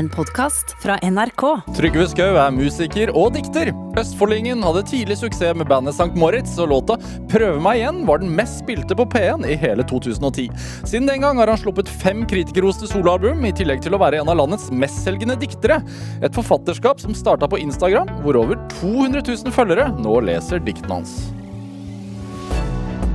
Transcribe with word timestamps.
En 0.00 0.08
podkast 0.08 0.76
fra 0.80 0.94
NRK. 1.04 1.42
Trygve 1.76 2.06
Skau 2.08 2.36
er 2.40 2.52
musiker 2.56 3.10
og 3.12 3.34
dikter. 3.34 3.68
Østfoldingen 4.00 4.62
hadde 4.64 4.80
tidlig 4.88 5.18
suksess 5.20 5.52
med 5.60 5.68
bandet 5.68 5.92
St. 5.92 6.14
Moritz, 6.16 6.54
og 6.56 6.70
låta 6.70 6.96
'Prøve 7.28 7.60
meg 7.60 7.82
igjen' 7.82 8.06
var 8.08 8.22
den 8.22 8.32
mest 8.38 8.62
spilte 8.62 8.96
på 8.96 9.04
P1 9.04 9.44
i 9.44 9.58
hele 9.60 9.84
2010. 9.84 10.48
Siden 10.88 11.06
den 11.06 11.20
gang 11.20 11.36
har 11.36 11.52
han 11.52 11.60
sluppet 11.60 11.88
fem 11.88 12.24
kritikerroste 12.24 12.88
soloalbum, 12.88 13.44
i 13.44 13.52
tillegg 13.52 13.82
til 13.82 13.92
å 13.92 14.00
være 14.00 14.22
en 14.22 14.32
av 14.32 14.40
landets 14.40 14.70
mestselgende 14.70 15.36
diktere. 15.36 15.82
Et 16.22 16.32
forfatterskap 16.32 16.98
som 16.98 17.12
starta 17.12 17.46
på 17.46 17.60
Instagram, 17.60 18.08
hvor 18.24 18.40
over 18.40 18.56
200 18.80 19.20
000 19.20 19.52
følgere 19.52 19.92
nå 20.00 20.16
leser 20.24 20.64
diktene 20.64 20.94
hans. 20.96 21.28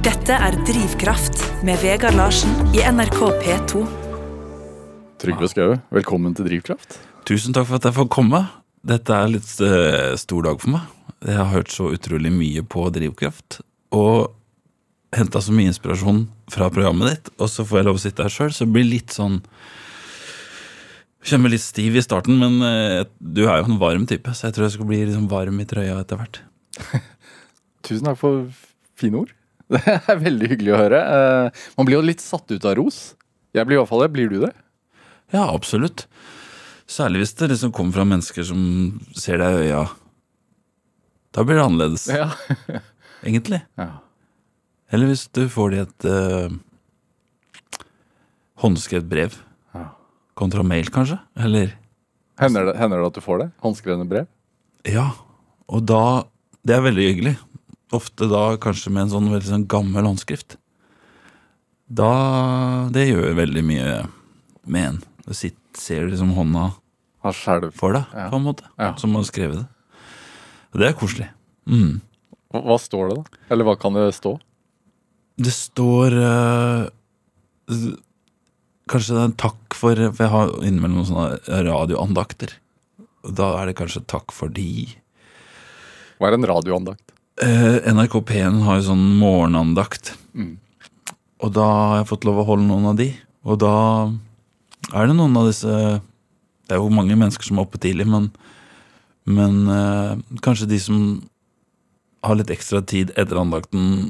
Dette 0.03 0.37
er 0.37 0.53
Drivkraft 0.69 1.63
med 1.63 1.81
Vegard 1.81 2.13
Larsen 2.13 2.53
i 2.77 2.85
NRK 2.85 3.31
P2. 3.41 4.04
Trygve 5.25 5.47
Skaue, 5.49 5.77
velkommen 5.95 6.35
til 6.37 6.45
Drivkraft. 6.45 6.99
Tusen 7.25 7.55
takk 7.55 7.65
for 7.69 7.79
at 7.79 7.87
jeg 7.87 7.95
får 7.95 8.07
komme. 8.13 8.43
Dette 8.85 9.15
er 9.15 9.31
litt 9.33 9.47
eh, 9.65 10.13
stor 10.21 10.45
dag 10.45 10.59
for 10.61 10.75
meg. 10.75 10.83
Jeg 11.25 11.39
har 11.39 11.49
hørt 11.49 11.71
så 11.73 11.87
utrolig 11.95 12.29
mye 12.33 12.61
på 12.69 12.83
Drivkraft. 12.93 13.59
Og 13.97 14.35
henta 15.15 15.41
så 15.41 15.55
mye 15.55 15.71
inspirasjon 15.71 16.25
fra 16.53 16.67
programmet 16.73 17.09
ditt, 17.15 17.31
og 17.41 17.49
så 17.49 17.65
får 17.65 17.79
jeg 17.81 17.87
lov 17.87 17.97
å 17.97 18.03
sitte 18.03 18.25
her 18.27 18.33
sjøl, 18.35 18.51
så 18.53 18.67
det 18.67 18.75
blir 18.75 18.87
litt 18.89 19.15
sånn 19.15 19.39
Kjenner 21.25 21.47
meg 21.47 21.55
litt 21.55 21.63
stiv 21.65 21.95
i 21.97 22.01
starten, 22.05 22.35
men 22.37 22.59
eh, 22.61 22.99
du 23.17 23.47
er 23.47 23.63
jo 23.63 23.71
en 23.71 23.79
varm 23.81 24.03
type, 24.05 24.29
så 24.37 24.45
jeg 24.45 24.53
tror 24.53 24.67
jeg 24.67 24.75
skal 24.75 24.89
bli 24.91 24.99
liksom 25.07 25.23
varm 25.31 25.57
i 25.57 25.65
trøya 25.65 25.95
etter 26.03 26.19
hvert. 26.19 26.37
Tusen 27.87 28.05
takk 28.05 28.19
for 28.19 28.43
fine 28.99 29.23
ord. 29.23 29.31
Det 29.73 29.81
er 29.95 30.19
veldig 30.21 30.51
hyggelig 30.51 30.75
å 30.75 30.81
høre. 30.83 30.99
Eh, 31.01 31.63
Man 31.79 31.89
blir 31.89 31.97
jo 31.97 32.03
litt 32.05 32.21
satt 32.21 32.45
ut 32.53 32.67
av 32.69 32.75
ros. 32.77 32.99
Jeg 33.57 33.65
blir 33.65 33.79
i 33.79 33.81
hvert 33.81 33.89
fall 33.89 34.03
det. 34.05 34.11
Blir 34.13 34.29
du 34.29 34.37
det? 34.43 34.51
Ja, 35.33 35.47
absolutt. 35.53 36.05
Særlig 36.87 37.23
hvis 37.23 37.33
det 37.39 37.49
liksom 37.49 37.71
kommer 37.73 37.95
fra 37.97 38.05
mennesker 38.05 38.45
som 38.45 38.61
ser 39.17 39.39
deg 39.41 39.55
i 39.57 39.63
øya. 39.69 39.83
Da 41.33 41.43
blir 41.43 41.57
det 41.57 41.65
annerledes, 41.65 42.05
Ja. 42.13 42.29
egentlig. 43.25 43.61
ja. 43.79 43.89
Eller 44.93 45.09
hvis 45.09 45.25
du 45.33 45.47
får 45.49 45.71
det 45.73 45.77
i 45.77 45.81
et 45.81 46.05
uh, 46.07 46.53
håndskrevet 48.61 49.07
brev. 49.09 49.33
Ja. 49.73 49.87
Kontra 50.37 50.63
mail, 50.63 50.87
kanskje? 50.93 51.17
Eller 51.35 51.73
Hender, 52.39 52.65
det, 52.67 52.75
hender 52.77 52.99
det 52.99 53.07
at 53.07 53.15
du 53.17 53.23
får 53.23 53.39
det? 53.41 53.47
Håndskrevne 53.63 54.05
brev? 54.09 54.25
Ja. 54.87 55.09
Og 55.71 55.85
da 55.87 56.25
Det 56.65 56.73
er 56.75 56.81
veldig 56.85 57.03
hyggelig. 57.09 57.35
Ofte 57.93 58.27
da 58.29 58.57
kanskje 58.61 58.91
med 58.91 59.05
en 59.05 59.11
sånn 59.13 59.29
veldig 59.31 59.47
sånn 59.49 59.67
gammel 59.71 60.05
håndskrift. 60.07 60.57
Da 61.87 62.87
Det 62.93 63.07
gjør 63.09 63.35
veldig 63.37 63.63
mye 63.65 63.91
med 64.65 64.87
en. 64.89 65.01
Du 65.25 65.33
sitter, 65.33 65.61
ser 65.79 66.07
liksom 66.09 66.33
hånda 66.37 66.71
for 67.73 67.95
deg, 67.95 68.05
Ja. 68.13 68.29
på 68.29 68.37
en 68.37 68.43
måte. 68.45 68.63
Ja. 68.77 68.95
Som 69.01 69.15
har 69.15 69.23
skrevet 69.23 69.63
det. 69.63 69.67
Og 70.73 70.79
det 70.79 70.87
er 70.89 70.93
koselig. 70.93 71.29
Mm. 71.65 72.01
Hva, 72.53 72.77
står 72.79 73.09
det, 73.09 73.15
da? 73.17 73.39
Eller 73.49 73.65
hva 73.65 73.75
kan 73.79 73.93
det 73.97 74.13
stå? 74.13 74.35
Det 75.41 75.51
står 75.51 76.13
uh, 76.15 76.85
Kanskje 78.87 79.15
det 79.15 79.21
er 79.23 79.25
en 79.25 79.33
takk 79.41 79.73
for 79.75 79.97
For 80.13 80.23
jeg 80.23 80.31
har 80.31 80.53
innimellom 80.63 81.07
sånne 81.09 81.63
radioandakter. 81.65 82.53
Da 83.25 83.49
er 83.59 83.71
det 83.71 83.75
kanskje 83.79 84.05
takk 84.05 84.31
for 84.31 84.53
de. 84.53 84.85
Hva 86.19 86.29
er 86.29 86.37
en 86.37 86.47
radioandakt? 86.47 87.15
Uh, 87.41 87.81
NRK 87.91 88.21
P1 88.29 88.61
har 88.63 88.77
jo 88.79 88.85
sånn 88.91 89.03
morgenandakt. 89.19 90.13
Mm. 90.37 90.53
Og 91.43 91.51
da 91.57 91.65
har 91.65 91.97
jeg 91.99 92.11
fått 92.13 92.27
lov 92.29 92.43
å 92.43 92.47
holde 92.53 92.69
noen 92.69 92.91
av 92.93 92.99
de. 93.01 93.09
Og 93.43 93.59
da 93.59 93.73
er 94.93 95.07
det 95.09 95.15
noen 95.17 95.37
av 95.39 95.47
disse 95.49 95.71
Det 96.65 96.75
er 96.75 96.81
jo 96.81 96.91
mange 96.93 97.15
mennesker 97.17 97.45
som 97.45 97.59
er 97.59 97.65
oppe 97.65 97.79
tidlig, 97.81 98.07
men, 98.09 98.29
men 99.29 99.57
eh, 99.69 100.13
kanskje 100.45 100.69
de 100.69 100.79
som 100.81 100.99
har 102.25 102.37
litt 102.39 102.49
ekstra 102.49 102.81
tid 102.81 103.11
etter 103.21 103.37
andakten, 103.37 104.09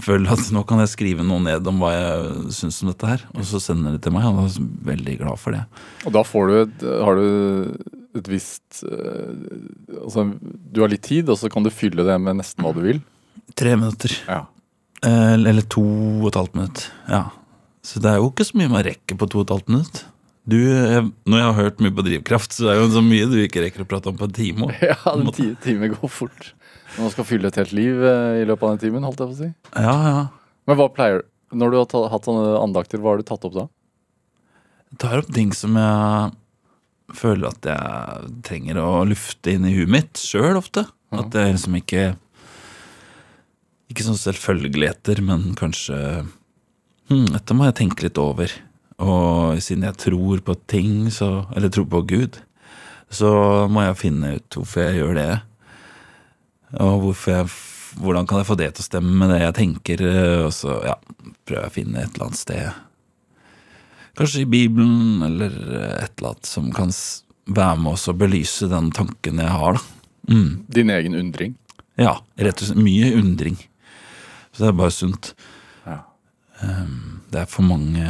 føler 0.00 0.30
at 0.32 0.48
nå 0.54 0.62
kan 0.68 0.80
jeg 0.80 0.92
skrive 0.92 1.24
noe 1.26 1.42
ned 1.42 1.66
om 1.68 1.82
hva 1.82 1.90
jeg 1.92 2.54
syns 2.56 2.78
om 2.80 2.88
dette 2.92 3.08
her. 3.10 3.24
Og 3.34 3.44
så 3.48 3.60
sender 3.60 3.96
de 3.96 4.00
til 4.04 4.14
meg, 4.14 4.24
og 4.24 4.38
da 4.38 4.44
er 4.46 4.54
jeg 4.54 4.68
veldig 4.88 5.16
glad 5.20 5.40
for 5.42 5.56
det. 5.56 5.64
Og 6.08 6.14
da 6.16 6.22
får 6.24 6.48
du 6.48 6.54
et, 6.62 6.84
har 7.04 7.18
du 7.18 8.18
et 8.18 8.30
visst 8.32 8.82
eh, 8.88 9.34
Altså, 9.98 10.24
du 10.40 10.80
har 10.80 10.92
litt 10.92 11.04
tid, 11.04 11.28
og 11.28 11.36
så 11.40 11.50
kan 11.52 11.66
du 11.66 11.72
fylle 11.74 12.06
det 12.08 12.16
med 12.22 12.38
nesten 12.40 12.64
hva 12.64 12.72
du 12.76 12.80
vil. 12.86 13.02
Tre 13.58 13.74
minutter. 13.76 14.14
Ja. 14.28 14.46
Eh, 15.04 15.34
Eller 15.36 15.66
to 15.68 15.84
og 15.84 16.30
et 16.30 16.38
halvt 16.40 16.56
minutt. 16.56 16.86
Ja. 17.10 17.26
Så 17.86 18.00
det 18.02 18.10
er 18.10 18.20
jo 18.20 18.30
ikke 18.32 18.46
så 18.48 18.58
mye 18.58 18.70
man 18.72 18.84
rekker 18.86 19.18
på 19.18 19.28
to 19.30 19.40
og 19.42 19.46
et 19.46 19.54
halvt 19.54 19.72
minutt. 19.72 20.00
Du, 20.48 20.56
jeg, 20.56 21.02
når 21.28 21.40
jeg 21.42 21.46
har 21.46 21.56
hørt 21.58 21.80
mye 21.84 21.92
på 21.92 22.04
Drivkraft, 22.06 22.54
så 22.56 22.70
er 22.70 22.78
det 22.78 22.84
jo 22.86 22.92
så 22.96 23.02
mye 23.04 23.26
du 23.28 23.36
ikke 23.42 23.62
rekker 23.66 23.84
å 23.84 23.88
prate 23.88 24.08
om 24.08 24.16
på 24.16 24.28
en 24.28 24.36
time. 24.38 24.68
også. 24.68 24.86
Ja, 24.90 24.98
en 25.12 25.32
ti 25.36 25.48
time 25.64 25.90
går 25.92 26.12
fort. 26.12 26.52
Når 26.96 27.02
man 27.04 27.12
skal 27.12 27.26
fylle 27.28 27.50
et 27.50 27.58
helt 27.60 27.74
liv 27.76 28.00
eh, 28.00 28.38
i 28.40 28.46
løpet 28.48 28.64
av 28.64 28.72
den 28.74 28.80
timen, 28.86 29.04
holdt 29.04 29.20
jeg 29.20 29.28
på 29.28 29.36
å 29.36 29.40
si. 29.42 29.50
Ja, 29.76 29.96
ja. 30.08 30.22
Men 30.68 30.78
hva 30.80 30.86
pleier 30.92 31.22
Når 31.52 31.70
du 31.72 31.76
har 31.78 31.86
tatt, 31.88 32.08
hatt 32.12 32.26
sånne 32.28 32.56
andakter, 32.60 33.00
hva 33.00 33.12
har 33.14 33.20
du 33.20 33.28
tatt 33.28 33.44
opp 33.48 33.54
da? 33.56 33.66
Jeg 34.88 34.98
tar 35.04 35.20
opp 35.20 35.28
ting 35.36 35.52
som 35.56 35.76
jeg 35.80 36.32
føler 37.16 37.48
at 37.48 37.68
jeg 37.68 38.32
trenger 38.44 38.80
å 38.82 38.88
lufte 39.08 39.52
inn 39.52 39.64
i 39.68 39.72
huet 39.76 39.92
mitt 39.92 40.20
sjøl 40.20 40.58
ofte. 40.60 40.84
At 41.12 41.30
det 41.32 41.40
er 41.44 41.54
liksom 41.54 41.76
ikke 41.78 42.02
Ikke 43.88 44.04
sånn 44.04 44.18
selvfølgeligheter, 44.20 45.22
men 45.24 45.54
kanskje 45.56 45.96
hm, 47.08 47.28
Dette 47.34 47.56
må 47.56 47.68
jeg 47.68 47.78
tenke 47.82 48.06
litt 48.06 48.20
over. 48.20 48.52
Og 48.98 49.60
siden 49.62 49.86
jeg 49.86 49.98
tror 50.02 50.42
på 50.44 50.56
ting, 50.70 51.08
så, 51.14 51.46
eller 51.56 51.70
tror 51.72 51.86
på 51.90 52.02
Gud, 52.10 52.40
så 53.10 53.30
må 53.70 53.86
jeg 53.86 54.00
finne 54.00 54.34
ut 54.38 54.58
hvorfor 54.58 54.84
jeg 54.84 54.98
gjør 55.00 55.14
det. 55.18 55.30
Og 56.82 57.04
hvorfor 57.06 57.34
jeg, 57.34 57.52
hvordan 58.02 58.28
kan 58.28 58.42
jeg 58.42 58.48
få 58.50 58.58
det 58.58 58.72
til 58.74 58.84
å 58.84 58.88
stemme 58.88 59.14
med 59.20 59.32
det 59.32 59.40
jeg 59.44 59.56
tenker? 59.60 60.04
Og 60.48 60.52
så 60.56 60.80
ja, 60.84 60.98
prøver 61.46 61.64
jeg 61.64 61.72
å 61.72 61.76
finne 61.78 62.02
et 62.02 62.12
eller 62.12 62.28
annet 62.28 62.42
sted 62.42 62.84
Kanskje 64.18 64.40
i 64.42 64.50
Bibelen, 64.50 65.22
eller 65.22 65.52
et 66.02 66.18
eller 66.18 66.32
annet 66.32 66.48
som 66.48 66.72
kan 66.74 66.90
være 67.54 67.78
med 67.78 67.92
oss 67.92 68.08
og 68.10 68.16
belyse 68.18 68.66
den 68.66 68.90
tanken 68.90 69.38
jeg 69.38 69.52
har, 69.60 69.78
da. 69.78 69.84
Mm. 70.28 70.48
Din 70.74 70.90
egen 70.90 71.14
undring? 71.14 71.52
Ja, 71.98 72.16
rett 72.34 72.58
og 72.58 72.66
slett 72.66 72.82
mye 72.82 73.12
undring. 73.14 73.60
Så 74.50 74.64
det 74.64 74.72
er 74.72 74.80
bare 74.80 74.94
sunt. 74.94 75.30
Ja. 76.62 76.82
Um, 76.82 77.20
det 77.30 77.42
er 77.42 77.46
for 77.50 77.62
mange 77.62 78.04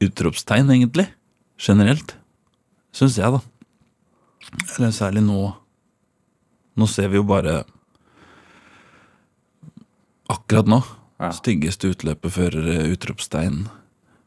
utropstegn, 0.00 0.68
egentlig. 0.70 1.08
Generelt. 1.58 2.14
Syns 2.94 3.16
jeg, 3.18 3.32
da. 3.32 3.40
Eller 4.78 4.92
særlig 4.94 5.22
nå. 5.26 5.40
Nå 6.76 6.86
ser 6.88 7.08
vi 7.10 7.18
jo 7.18 7.24
bare 7.26 7.64
Akkurat 10.30 10.66
nå. 10.68 10.78
Ja. 11.22 11.30
Styggeste 11.32 11.88
utløpet 11.94 12.32
før 12.34 12.56
eh, 12.60 12.88
utropstegn 12.92 13.62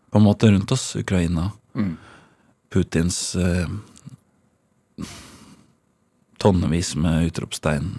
på 0.09 0.17
en 0.17 0.23
måte 0.25 0.47
rundt 0.49 0.71
oss. 0.73 0.93
Ukraina. 0.97 1.49
Mm. 1.77 1.97
Putins 2.73 3.17
eh, 3.37 3.67
tonnevis 6.41 6.93
med 6.97 7.27
utropstegn 7.29 7.91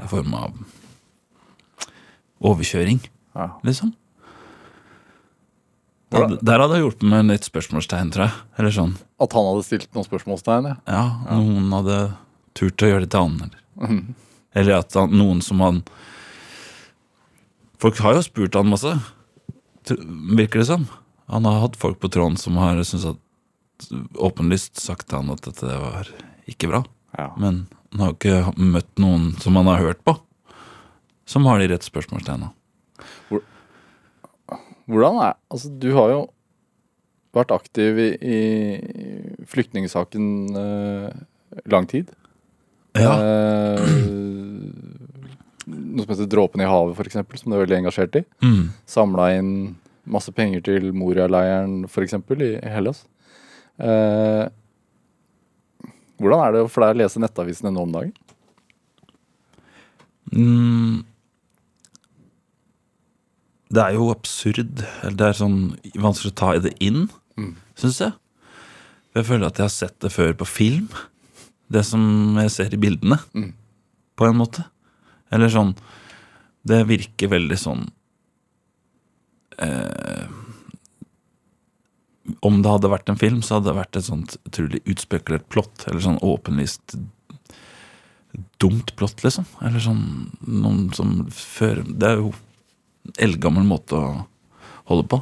i 0.00 0.06
form 0.08 0.34
av 0.38 0.54
overkjøring, 2.42 3.02
Ja. 3.34 3.50
liksom. 3.62 3.92
Da, 6.12 6.26
der 6.44 6.60
hadde 6.60 6.76
jeg 6.76 6.84
hjulpet 6.84 7.08
med 7.08 7.30
litt 7.32 7.46
spørsmålstegn, 7.48 8.10
tror 8.12 8.26
jeg. 8.28 8.34
Eller 8.60 8.74
sånn. 8.76 8.92
At 9.22 9.32
han 9.36 9.46
hadde 9.48 9.64
stilt 9.64 9.88
noen 9.96 10.04
spørsmålstegn? 10.08 10.66
Ja. 10.68 10.76
Ja, 10.92 11.04
noen 11.40 11.70
hadde 11.72 11.98
turt 12.58 12.84
å 12.84 12.90
gjøre 12.90 13.06
det 13.06 13.10
til 13.14 13.24
han. 13.24 13.38
Eller, 13.46 13.60
Mhm. 13.88 14.14
eller 14.54 14.74
at 14.82 14.92
han, 14.94 15.10
noen 15.16 15.40
som 15.42 15.60
han 15.64 15.82
Folk 17.82 17.98
har 17.98 18.14
jo 18.14 18.20
spurt 18.22 18.54
han 18.54 18.68
masse, 18.70 18.92
virker 20.38 20.60
det 20.60 20.66
som. 20.68 20.84
Han 21.28 21.44
har 21.48 21.60
hatt 21.64 21.74
folk 21.76 21.98
på 21.98 22.08
tråden 22.14 22.36
som 22.38 22.54
har 22.56 22.76
syntes 22.86 23.08
at 23.16 23.88
åpenlyst 24.14 24.78
sagt 24.78 25.08
til 25.08 25.18
han 25.18 25.30
at 25.34 25.42
dette 25.42 25.66
var 25.80 26.06
ikke 26.46 26.68
bra. 26.70 26.84
Ja. 27.18 27.30
Men 27.36 27.66
han 27.90 28.00
har 28.04 28.12
jo 28.12 28.18
ikke 28.20 28.54
møtt 28.56 29.02
noen 29.02 29.32
som 29.42 29.56
han 29.58 29.66
har 29.66 29.82
hørt 29.82 30.04
på, 30.06 30.14
som 31.26 31.44
har 31.50 31.58
de 31.58 31.66
rette 31.72 31.88
spørsmålstegna. 31.90 32.52
Hvordan 34.90 35.20
er 35.22 35.34
Altså, 35.52 35.68
du 35.68 35.92
har 35.96 36.10
jo 36.10 36.22
vært 37.32 37.52
aktiv 37.54 37.98
i, 38.00 38.08
i 38.20 38.40
flyktningsaken 39.48 40.26
eh, 40.58 41.20
lang 41.72 41.86
tid. 41.88 42.10
Ja. 42.98 43.12
Eh, 43.16 43.86
noe 45.72 46.04
som 46.04 46.12
heter 46.12 46.28
Dråpen 46.28 46.60
i 46.60 46.68
havet, 46.68 46.98
eksempel, 47.06 47.40
som 47.40 47.52
du 47.52 47.56
er 47.56 47.64
veldig 47.64 47.78
engasjert 47.82 48.18
i. 48.20 48.24
Mm. 48.44 48.66
Samla 48.88 49.30
inn 49.38 49.52
masse 50.12 50.34
penger 50.34 50.64
til 50.66 50.90
Moria-leiren, 50.96 51.84
eksempel, 52.04 52.42
i 52.44 52.50
Hellas. 52.74 53.04
Eh, 53.80 54.44
hvordan 56.22 56.44
er 56.44 56.54
det 56.54 56.66
for 56.70 56.84
deg 56.84 56.94
å 56.94 57.00
lese 57.02 57.22
nettavisene 57.22 57.72
nå 57.74 57.86
om 57.86 57.94
dagen? 57.94 58.12
Mm. 60.32 61.02
Det 63.72 63.80
er 63.82 63.94
jo 63.96 64.10
absurd. 64.12 64.82
Eller 65.02 65.16
det 65.16 65.28
er 65.30 65.38
sånn 65.38 65.58
vanskelig 65.96 66.32
å 66.34 66.38
ta 66.42 66.52
det 66.60 66.74
inn, 66.84 67.08
Mm. 67.38 67.54
syns 67.76 67.98
jeg. 68.02 68.12
Jeg 69.14 69.24
føler 69.24 69.46
at 69.46 69.56
jeg 69.56 69.64
har 69.64 69.72
sett 69.72 69.98
det 70.00 70.10
før 70.12 70.34
på 70.36 70.46
film. 70.46 70.88
Det 71.72 71.84
som 71.88 72.36
jeg 72.36 72.50
ser 72.52 72.74
i 72.74 72.76
bildene. 72.80 73.18
Mm. 73.34 73.52
På 74.16 74.26
en 74.28 74.36
måte. 74.36 74.66
Eller 75.32 75.48
sånn 75.48 75.74
Det 76.64 76.84
virker 76.86 77.28
veldig 77.32 77.56
sånn 77.58 77.88
eh, 79.58 80.26
Om 82.42 82.60
det 82.62 82.70
hadde 82.70 82.90
vært 82.92 83.08
en 83.10 83.18
film, 83.18 83.40
så 83.42 83.56
hadde 83.56 83.70
det 83.72 83.78
vært 83.80 83.96
et 83.98 84.04
sånt 84.06 84.36
utrolig 84.46 84.82
utspekulert 84.86 85.48
plott. 85.50 85.86
Eller 85.88 86.04
sånn 86.04 86.20
åpenlyst 86.22 86.94
dumt 88.62 88.94
plott, 88.96 89.24
liksom. 89.24 89.44
Eller 89.60 89.82
sånn 89.82 90.04
noen 90.46 90.86
som 90.94 91.26
fører 91.34 91.82
Det 91.98 92.08
er 92.12 92.20
jo 92.22 92.32
eldgammel 93.18 93.64
måte 93.66 93.98
å 93.98 94.26
holde 94.90 95.06
på. 95.10 95.20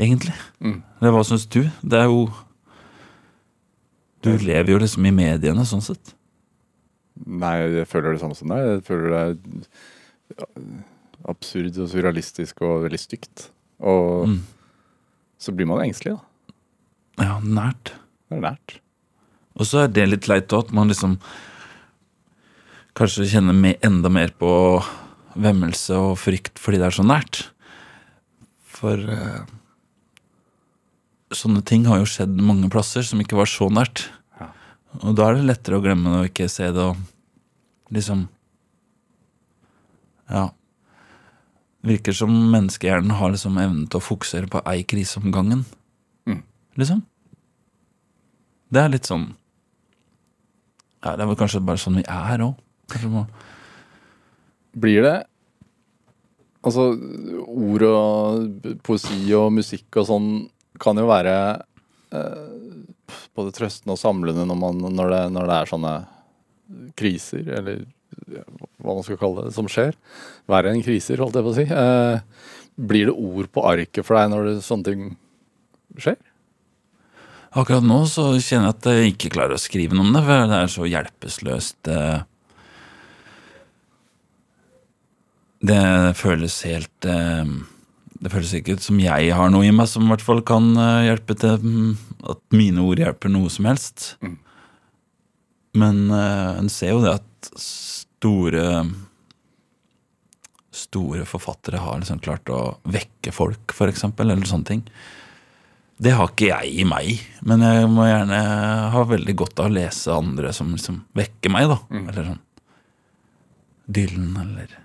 Egentlig. 0.00 0.34
Mm. 0.64 0.80
Hva 1.00 1.24
syns 1.26 1.46
du? 1.52 1.62
Det 1.82 1.98
er 2.00 2.08
jo 2.10 2.30
Du 4.22 4.30
lever 4.36 4.74
jo 4.74 4.78
liksom 4.82 5.06
i 5.08 5.12
mediene, 5.16 5.62
sånn 5.64 5.80
sett. 5.80 6.10
Nei, 7.24 7.54
jeg 7.72 7.86
føler 7.88 8.12
det 8.12 8.20
samme 8.20 8.36
som 8.36 8.48
deg. 8.52 8.66
Jeg 8.66 8.82
føler 8.84 9.14
det 9.14 9.20
er 10.36 10.50
absurd 11.30 11.78
og 11.80 11.88
surrealistisk 11.88 12.60
og 12.64 12.82
veldig 12.84 13.00
stygt. 13.00 13.46
Og 13.80 14.28
Mm. 14.28 14.42
så 15.38 15.52
blir 15.56 15.66
man 15.66 15.80
engstelig, 15.80 16.18
da. 16.18 17.24
Ja, 17.24 17.40
nært. 17.40 17.94
Det 18.28 18.36
er 18.38 18.40
nært. 18.50 18.78
Og 19.56 19.64
så 19.66 19.84
er 19.84 19.88
det 19.88 20.08
litt 20.08 20.28
leit 20.28 20.48
òg, 20.52 20.66
at 20.68 20.72
man 20.72 20.88
liksom 20.88 21.18
kanskje 22.94 23.24
kjenner 23.28 23.76
enda 23.82 24.08
mer 24.10 24.28
på 24.38 24.84
vemmelse 25.38 25.96
og 25.96 26.18
frykt 26.18 26.58
fordi 26.60 26.80
det 26.80 26.88
er 26.88 26.96
så 26.96 27.06
nært. 27.06 27.42
For 28.80 28.98
uh, 28.98 29.42
sånne 31.34 31.62
ting 31.66 31.86
har 31.88 32.00
jo 32.00 32.08
skjedd 32.08 32.38
mange 32.42 32.70
plasser 32.72 33.04
som 33.06 33.20
ikke 33.22 33.38
var 33.38 33.50
så 33.50 33.68
nært. 33.72 34.06
Ja. 34.40 34.50
Og 35.04 35.18
da 35.18 35.28
er 35.28 35.38
det 35.38 35.48
lettere 35.50 35.78
å 35.78 35.84
glemme 35.84 36.14
det 36.14 36.22
og 36.22 36.30
ikke 36.32 36.50
se 36.50 36.70
det 36.74 36.86
og 36.92 37.00
liksom 37.94 38.28
Ja. 40.30 40.50
Virker 41.82 42.12
som 42.14 42.30
menneskehjernen 42.52 43.16
har 43.16 43.32
liksom 43.32 43.56
evnen 43.58 43.86
til 43.88 43.98
å 43.98 44.04
fokusere 44.04 44.50
på 44.52 44.60
ei 44.68 44.82
krise 44.84 45.18
om 45.18 45.30
gangen. 45.32 45.64
Mm. 46.28 46.42
Liksom. 46.78 47.00
Det 48.70 48.82
er 48.82 48.92
litt 48.92 49.08
sånn 49.08 49.30
ja, 51.00 51.16
Det 51.16 51.24
er 51.24 51.30
vel 51.30 51.38
kanskje 51.40 51.62
bare 51.64 51.80
sånn 51.80 51.96
vi 51.98 52.04
er 52.04 52.44
òg. 52.44 52.58
Blir 54.76 55.02
det 55.06 55.18
Altså, 56.60 56.90
ord 57.48 57.82
og 57.88 58.66
poesi 58.84 59.30
og 59.32 59.46
musikk 59.56 59.96
og 59.96 60.04
sånn 60.10 60.26
kan 60.80 60.98
jo 61.00 61.06
være 61.08 61.36
eh, 62.12 62.50
både 63.32 63.54
trøstende 63.56 63.94
og 63.94 64.00
samlende 64.00 64.44
når, 64.44 64.58
man, 64.60 64.82
når, 64.92 65.14
det, 65.14 65.20
når 65.32 65.48
det 65.48 65.56
er 65.56 65.70
sånne 65.70 65.94
kriser, 67.00 67.48
eller 67.56 67.80
hva 68.80 68.92
man 68.92 69.06
skal 69.06 69.18
kalle 69.20 69.46
det, 69.46 69.54
som 69.56 69.68
skjer. 69.70 69.96
Verre 70.50 70.74
enn 70.74 70.84
kriser, 70.84 71.20
holdt 71.22 71.38
jeg 71.38 71.46
på 71.46 71.54
å 71.54 71.56
si. 71.56 71.64
Eh, 71.64 72.50
blir 72.90 73.08
det 73.08 73.16
ord 73.16 73.50
på 73.54 73.64
arket 73.70 74.06
for 74.06 74.20
deg 74.20 74.32
når 74.32 74.48
det, 74.50 74.56
sånne 74.66 74.88
ting 74.90 75.06
skjer? 76.00 76.18
Akkurat 77.50 77.82
nå 77.82 78.02
så 78.06 78.28
kjenner 78.38 78.68
jeg 78.68 78.76
at 78.76 78.90
jeg 78.92 79.14
ikke 79.14 79.32
klarer 79.34 79.56
å 79.56 79.62
skrive 79.62 79.96
noe 79.96 80.06
om 80.06 80.12
det, 80.14 80.22
for 80.28 80.50
det 80.52 80.60
er 80.60 80.74
så 80.76 80.86
hjelpeløst. 80.86 81.80
eh. 81.90 82.20
Det 85.60 85.80
føles 86.16 86.54
helt 86.64 87.04
eh, 87.04 87.50
Det 88.20 88.32
føles 88.32 88.54
ikke 88.56 88.78
ut 88.78 88.84
som 88.84 89.00
jeg 89.02 89.34
har 89.36 89.50
noe 89.52 89.66
i 89.68 89.74
meg 89.74 89.90
som 89.92 90.06
i 90.06 90.12
hvert 90.12 90.24
fall 90.24 90.40
kan 90.46 90.72
eh, 90.72 91.08
hjelpe 91.10 91.36
til 91.40 91.60
mm, 91.60 91.90
at 92.32 92.40
mine 92.56 92.84
ord 92.84 93.02
hjelper 93.02 93.32
noe 93.32 93.52
som 93.52 93.68
helst. 93.68 94.14
Mm. 94.24 94.38
Men 95.80 96.02
eh, 96.16 96.50
en 96.62 96.72
ser 96.72 96.94
jo 96.96 97.04
det 97.04 97.20
at 97.20 97.54
store 97.60 98.66
Store 100.70 101.24
forfattere 101.26 101.80
har 101.82 101.98
liksom 101.98 102.20
klart 102.22 102.48
å 102.48 102.60
vekke 102.88 103.32
folk, 103.34 103.72
eksempel, 103.84 104.30
eller 104.30 104.46
sånne 104.46 104.68
ting. 104.68 104.84
Det 106.00 106.14
har 106.16 106.30
ikke 106.30 106.46
jeg 106.46 106.70
i 106.80 106.84
meg, 106.88 107.18
men 107.44 107.64
jeg 107.66 107.88
må 107.90 108.06
gjerne 108.06 108.38
ha 108.94 109.02
veldig 109.10 109.34
godt 109.42 109.60
av 109.60 109.66
å 109.68 109.74
lese 109.74 110.14
andre 110.14 110.54
som 110.56 110.70
liksom 110.72 111.02
vekker 111.18 111.52
meg, 111.52 111.66
da. 111.74 111.76
Mm. 111.90 112.06
Eller 112.06 112.28
sånn 112.30 112.40
Dylan, 113.90 114.30
eller 114.44 114.78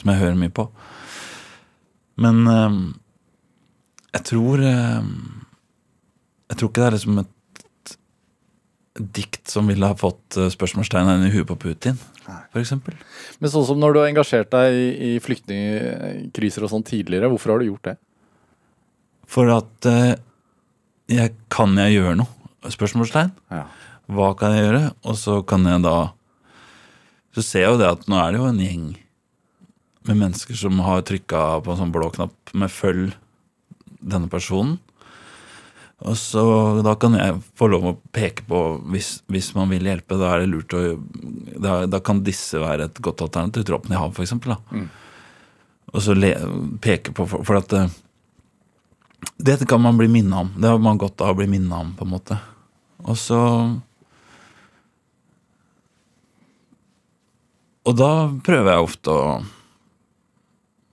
Som 0.00 0.12
jeg 0.12 0.22
hører 0.22 0.38
mye 0.38 0.52
på. 0.54 0.66
Men 2.22 2.42
eh, 2.48 2.78
jeg 4.12 4.24
tror 4.28 4.62
eh, 4.66 5.06
Jeg 6.50 6.58
tror 6.58 6.68
ikke 6.70 6.82
det 6.82 6.88
er 6.88 6.96
liksom 6.96 7.20
et, 7.22 7.62
et 7.62 7.94
dikt 9.16 9.48
som 9.48 9.70
ville 9.72 9.88
ha 9.88 9.96
fått 9.98 10.36
eh, 10.36 10.50
spørsmålstegn 10.52 11.26
i 11.28 11.32
huet 11.32 11.48
på 11.48 11.56
Putin, 11.60 11.96
eksempel. 12.60 12.96
Men 13.40 13.52
sånn 13.52 13.66
som 13.68 13.80
når 13.80 13.94
du 13.94 14.00
har 14.02 14.10
engasjert 14.10 14.52
deg 14.52 14.76
i, 14.76 14.88
i 15.08 15.12
flyktningkriser 15.24 16.66
og 16.66 16.74
sånn 16.74 16.84
tidligere, 16.86 17.30
hvorfor 17.32 17.54
har 17.54 17.62
du 17.62 17.70
gjort 17.70 17.88
det? 17.92 17.96
For 19.32 19.48
at 19.54 19.88
eh, 19.88 20.14
jeg, 21.12 21.34
Kan 21.52 21.76
jeg 21.80 21.96
gjøre 21.96 22.18
noe? 22.20 22.28
Spørsmålstegn. 22.70 23.32
Ja. 23.50 23.64
Hva 24.12 24.32
kan 24.38 24.54
jeg 24.54 24.66
gjøre? 24.66 24.82
Og 25.08 25.16
så 25.18 25.40
kan 25.46 25.64
jeg 25.66 25.82
da 25.82 25.96
Så 27.34 27.42
ser 27.46 27.64
jeg 27.64 27.72
jo 27.72 27.80
det 27.80 27.88
at 27.88 28.04
nå 28.10 28.18
er 28.20 28.34
det 28.34 28.42
jo 28.42 28.48
en 28.50 28.60
gjeng 28.60 28.84
med 30.08 30.18
mennesker 30.18 30.58
som 30.58 30.80
har 30.84 31.04
trykka 31.06 31.62
på 31.64 31.72
en 31.72 31.80
sånn 31.80 31.92
blå 31.94 32.10
knapp 32.14 32.54
med 32.54 32.70
'følg 32.70 33.14
denne 34.00 34.28
personen'. 34.28 34.78
Og 36.02 36.16
så 36.18 36.82
Da 36.82 36.94
kan 36.94 37.14
jeg 37.14 37.42
få 37.54 37.68
lov 37.70 37.84
å 37.84 37.98
peke 38.12 38.42
på, 38.48 38.82
hvis, 38.90 39.22
hvis 39.30 39.54
man 39.54 39.70
vil 39.70 39.86
hjelpe, 39.86 40.18
da 40.18 40.34
er 40.34 40.40
det 40.40 40.50
lurt 40.50 40.74
å 40.74 40.98
Da, 41.62 41.86
da 41.86 42.00
kan 42.00 42.24
disse 42.24 42.58
være 42.58 42.84
et 42.84 43.00
godt 43.00 43.22
alternativ. 43.22 43.64
Dråpen 43.64 43.92
i 43.92 44.00
havet, 44.00 44.18
eksempel. 44.18 44.56
Mm. 44.72 44.88
Og 45.92 46.02
så 46.02 46.16
le, 46.16 46.34
peke 46.80 47.12
på 47.12 47.28
For, 47.28 47.44
for 47.44 47.56
at 47.56 47.92
dette 49.38 49.66
kan 49.66 49.80
man 49.80 49.96
bli 49.98 50.08
minnet 50.08 50.34
om. 50.34 50.50
Det 50.58 50.68
har 50.68 50.78
man 50.82 50.98
godt 50.98 51.20
av 51.20 51.34
å 51.34 51.38
bli 51.38 51.46
minnet 51.46 51.72
om, 51.72 51.94
på 51.94 52.04
en 52.04 52.10
måte. 52.10 52.38
Og 53.04 53.16
så 53.18 53.38
Og 57.82 57.96
da 57.98 58.30
prøver 58.46 58.70
jeg 58.70 58.86
ofte 58.86 59.10
å 59.10 59.22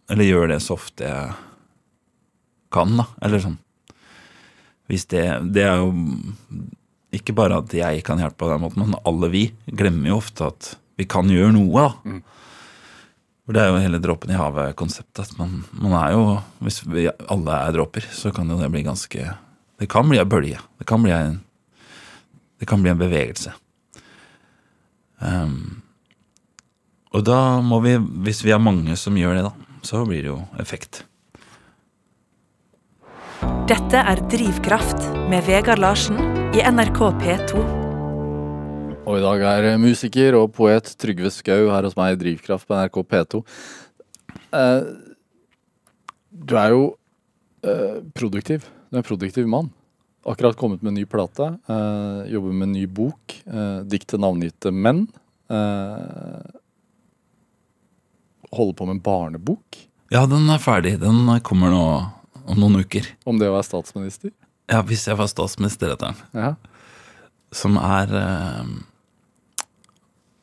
Eller 0.09 0.27
gjør 0.27 0.51
det 0.53 0.59
så 0.65 0.75
ofte 0.77 1.07
jeg 1.07 1.33
kan, 2.73 2.97
da. 2.97 3.05
Eller 3.25 3.41
sånn. 3.43 3.57
Hvis 4.89 5.05
det 5.09 5.25
Det 5.53 5.65
er 5.65 5.81
jo 5.83 5.93
ikke 7.13 7.33
bare 7.33 7.61
at 7.63 7.73
jeg 7.73 8.03
kan 8.05 8.19
hjelpe 8.21 8.43
på 8.43 8.49
den 8.51 8.61
måten, 8.61 8.85
men 8.85 9.01
alle 9.05 9.29
vi 9.33 9.47
glemmer 9.65 10.11
jo 10.11 10.19
ofte 10.21 10.49
at 10.49 10.75
vi 10.99 11.07
kan 11.09 11.29
gjøre 11.31 11.55
noe, 11.55 11.85
da. 11.87 11.93
Mm. 12.05 12.19
For 13.45 13.57
det 13.57 13.61
er 13.63 13.71
jo 13.71 13.81
hele 13.81 14.01
dråpen 14.03 14.29
i 14.29 14.37
havet-konseptet. 14.37 15.23
At 15.23 15.39
man, 15.39 15.63
man 15.73 15.95
er 15.97 16.11
jo 16.13 16.25
Hvis 16.61 16.83
vi 16.85 17.07
alle 17.09 17.55
er 17.65 17.73
dråper, 17.73 18.05
så 18.13 18.29
kan 18.35 18.49
jo 18.49 18.59
det 18.59 18.69
bli 18.69 18.83
ganske 18.85 19.25
Det 19.79 19.87
kan 19.89 20.05
bli 20.09 20.19
en 20.21 20.29
bølge. 20.29 20.59
Det 20.77 20.85
kan 20.85 21.01
bli 21.01 21.13
en, 21.15 21.39
det 22.59 22.67
kan 22.67 22.83
bli 22.83 22.91
en 22.91 22.99
bevegelse. 22.99 23.53
Um, 25.19 25.81
og 27.15 27.23
da 27.25 27.59
må 27.63 27.79
vi, 27.83 27.95
hvis 28.27 28.43
vi 28.45 28.51
er 28.53 28.61
mange 28.61 28.95
som 28.99 29.17
gjør 29.17 29.39
det, 29.39 29.45
da, 29.47 29.68
så 29.85 30.05
blir 30.07 30.25
det 30.25 30.31
jo 30.31 30.39
effekt. 30.61 31.03
Dette 33.69 34.01
er 34.01 34.19
Drivkraft 34.31 35.03
med 35.29 35.45
Vegard 35.45 35.79
Larsen 35.79 36.17
i 36.57 36.63
NRK 36.65 36.99
P2. 37.21 37.61
Og 39.09 39.17
i 39.17 39.21
dag 39.23 39.43
er 39.45 39.77
musiker 39.81 40.35
og 40.37 40.51
poet 40.57 40.89
Trygve 41.01 41.31
Skau 41.33 41.69
her 41.71 41.85
hos 41.87 41.95
meg 41.97 42.13
i 42.13 42.19
Drivkraft 42.19 42.67
på 42.69 42.77
NRK 42.77 42.99
P2. 43.09 43.41
Eh, 44.57 44.89
du 46.29 46.55
er 46.59 46.75
jo 46.75 46.83
eh, 47.65 48.01
produktiv. 48.17 48.67
Du 48.89 48.97
er 48.97 49.03
en 49.03 49.07
produktiv 49.07 49.49
mann. 49.49 49.71
Akkurat 50.29 50.57
kommet 50.59 50.83
med 50.83 50.93
en 50.93 50.99
ny 50.99 51.07
plate. 51.09 51.47
Eh, 51.69 52.21
jobber 52.35 52.53
med 52.53 52.67
en 52.67 52.75
ny 52.75 52.85
bok. 52.85 53.37
Dikt 53.89 54.11
til 54.11 54.21
navngitte 54.21 54.73
menn. 54.75 55.07
Holder 58.55 58.75
på 58.79 58.85
med 58.89 58.97
en 58.97 59.03
barnebok 59.05 59.77
Ja, 60.13 60.23
den 60.25 60.49
er 60.49 60.57
ferdig. 60.63 60.95
Den 61.01 61.27
kommer 61.45 61.69
nå 61.69 61.83
om 62.49 62.57
noen 62.57 62.79
uker. 62.81 63.05
om 63.29 63.37
det 63.37 63.45
å 63.49 63.53
være 63.53 63.67
statsminister. 63.67 64.31
Ja, 64.69 64.79
hvis 64.85 65.03
jeg 65.07 65.17
var 65.19 65.27
statsminister, 65.29 65.91
heter 65.93 66.11
den. 66.13 66.23
Ja. 66.33 66.55
Som 67.53 67.77
er 67.77 68.09
eh, 68.17 68.71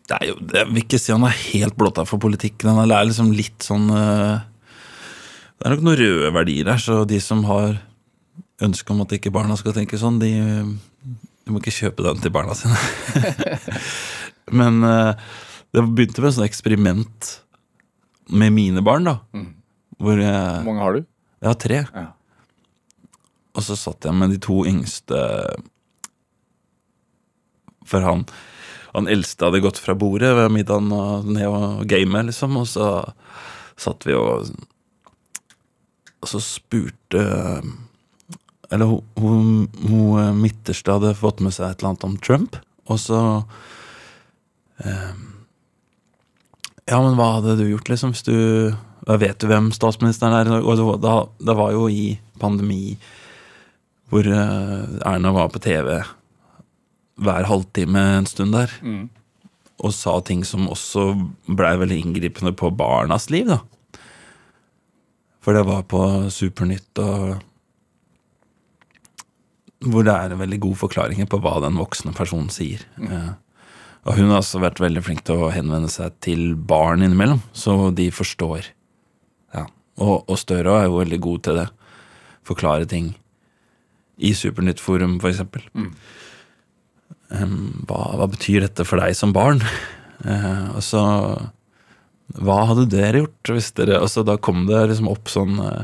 Det 0.07 0.17
er 0.21 0.27
jo 0.31 0.37
Jeg 0.55 0.69
vil 0.71 0.83
ikke 0.85 0.99
si 1.03 1.13
han 1.15 1.27
er 1.27 1.35
helt 1.53 1.77
blotta 1.79 2.05
for 2.07 2.19
politikken. 2.23 2.71
Han 2.79 2.91
er 2.91 3.07
liksom 3.11 3.33
litt 3.35 3.67
sånn 3.67 3.91
eh, 3.91 4.39
Det 5.59 5.67
er 5.67 5.75
nok 5.75 5.85
noen 5.87 5.99
røde 5.99 6.33
verdier 6.35 6.67
der, 6.71 6.79
så 6.83 7.05
de 7.09 7.19
som 7.23 7.43
har 7.51 7.81
ønske 8.63 8.93
om 8.95 9.03
at 9.05 9.13
ikke 9.13 9.35
barna 9.35 9.57
skal 9.59 9.75
tenke 9.77 9.99
sånn, 10.01 10.19
de, 10.23 10.31
de 11.45 11.53
må 11.53 11.59
ikke 11.61 11.75
kjøpe 11.77 12.07
den 12.07 12.23
til 12.23 12.33
barna 12.33 12.55
sine. 12.57 12.79
Men 14.59 14.79
eh, 14.87 15.27
det 15.75 15.83
begynte 15.91 16.23
med 16.23 16.31
et 16.31 16.37
sånt 16.39 16.47
eksperiment 16.49 17.33
med 18.31 18.53
mine 18.53 18.83
barn, 18.83 19.07
da. 19.07 19.19
Mm. 19.35 19.53
Hvor 20.03 20.19
Hvor 20.21 20.65
mange 20.67 20.83
har 20.83 20.93
du? 20.99 21.05
Jeg 21.41 21.49
har 21.49 21.59
tre. 21.61 21.81
Ja. 21.95 22.07
Og 23.57 23.65
så 23.65 23.77
satt 23.79 24.05
jeg 24.05 24.17
med 24.17 24.35
de 24.35 24.39
to 24.43 24.61
yngste 24.69 25.19
For 27.87 28.05
han, 28.05 28.27
han 28.93 29.09
eldste 29.09 29.47
hadde 29.49 29.63
gått 29.65 29.81
fra 29.81 29.95
bordet 29.97 30.35
ved 30.37 30.53
middagen 30.53 30.91
og 30.93 31.29
ned 31.31 31.47
og 31.49 31.87
game, 31.89 32.23
liksom. 32.29 32.57
Og 32.61 32.67
så 32.69 32.89
satt 33.77 34.07
vi 34.09 34.17
og 34.17 34.51
Og 36.21 36.31
så 36.33 36.41
spurte 36.43 37.23
Eller 38.73 38.87
hun, 38.91 39.05
hun, 39.21 39.69
hun 39.87 40.43
midterste 40.43 40.93
hadde 40.99 41.15
fått 41.17 41.41
med 41.45 41.55
seg 41.55 41.71
et 41.71 41.79
eller 41.81 41.95
annet 41.95 42.07
om 42.09 42.17
Trump. 42.19 42.57
Og 42.91 42.99
så 42.99 43.21
eh, 44.83 45.13
Ja, 46.87 47.01
men 47.03 47.17
hva 47.19 47.37
hadde 47.37 47.57
du 47.59 47.65
gjort, 47.69 47.89
liksom, 47.91 48.15
hvis 48.15 48.27
du 48.27 48.37
Vet 49.07 49.39
du 49.39 49.47
hvem 49.47 49.69
statsministeren 49.71 50.35
er? 50.35 50.49
Og 50.67 50.81
da, 50.99 51.13
det 51.39 51.55
var 51.55 51.71
jo 51.71 51.85
i 51.87 52.17
pandemi 52.43 52.97
hvor 54.11 54.27
eh, 54.27 54.97
Erna 55.07 55.31
var 55.35 55.53
på 55.55 55.61
TV 55.63 56.01
hver 57.23 57.47
halvtime 57.47 58.03
en 58.17 58.27
stund 58.27 58.55
der. 58.55 58.73
Og 59.79 59.95
sa 59.95 60.17
ting 60.27 60.43
som 60.47 60.67
også 60.73 61.09
blei 61.47 61.73
veldig 61.79 62.01
inngripende 62.03 62.51
på 62.57 62.73
barnas 62.75 63.29
liv, 63.31 63.47
da. 63.51 63.61
For 65.43 65.55
det 65.55 65.63
var 65.69 65.87
på 65.87 66.03
Supernytt 66.35 66.99
og 66.99 67.37
Hvor 69.87 70.03
det 70.03 70.15
er 70.17 70.39
veldig 70.41 70.59
gode 70.65 70.81
forklaringer 70.81 71.29
på 71.31 71.39
hva 71.45 71.61
den 71.63 71.77
voksne 71.79 72.11
personen 72.17 72.49
sier. 72.51 72.81
Eh, 72.99 73.35
og 74.07 74.15
hun 74.15 74.31
har 74.31 74.39
også 74.39 74.61
vært 74.63 74.79
veldig 74.83 75.03
flink 75.03 75.25
til 75.27 75.43
å 75.43 75.51
henvende 75.51 75.91
seg 75.91 76.15
til 76.23 76.53
barn 76.55 77.03
innimellom, 77.03 77.41
så 77.57 77.91
de 77.95 78.07
forstår. 78.15 78.69
Ja. 79.57 79.65
Og, 79.99 80.23
og 80.31 80.39
Støre 80.39 80.77
er 80.79 80.87
jo 80.87 81.01
veldig 81.01 81.19
god 81.25 81.43
til 81.47 81.59
det. 81.59 81.67
Forklare 82.47 82.87
ting 82.87 83.11
i 84.17 84.31
Supernytt-forum, 84.37 85.19
for 85.23 85.33
eksempel. 85.33 85.67
um, 85.75 87.59
hva, 87.89 88.01
hva 88.21 88.31
betyr 88.31 88.63
dette 88.69 88.87
for 88.87 89.03
deg 89.03 89.19
som 89.19 89.35
barn? 89.35 89.65
Uh, 90.23 90.79
og 90.79 90.81
så 90.87 91.03
Hva 92.41 92.55
hadde 92.71 92.87
dere 92.89 93.21
gjort 93.21 93.51
hvis 93.53 93.67
dere 93.77 93.99
Og 94.01 94.09
så 94.09 94.23
da 94.25 94.39
kom 94.41 94.63
det 94.65 94.79
liksom 94.89 95.11
opp 95.13 95.29
sånn 95.29 95.59
uh, 95.61 95.83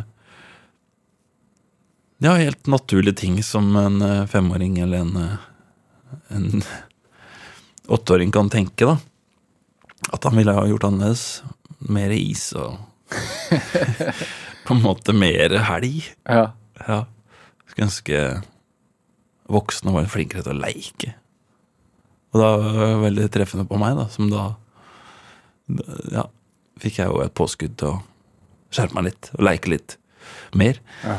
Ja, 2.25 2.39
helt 2.41 2.65
naturlige 2.65 3.21
ting 3.21 3.37
som 3.45 3.69
en 3.77 4.01
uh, 4.01 4.25
femåring 4.33 4.79
eller 4.81 5.05
en, 5.05 5.37
en 6.33 6.65
åtteåring 7.89 8.33
kan 8.35 8.51
tenke, 8.53 8.87
da. 8.87 8.97
At 10.13 10.25
han 10.27 10.37
ville 10.37 10.55
ha 10.55 10.67
gjort 10.67 10.85
annerledes. 10.89 11.43
Mer 11.91 12.13
is 12.15 12.53
og 12.59 12.79
På 14.67 14.77
en 14.77 14.83
måte 14.85 15.13
mer 15.17 15.57
helg. 15.67 16.05
Ja. 16.25 16.53
Ja. 16.87 17.03
Skulle 17.67 17.89
ønske 17.89 18.23
voksne 19.53 19.93
var 19.95 20.09
flinkere 20.11 20.45
til 20.47 20.55
å 20.55 20.63
leike. 20.63 21.15
Og 22.33 22.41
da 22.41 22.51
var 22.57 22.79
det 22.81 23.03
veldig 23.03 23.27
treffende 23.35 23.67
på 23.69 23.81
meg, 23.81 23.99
da, 23.99 24.07
som 24.13 24.31
da 24.33 24.45
Ja, 26.13 26.27
fikk 26.83 26.99
jeg 27.01 27.11
jo 27.11 27.21
et 27.23 27.35
påskudd 27.37 27.77
til 27.81 27.93
å 27.93 28.01
skjerpe 28.73 28.97
meg 28.97 29.11
litt 29.11 29.29
og 29.37 29.45
leike 29.47 29.73
litt 29.73 29.97
mer. 30.59 30.79
Ja. 31.05 31.19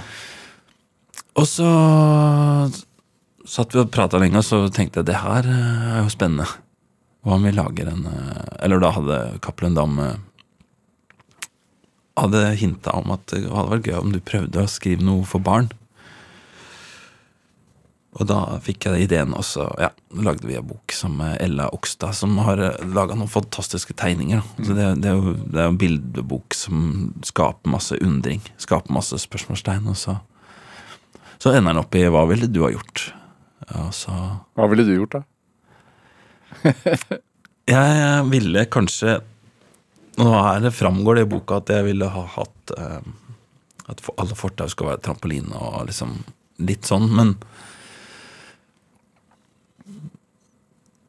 Og 1.40 1.48
så 1.50 1.68
satt 3.54 3.76
vi 3.76 3.84
og 3.84 3.92
prata 3.94 4.20
lenge, 4.22 4.42
og 4.42 4.48
så 4.48 4.64
tenkte 4.74 5.02
jeg 5.02 5.12
det 5.12 5.22
her 5.22 5.48
eh, 5.50 5.90
er 5.98 6.02
jo 6.04 6.14
spennende. 6.14 6.48
Hva 7.24 7.38
om 7.38 7.46
vi 7.46 7.54
lager 7.56 7.88
en 7.88 8.08
eh, 8.10 8.48
Eller 8.66 8.82
da 8.84 8.92
hadde 8.96 9.20
Cappelen 9.44 9.78
Dam 9.78 10.00
eh, 10.02 10.18
hadde 12.20 12.42
hinta 12.60 12.98
om 13.00 13.14
at 13.16 13.26
det 13.32 13.46
hadde 13.46 13.72
vært 13.72 13.88
gøy 13.90 13.96
om 14.00 14.12
du 14.14 14.20
prøvde 14.22 14.66
å 14.66 14.70
skrive 14.70 15.06
noe 15.06 15.26
for 15.26 15.44
barn. 15.44 15.72
Og 18.14 18.28
da 18.30 18.60
fikk 18.62 18.86
jeg 18.86 19.08
ideen, 19.08 19.32
og 19.34 19.42
så 19.48 19.66
ja, 19.82 19.90
lagde 20.22 20.46
vi 20.46 20.60
en 20.60 20.68
bok 20.70 20.94
som 20.94 21.18
Ella 21.26 21.66
Okstad, 21.74 22.14
som 22.14 22.36
har 22.46 22.62
laga 22.86 23.18
noen 23.18 23.32
fantastiske 23.32 23.96
tegninger. 23.98 24.44
Så 24.60 24.78
det, 24.78 24.92
det, 25.02 25.10
er 25.10 25.18
jo, 25.18 25.34
det 25.34 25.64
er 25.64 25.72
en 25.72 25.80
bildebok 25.82 26.54
som 26.54 26.84
skaper 27.26 27.74
masse 27.74 27.98
undring, 28.06 28.46
skaper 28.62 28.94
masse 28.94 29.18
spørsmålstegn. 29.26 29.90
Og 29.90 29.98
så, 29.98 30.20
så 31.42 31.56
ender 31.56 31.74
den 31.74 31.82
opp 31.82 31.98
i 31.98 32.06
'hva 32.06 32.28
ville 32.30 32.52
du 32.54 32.62
ha 32.68 32.70
gjort'? 32.76 33.10
Ja, 33.70 33.90
så 33.96 34.14
Hva 34.58 34.68
ville 34.72 34.86
du 34.88 34.94
gjort, 34.96 35.20
da? 35.20 35.22
Jeg 37.74 38.24
ville 38.30 38.66
kanskje 38.72 39.22
Nå 40.20 40.30
er 40.38 40.64
det 40.66 40.74
framgår 40.76 41.18
det 41.18 41.26
i 41.26 41.30
boka 41.32 41.62
at 41.62 41.72
jeg 41.74 41.88
ville 41.88 42.06
ha 42.12 42.24
hatt 42.36 42.74
eh, 42.78 43.06
At 43.90 44.04
alle 44.14 44.36
fortau 44.38 44.68
skal 44.70 44.92
være 44.92 45.02
trampoline 45.08 45.58
og 45.58 45.88
liksom 45.88 46.20
litt 46.62 46.86
sånn, 46.86 47.08
men 47.18 47.32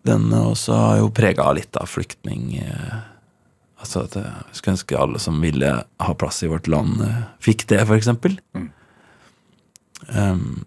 Den 0.09 0.31
også 0.33 0.77
er 0.79 1.03
jo 1.03 1.13
prega 1.17 1.51
litt 1.57 1.77
av 1.81 1.89
flyktning... 1.89 2.57
Eh, 2.61 2.97
altså 3.85 4.05
at 4.05 4.17
jeg 4.17 4.57
skulle 4.57 4.75
ønske 4.77 4.99
alle 5.01 5.21
som 5.21 5.41
ville 5.45 5.71
ha 5.85 6.15
plass 6.21 6.43
i 6.45 6.51
vårt 6.51 6.69
land, 6.73 7.01
eh, 7.05 7.23
fikk 7.45 7.67
det, 7.73 7.83
for 7.85 7.97
eksempel. 7.97 8.37
Um, 10.09 10.65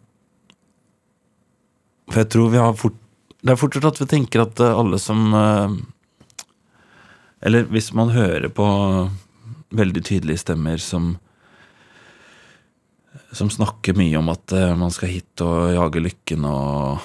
for 2.08 2.24
jeg 2.24 2.32
tror 2.34 2.52
vi 2.54 2.62
har 2.62 2.76
fort 2.78 2.98
Det 3.44 3.54
er 3.54 3.60
fortsatt 3.60 3.88
at 3.92 4.02
vi 4.02 4.10
tenker 4.10 4.46
at 4.46 4.60
eh, 4.64 4.80
alle 4.82 5.00
som 5.02 5.28
eh, 5.36 5.78
Eller 7.48 7.68
hvis 7.72 7.92
man 7.98 8.14
hører 8.16 8.50
på 8.50 8.68
veldig 9.76 10.04
tydelige 10.08 10.46
stemmer 10.46 10.80
som 10.82 11.18
Som 13.36 13.52
snakker 13.52 13.98
mye 14.00 14.16
om 14.20 14.32
at 14.34 14.56
eh, 14.56 14.74
man 14.80 14.94
skal 14.96 15.12
hit 15.12 15.44
og 15.46 15.74
jage 15.76 16.06
lykken 16.08 16.48
og 16.48 17.04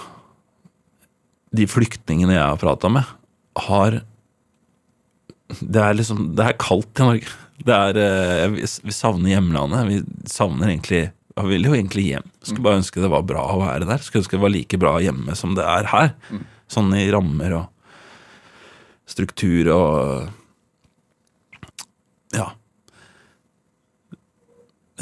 De 1.52 1.66
flyktningene 1.68 2.38
jeg 2.38 2.46
har 2.46 2.62
prata 2.62 2.88
med, 2.88 3.08
har 3.66 4.00
Det 5.58 5.82
er 5.82 5.98
liksom 5.98 6.30
Det 6.38 6.46
er 6.46 6.60
kaldt 6.60 7.02
i 7.02 7.08
Norge. 7.10 7.38
Det 7.62 7.74
er 7.74 8.48
vi 8.54 8.94
savner 8.94 9.34
hjemlandet. 9.34 9.82
Vi 9.90 10.30
savner 10.30 10.72
egentlig 10.72 11.02
jeg 11.32 11.48
vil 11.48 11.64
jo 11.66 11.74
egentlig 11.76 12.04
hjem. 12.10 12.28
Skulle 12.44 12.66
bare 12.66 12.80
ønske 12.82 13.02
det 13.02 13.10
var 13.12 13.24
bra 13.26 13.44
å 13.54 13.60
være 13.62 13.88
der. 13.88 14.02
Skulle 14.04 14.22
ønske 14.24 14.36
det 14.36 14.44
var 14.44 14.52
like 14.52 14.80
bra 14.80 14.94
hjemme 15.00 15.36
som 15.38 15.54
det 15.56 15.64
er 15.64 15.88
her. 15.92 16.12
Sånn 16.72 16.92
i 16.96 17.06
rammer 17.12 17.56
og 17.60 17.68
struktur 19.08 19.72
og 19.74 20.30
Ja. 22.32 22.52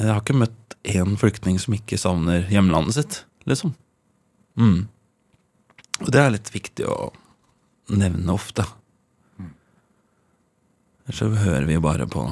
Jeg 0.01 0.09
har 0.09 0.23
ikke 0.23 0.39
møtt 0.41 0.77
én 0.89 1.17
flyktning 1.21 1.59
som 1.61 1.75
ikke 1.77 1.99
savner 2.01 2.47
hjemlandet 2.51 2.97
sitt, 2.97 3.19
liksom. 3.47 3.75
Mm. 4.59 4.89
Og 6.01 6.11
det 6.11 6.21
er 6.23 6.33
litt 6.35 6.51
viktig 6.55 6.87
å 6.89 7.11
nevne 7.91 8.33
ofte. 8.33 8.65
Ellers 11.05 11.21
så 11.21 11.29
hører 11.35 11.67
vi 11.69 11.77
bare 11.83 12.07
på 12.11 12.25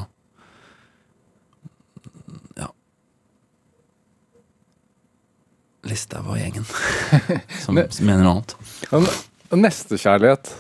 Listhaug 5.89 6.29
og 6.35 6.39
gjengen 6.41 6.67
som 7.65 7.77
Men- 7.79 7.91
mener 8.05 8.25
noe 8.27 8.43
annet. 8.43 9.19
Nestekjærlighet, 9.55 10.51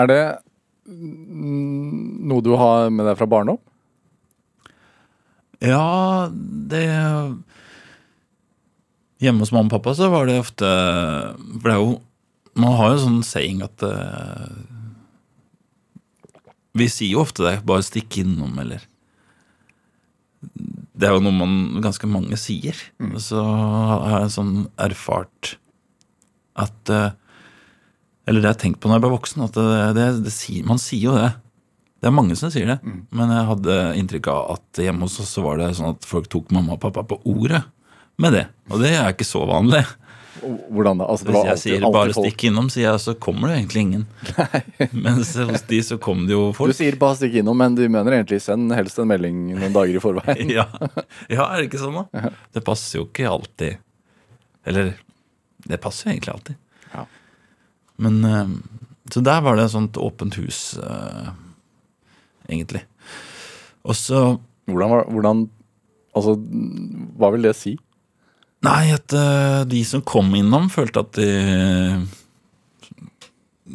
er 0.00 0.08
det 0.10 0.20
noe 0.86 2.44
du 2.46 2.52
har 2.56 2.88
med 2.94 3.08
deg 3.10 3.16
fra 3.18 3.26
barndom? 3.28 3.58
Ja, 5.64 6.28
det 6.30 6.84
Hjemme 9.24 9.40
hos 9.40 9.52
mamma 9.54 9.70
og 9.70 9.72
pappa 9.78 9.94
så 9.96 10.10
var 10.12 10.26
det 10.28 10.34
ofte 10.42 10.68
For 10.68 11.64
det 11.64 11.72
er 11.72 11.80
jo 11.80 11.94
Man 12.60 12.74
har 12.76 12.92
jo 12.92 12.98
sånn 13.06 13.22
saying 13.24 13.62
at 13.64 13.80
uh, 13.88 14.52
Vi 16.76 16.88
sier 16.92 17.14
jo 17.16 17.22
ofte 17.24 17.46
det, 17.46 17.54
bare 17.64 17.86
stikk 17.86 18.18
innom, 18.20 18.52
eller 18.60 18.84
Det 20.96 21.08
er 21.08 21.14
jo 21.16 21.22
noe 21.24 21.36
man 21.36 21.54
ganske 21.84 22.08
mange 22.08 22.38
sier. 22.40 22.78
Mm. 23.02 23.16
så 23.20 23.42
har 23.42 24.22
jeg 24.22 24.34
sånn 24.36 24.54
erfart 24.80 25.56
at 26.56 26.92
eh, 26.92 27.10
Eller 28.26 28.40
det 28.40 28.48
har 28.48 28.54
jeg 28.56 28.62
tenkt 28.64 28.80
på 28.80 28.88
når 28.88 28.96
jeg 28.96 29.04
ble 29.04 29.10
voksen, 29.12 29.42
at 29.44 29.58
det, 29.58 29.82
det, 29.98 30.06
det 30.24 30.32
sier, 30.34 30.64
man 30.66 30.80
sier 30.82 31.10
jo 31.10 31.18
det. 31.18 31.28
Det 32.00 32.08
er 32.08 32.14
mange 32.16 32.36
som 32.38 32.50
sier 32.52 32.68
det, 32.68 32.76
men 33.14 33.30
jeg 33.32 33.48
hadde 33.48 33.76
inntrykk 34.00 34.28
av 34.32 34.56
at 34.56 34.80
hjemme 34.82 35.06
hos 35.06 35.20
oss 35.22 35.30
så 35.36 35.44
var 35.44 35.60
det 35.60 35.70
sånn 35.78 35.94
at 35.94 36.04
folk 36.06 36.26
tok 36.32 36.50
mamma 36.54 36.74
og 36.74 36.82
pappa 36.82 37.04
på 37.08 37.20
ordet 37.28 37.62
med 38.20 38.34
det. 38.36 38.42
Og 38.72 38.82
det 38.82 38.92
er 38.96 39.12
ikke 39.12 39.28
så 39.28 39.44
vanlig. 39.48 39.84
Hvordan 40.42 40.98
da? 41.00 41.06
Altså, 41.10 41.24
Hvis 41.26 41.34
jeg 41.36 41.50
alltid- 41.52 41.62
sier 41.62 41.80
bare 41.92 42.12
folk- 42.12 42.26
stikk 42.26 42.44
innom, 42.48 42.68
sier 42.70 42.86
jeg, 42.90 43.00
så 43.00 43.14
kommer 43.18 43.48
det 43.48 43.56
egentlig 43.60 43.82
ingen. 43.86 44.06
Mens 45.06 45.32
hos 45.36 45.62
de 45.70 45.78
så 45.82 45.98
kom 46.02 46.26
det 46.26 46.34
jo 46.36 46.52
folk. 46.56 46.70
Du 46.74 46.78
sier 46.78 46.96
bare 47.00 47.16
stikk 47.16 47.38
innom, 47.40 47.56
men 47.56 47.74
du 47.74 47.82
mener 47.88 48.12
egentlig 48.18 48.40
send 48.44 48.72
helst 48.76 48.98
en 48.98 49.08
melding 49.08 49.40
noen 49.56 49.72
dager 49.74 49.96
i 49.96 50.02
forveien. 50.02 50.50
Ja. 50.58 50.66
ja, 51.28 51.46
er 51.48 51.62
det 51.62 51.70
ikke 51.70 51.80
sånn, 51.82 51.96
da? 52.12 52.30
Det 52.54 52.62
passer 52.66 53.00
jo 53.00 53.06
ikke 53.08 53.28
alltid. 53.30 53.78
Eller 54.66 54.94
det 55.66 55.80
passer 55.80 56.10
jo 56.10 56.14
egentlig 56.16 56.34
alltid. 56.34 56.56
Ja. 56.94 57.06
Men 57.98 58.24
eh, 58.24 58.54
Så 59.10 59.22
der 59.22 59.40
var 59.40 59.56
det 59.56 59.64
et 59.68 59.74
sånt 59.74 59.96
åpent 60.02 60.34
hus, 60.40 60.76
eh, 60.82 61.30
egentlig. 62.50 62.82
Og 63.86 63.94
så 63.94 64.40
Hvordan, 64.66 65.04
hvordan 65.14 65.44
Altså, 66.16 66.32
hva 67.20 67.28
vil 67.34 67.42
det 67.44 67.52
si? 67.58 67.74
Nei, 68.64 68.92
at 68.94 69.12
eh, 69.12 69.64
de 69.68 69.82
som 69.84 70.02
kom 70.06 70.32
innom, 70.38 70.70
følte 70.72 71.02
at 71.04 71.18
de 71.18 71.28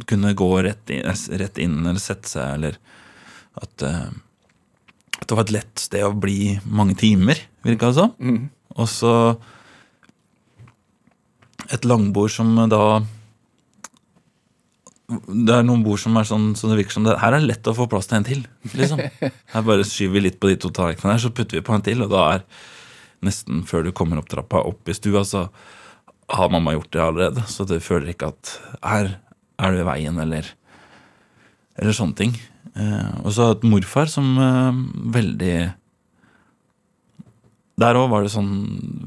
kunne 0.10 0.34
gå 0.34 0.50
rett 0.66 0.90
inn, 0.94 1.06
rett 1.40 1.62
inn 1.62 1.80
eller 1.84 2.02
sette 2.02 2.32
seg, 2.32 2.58
eller 2.58 2.80
at, 3.62 3.86
eh, 3.86 4.10
at 5.20 5.28
det 5.28 5.38
var 5.38 5.46
et 5.46 5.56
lett 5.60 5.84
sted 5.84 6.06
å 6.08 6.16
bli 6.18 6.58
mange 6.66 6.98
timer, 7.00 7.40
virka 7.68 7.92
det 7.92 8.00
som. 8.00 8.16
Og 8.80 8.90
så 8.90 9.16
et 11.72 11.86
langbord 11.88 12.32
som 12.34 12.50
da 12.72 13.02
Det 15.12 15.54
er 15.56 15.64
noen 15.68 15.84
bord 15.84 16.00
som 16.00 16.16
er 16.20 16.28
sånn 16.28 16.52
så 16.56 16.68
det 16.72 16.80
virker 16.80 16.96
som 16.96 17.06
det 17.08 17.18
Her 17.20 17.36
er 17.36 17.44
det 17.44 17.50
lett 17.50 17.68
å 17.68 17.76
få 17.76 17.88
plass 17.92 18.08
til 18.08 18.18
en 18.20 18.28
til. 18.28 18.46
liksom. 18.74 19.00
Her 19.54 19.66
bare 19.68 19.88
skyver 19.88 20.18
vi 20.18 20.26
litt 20.28 20.40
på 20.40 20.52
de 20.52 20.58
to 20.60 20.72
tallerkenene 20.72 21.20
så 21.20 21.34
putter 21.36 21.60
vi 21.60 21.66
på 21.68 21.76
en 21.76 21.84
til, 21.86 22.04
og 22.04 22.12
da 22.14 22.28
er 22.36 22.46
nesten 23.26 23.64
før 23.68 23.86
du 23.86 23.92
kommer 23.96 24.22
opp 24.22 24.30
trappa 24.32 24.64
opp 24.68 24.90
i 24.90 24.96
stua, 24.98 25.24
så 25.28 25.48
har 26.32 26.52
mamma 26.54 26.74
gjort 26.76 26.92
det 26.94 27.04
allerede. 27.04 27.44
Så 27.52 27.66
du 27.70 27.78
føler 27.84 28.14
ikke 28.14 28.32
at 28.32 28.56
her 28.86 29.14
er 29.62 29.76
du 29.76 29.82
i 29.82 29.88
veien, 29.88 30.18
eller, 30.22 30.48
eller 31.78 31.98
sånne 31.98 32.18
ting. 32.18 32.34
Eh, 32.76 33.12
og 33.22 33.34
så 33.36 33.52
et 33.52 33.68
morfar 33.68 34.08
som 34.08 34.28
eh, 34.40 34.78
veldig 35.12 35.56
Der 37.82 37.98
òg 38.00 38.12
var 38.14 38.24
det 38.24 38.32
sånn 38.32 38.52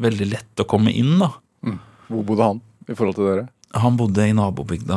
veldig 0.02 0.26
lett 0.28 0.60
å 0.60 0.66
komme 0.68 0.92
inn, 0.92 1.14
da. 1.22 1.30
Hvor 2.10 2.26
bodde 2.28 2.48
han 2.50 2.60
i 2.90 2.96
forhold 2.96 3.16
til 3.16 3.30
dere? 3.30 3.46
Han 3.80 3.96
bodde 3.98 4.26
i 4.28 4.34
nabobygda 4.36 4.96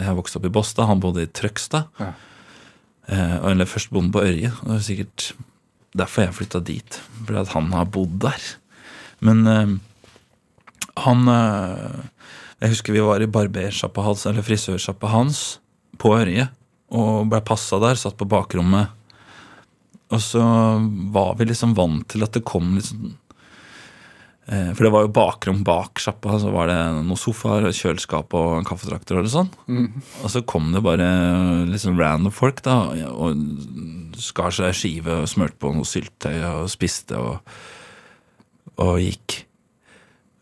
Jeg 0.00 0.16
vokste 0.18 0.40
opp 0.40 0.46
i 0.48 0.52
Båstad. 0.54 0.88
Han 0.88 1.02
bodde 1.02 1.26
i 1.26 1.30
Trøgstad. 1.30 1.90
Ja. 2.00 2.12
Eh, 3.10 3.36
eller 3.52 3.68
først 3.68 3.92
bodde 3.94 4.14
på 4.14 4.22
Ørje. 4.24 4.50
Det 4.50 4.72
var 4.72 4.82
sikkert 4.86 5.30
derfor 5.96 6.26
jeg 6.26 6.36
flytta 6.38 6.62
dit. 6.64 7.00
Fordi 7.24 7.40
at 7.42 7.54
han 7.54 7.70
har 7.74 7.90
bodd 7.92 8.18
der. 8.22 8.46
Men 9.24 9.46
eh, 9.46 9.76
han 11.04 11.28
eh, 11.28 12.00
Jeg 12.60 12.74
husker 12.74 12.92
vi 12.92 13.04
var 13.04 13.22
i 13.24 13.30
barbersjappa 13.30 14.04
hans, 14.04 14.26
eller 14.28 14.44
frisørsjappa 14.44 15.08
hans, 15.08 15.60
på 15.96 16.12
Ørje. 16.18 16.50
Og 16.92 17.30
ble 17.30 17.40
passa 17.46 17.78
der. 17.80 17.96
Satt 17.96 18.18
på 18.20 18.28
bakrommet. 18.28 18.92
Og 20.10 20.20
så 20.20 20.42
var 21.14 21.36
vi 21.38 21.46
liksom 21.48 21.72
vant 21.78 22.04
til 22.10 22.26
at 22.26 22.34
det 22.34 22.44
kom 22.44 22.74
litt 22.76 22.90
Eh, 22.92 23.29
For 24.50 24.82
det 24.82 24.90
var 24.90 25.04
jo 25.04 25.12
bakrom 25.14 25.60
bak 25.62 26.00
sjappa. 26.02 26.34
Så 26.42 26.50
var 26.50 26.66
det 26.66 26.78
noen 26.96 27.18
sofaer, 27.18 27.68
kjøleskap 27.70 28.34
og 28.34 28.56
en 28.56 28.66
kaffetrakter 28.66 29.20
og 29.20 29.28
sånn. 29.30 29.50
Og 30.24 30.32
så 30.32 30.42
kom 30.42 30.72
det 30.74 30.82
bare 30.82 31.06
liksom 31.70 32.00
random 32.00 32.34
folk 32.34 32.58
da, 32.66 32.80
og 33.14 33.38
skar 34.18 34.50
seg 34.54 34.74
skive 34.74 35.20
og 35.22 35.30
smurte 35.30 35.60
på 35.60 35.70
noe 35.76 35.86
syltetøy 35.86 36.42
og 36.48 36.72
spiste 36.72 37.20
og, 37.20 37.54
og 38.82 38.98
gikk 39.04 39.44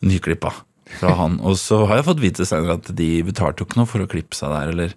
nyklippa 0.09 0.55
fra 0.97 1.15
han. 1.21 1.39
Og 1.47 1.59
så 1.61 1.83
har 1.87 2.01
jeg 2.01 2.09
fått 2.09 2.25
vite 2.25 2.49
senere 2.49 2.79
at 2.79 2.91
de 2.97 3.11
betalte 3.27 3.63
jo 3.63 3.69
ikke 3.69 3.83
noe 3.83 3.91
for 3.91 4.05
å 4.05 4.11
klippe 4.11 4.39
seg 4.39 4.55
der, 4.55 4.73
eller 4.73 4.97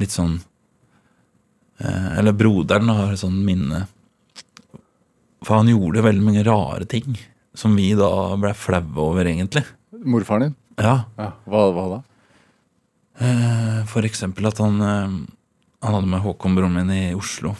litt 0.00 0.14
sånn 0.14 0.38
eh, 1.80 2.08
Eller 2.20 2.36
broderen 2.36 2.92
har 2.92 3.12
et 3.12 3.20
sånt 3.20 3.42
minne. 3.46 3.86
For 5.42 5.58
han 5.58 5.70
gjorde 5.70 6.04
veldig 6.06 6.24
mange 6.24 6.44
rare 6.46 6.86
ting 6.88 7.16
som 7.54 7.74
vi 7.76 7.90
da 7.98 8.08
ble 8.40 8.52
flaue 8.56 8.96
over, 9.02 9.28
egentlig. 9.28 9.64
Morfaren 10.04 10.48
din? 10.48 10.56
Ja, 10.80 11.04
Ja. 11.18 11.32
Hva, 11.46 11.66
hva 11.76 11.84
da? 11.96 11.98
Eh, 13.20 13.84
For 13.86 14.02
eksempel 14.08 14.46
at 14.48 14.58
han, 14.62 14.80
eh, 14.80 15.16
han 15.82 15.94
hadde 15.94 16.08
med 16.08 16.22
Håkon, 16.24 16.54
broren 16.56 16.74
min, 16.74 16.90
i 16.90 17.14
Oslo. 17.14 17.54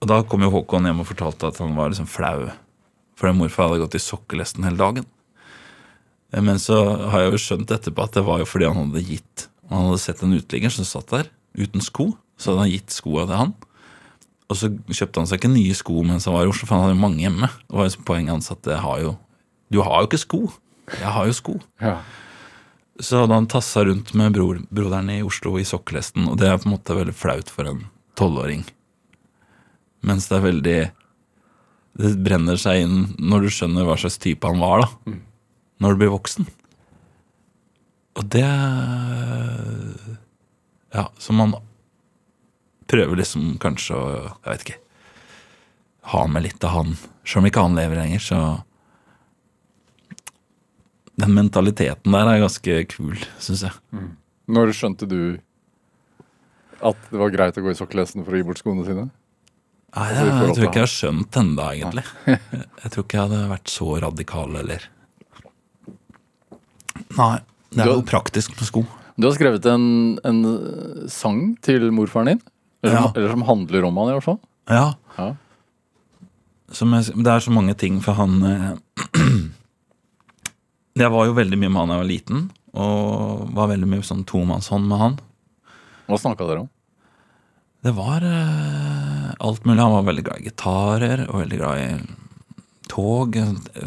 Og 0.00 0.08
da 0.08 0.22
kom 0.22 0.40
jo 0.46 0.50
Håkon 0.54 0.86
hjem 0.86 1.00
og 1.02 1.08
fortalte 1.10 1.48
at 1.50 1.58
han 1.58 1.74
var 1.76 1.90
liksom 1.90 2.06
flau. 2.08 2.50
Fordi 3.20 3.36
morfar 3.36 3.68
hadde 3.68 3.82
gått 3.82 3.98
i 3.98 4.04
sokkelesten 4.04 4.64
hele 4.64 4.78
dagen. 4.80 5.06
Eh, 6.32 6.40
Men 6.40 6.56
så 6.56 6.78
har 7.10 7.20
jeg 7.26 7.32
jo 7.32 7.42
skjønt 7.44 7.74
etterpå 7.74 8.04
at 8.04 8.12
det 8.16 8.24
var 8.24 8.38
jo 8.38 8.46
fordi 8.48 8.66
han 8.70 8.86
hadde 8.92 9.04
gitt 9.04 9.48
Han 9.70 9.86
hadde 9.86 10.00
sett 10.02 10.22
en 10.22 10.32
uteligger 10.34 10.70
som 10.70 10.84
satt 10.84 11.06
der 11.10 11.28
uten 11.54 11.80
sko. 11.80 12.16
Så 12.38 12.50
hadde 12.50 12.64
han 12.64 12.70
gitt 12.72 12.90
skoa 12.90 13.26
til 13.26 13.36
han. 13.36 13.52
Og 14.50 14.58
så 14.58 14.70
kjøpte 14.90 15.22
han 15.22 15.28
seg 15.30 15.38
ikke 15.38 15.52
nye 15.52 15.76
sko 15.78 16.00
mens 16.06 16.26
han 16.26 16.34
var 16.34 16.48
i 16.48 16.50
Oslo, 16.50 16.66
for 16.66 16.74
han 16.76 16.88
hadde 16.88 16.96
jo 16.96 17.04
mange 17.04 17.22
hjemme. 17.22 17.50
Det 17.68 17.78
var 17.78 17.86
jo 17.86 18.06
poenget 18.08 18.34
hans 18.34 18.50
at 18.50 18.66
har 18.82 19.04
jo 19.04 19.14
Du 19.70 19.78
har 19.86 20.02
jo 20.02 20.08
ikke 20.10 20.18
sko. 20.24 20.40
Jeg 20.98 21.12
har 21.14 21.28
jo 21.28 21.34
sko. 21.36 21.54
Ja. 21.78 22.00
Så 23.00 23.22
hadde 23.22 23.36
han 23.38 23.46
tassa 23.48 23.84
rundt 23.86 24.10
med 24.18 24.34
bror, 24.34 24.58
broderen 24.74 25.12
i 25.14 25.20
Oslo 25.22 25.54
i 25.60 25.64
sokkelesten, 25.64 26.26
og 26.28 26.40
det 26.40 26.48
er 26.50 26.58
på 26.58 26.66
en 26.68 26.74
måte 26.74 26.96
veldig 26.98 27.14
flaut 27.14 27.48
for 27.52 27.70
en 27.70 27.84
tolvåring. 28.18 28.64
Mens 30.02 30.26
det 30.28 30.38
er 30.38 30.46
veldig 30.48 30.80
Det 32.00 32.10
brenner 32.24 32.56
seg 32.56 32.84
inn 32.84 32.98
når 33.18 33.42
du 33.44 33.48
skjønner 33.52 33.84
hva 33.84 33.96
slags 33.98 34.18
type 34.22 34.46
han 34.46 34.60
var, 34.62 34.84
da. 34.84 35.14
Når 35.82 35.94
du 35.94 36.02
blir 36.02 36.12
voksen. 36.14 36.46
Og 38.18 38.26
det 38.34 38.46
Ja, 40.90 41.06
så 41.18 41.32
man 41.32 41.54
prøver 42.90 43.20
liksom 43.22 43.54
kanskje 43.62 43.96
å 43.96 44.08
Jeg 44.14 44.48
vet 44.50 44.64
ikke 44.66 44.80
Ha 46.10 46.24
med 46.32 46.42
litt 46.46 46.64
av 46.66 46.74
han. 46.74 46.94
Selv 47.24 47.42
om 47.42 47.48
ikke 47.50 47.62
han 47.62 47.76
lever 47.78 48.00
lenger, 48.00 48.22
så 48.24 48.40
Den 51.20 51.34
mentaliteten 51.36 52.14
der 52.16 52.30
er 52.32 52.40
ganske 52.40 52.76
kul, 52.90 53.18
syns 53.38 53.62
jeg. 53.66 54.04
Når 54.50 54.72
skjønte 54.74 55.06
du 55.10 55.20
at 56.80 56.96
det 57.10 57.18
var 57.20 57.32
greit 57.34 57.58
å 57.60 57.62
gå 57.62 57.74
i 57.74 57.76
sokkelesten 57.76 58.24
for 58.24 58.32
å 58.32 58.38
gi 58.40 58.46
bort 58.48 58.62
skoene 58.62 58.86
sine? 58.86 59.10
Nei, 59.90 60.06
Altså, 60.06 60.22
jeg, 60.24 60.30
jeg 60.30 60.54
tror 60.54 60.66
ikke 60.68 60.78
jeg 60.80 60.86
har 60.86 60.92
skjønt 60.94 61.36
ennå, 61.40 61.66
egentlig. 61.74 62.04
Jeg 62.84 62.92
tror 62.94 63.04
ikke 63.04 63.16
jeg 63.18 63.24
hadde 63.26 63.40
vært 63.50 63.72
så 63.72 63.86
radikal, 64.04 64.56
eller 64.60 64.84
Nei. 67.18 67.34
Det 67.74 67.82
er 67.84 67.90
jo 67.90 68.04
praktisk 68.06 68.54
med 68.54 68.66
sko. 68.66 68.84
Du 69.20 69.26
har 69.28 69.34
skrevet 69.36 69.66
en, 69.68 69.84
en 70.26 70.40
sang 71.10 71.42
til 71.66 71.90
morfaren 71.94 72.32
din? 72.32 72.40
Eller, 72.82 72.94
som, 72.96 73.04
Ja. 73.04 73.12
eller 73.16 73.30
som 73.34 73.42
handler 73.48 73.84
om 73.84 73.96
han, 74.00 74.08
i 74.08 74.12
hvert 74.16 74.24
fall? 74.24 74.38
Ja. 74.70 74.94
Ja. 75.18 75.28
Som 76.72 76.92
jeg, 76.94 77.12
det 77.16 77.32
er 77.32 77.40
så 77.44 77.50
mange 77.52 77.74
ting, 77.76 78.00
for 78.04 78.14
han 78.18 78.42
eh, 78.46 78.70
Jeg 81.00 81.10
var 81.14 81.26
jo 81.28 81.36
veldig 81.36 81.58
mye 81.60 81.70
med 81.70 81.80
han 81.80 81.88
da 81.92 81.96
jeg 81.96 82.02
var 82.02 82.10
liten, 82.10 82.40
og 82.76 83.46
var 83.56 83.70
veldig 83.70 83.88
mye 83.88 84.04
sånn 84.06 84.24
tomannshånd 84.28 84.88
med 84.90 85.00
han. 85.00 85.14
Hva 86.10 86.18
snakka 86.20 86.46
dere 86.48 86.64
om? 86.64 86.70
Det 87.86 87.92
var 87.96 88.24
eh, 88.26 89.28
alt 89.40 89.64
mulig. 89.64 89.80
Han 89.80 89.94
var 89.94 90.08
veldig 90.10 90.24
glad 90.26 90.42
i 90.42 90.48
gitarer 90.50 91.22
og 91.30 91.38
veldig 91.40 91.60
glad 91.62 91.80
i 91.80 91.88
tog. 92.90 93.38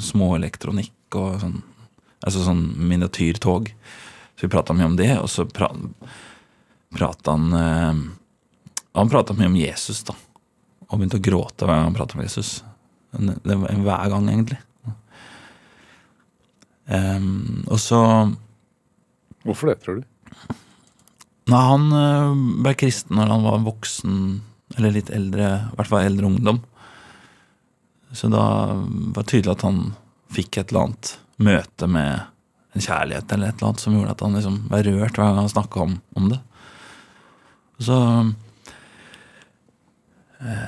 Små 0.01 0.31
elektronikk 0.39 1.17
og 1.19 1.35
sånn. 1.43 1.59
Altså 2.23 2.45
sånn 2.47 2.63
miniatyrtog. 2.89 3.69
Så 4.33 4.47
vi 4.47 4.51
prata 4.55 4.73
mye 4.73 4.89
om 4.89 4.97
det, 4.97 5.11
og 5.19 5.29
så 5.29 5.45
pra, 5.45 5.69
prata 6.95 7.35
han 7.35 7.53
eh, 7.59 8.01
Han 8.93 9.09
prata 9.09 9.35
mye 9.37 9.49
om 9.49 9.57
Jesus, 9.57 10.03
da. 10.07 10.15
Og 10.89 10.99
begynte 10.99 11.17
å 11.17 11.25
gråte 11.25 11.65
hver 11.65 11.79
gang 11.79 11.89
han 11.89 11.97
prata 11.97 12.17
om 12.17 12.23
Jesus. 12.23 12.61
Det 13.13 13.57
var 13.57 13.83
hver 13.85 14.13
gang, 14.13 14.29
egentlig. 14.29 14.59
Um, 16.83 17.63
og 17.71 17.79
så 17.79 17.99
Hvorfor 19.43 19.71
det, 19.71 19.77
tror 19.83 20.01
du? 20.01 20.03
Nei, 21.51 21.59
han 21.67 21.87
øh, 21.91 22.43
ble 22.63 22.73
kristen 22.79 23.17
når 23.19 23.31
han 23.33 23.43
var 23.43 23.63
voksen, 23.65 24.19
eller 24.77 24.93
litt 24.95 25.09
eldre, 25.11 25.49
i 25.67 25.75
hvert 25.75 25.89
fall 25.89 26.05
eldre 26.07 26.29
ungdom. 26.29 26.61
Så 28.15 28.29
da 28.31 28.45
var 28.77 29.25
det 29.25 29.31
tydelig 29.31 29.57
at 29.57 29.65
han 29.67 29.81
fikk 30.33 30.61
et 30.61 30.71
eller 30.71 30.87
annet 30.87 31.11
møte 31.43 31.89
med 31.89 32.29
en 32.73 32.85
kjærlighet 32.85 33.35
eller 33.35 33.51
et 33.51 33.57
eller 33.57 33.69
annet 33.71 33.83
som 33.83 33.97
gjorde 33.97 34.15
at 34.15 34.23
han 34.23 34.37
liksom 34.37 34.57
var 34.71 34.87
rørt 34.87 35.17
hver 35.17 35.27
gang 35.27 35.41
han 35.41 35.51
snakka 35.51 35.83
om, 35.83 35.97
om 36.17 36.31
det. 36.31 36.39
Så 37.83 37.97
eh, 37.99 38.31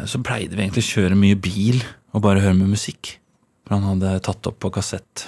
Så 0.07 0.21
pleide 0.23 0.55
vi 0.55 0.63
egentlig 0.63 0.85
å 0.85 0.91
kjøre 0.93 1.17
mye 1.19 1.37
bil 1.39 1.81
og 2.15 2.23
bare 2.23 2.43
høre 2.43 2.55
med 2.57 2.71
musikk. 2.71 3.17
For 3.65 3.75
han 3.75 3.87
hadde 3.89 4.13
tatt 4.23 4.47
opp 4.47 4.59
på 4.63 4.71
kassett. 4.73 5.25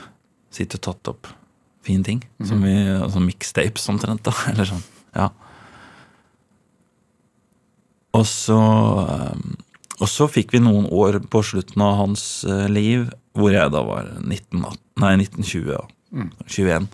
Sittet 0.54 0.80
og 0.80 0.86
tatt 0.88 1.12
opp 1.12 1.30
fine 1.88 2.04
ting. 2.06 2.24
Som 2.44 2.64
vi, 2.66 2.76
altså 2.92 3.22
mixtapes 3.24 3.88
omtrent, 3.92 4.24
da. 4.28 4.34
Eller 4.52 4.70
sånn. 4.70 4.84
Ja. 5.18 5.32
Og 8.18 8.26
så 8.28 8.58
eh, 8.58 9.40
Og 9.98 10.10
så 10.10 10.28
fikk 10.30 10.54
vi 10.54 10.62
noen 10.62 10.86
år 10.94 11.20
på 11.32 11.42
slutten 11.46 11.82
av 11.82 11.96
hans 11.98 12.24
eh, 12.46 12.68
liv, 12.70 13.08
hvor 13.38 13.54
jeg 13.54 13.72
da 13.74 13.82
var 13.86 14.12
19, 14.22 14.62
nei, 15.02 15.14
1920, 15.24 15.72
ja. 15.74 15.82
21, 16.46 16.86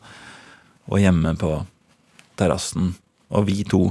og 0.87 1.01
hjemme 1.03 1.33
på 1.39 1.51
terrassen. 2.39 2.93
Og 3.35 3.49
vi 3.49 3.65
to 3.67 3.89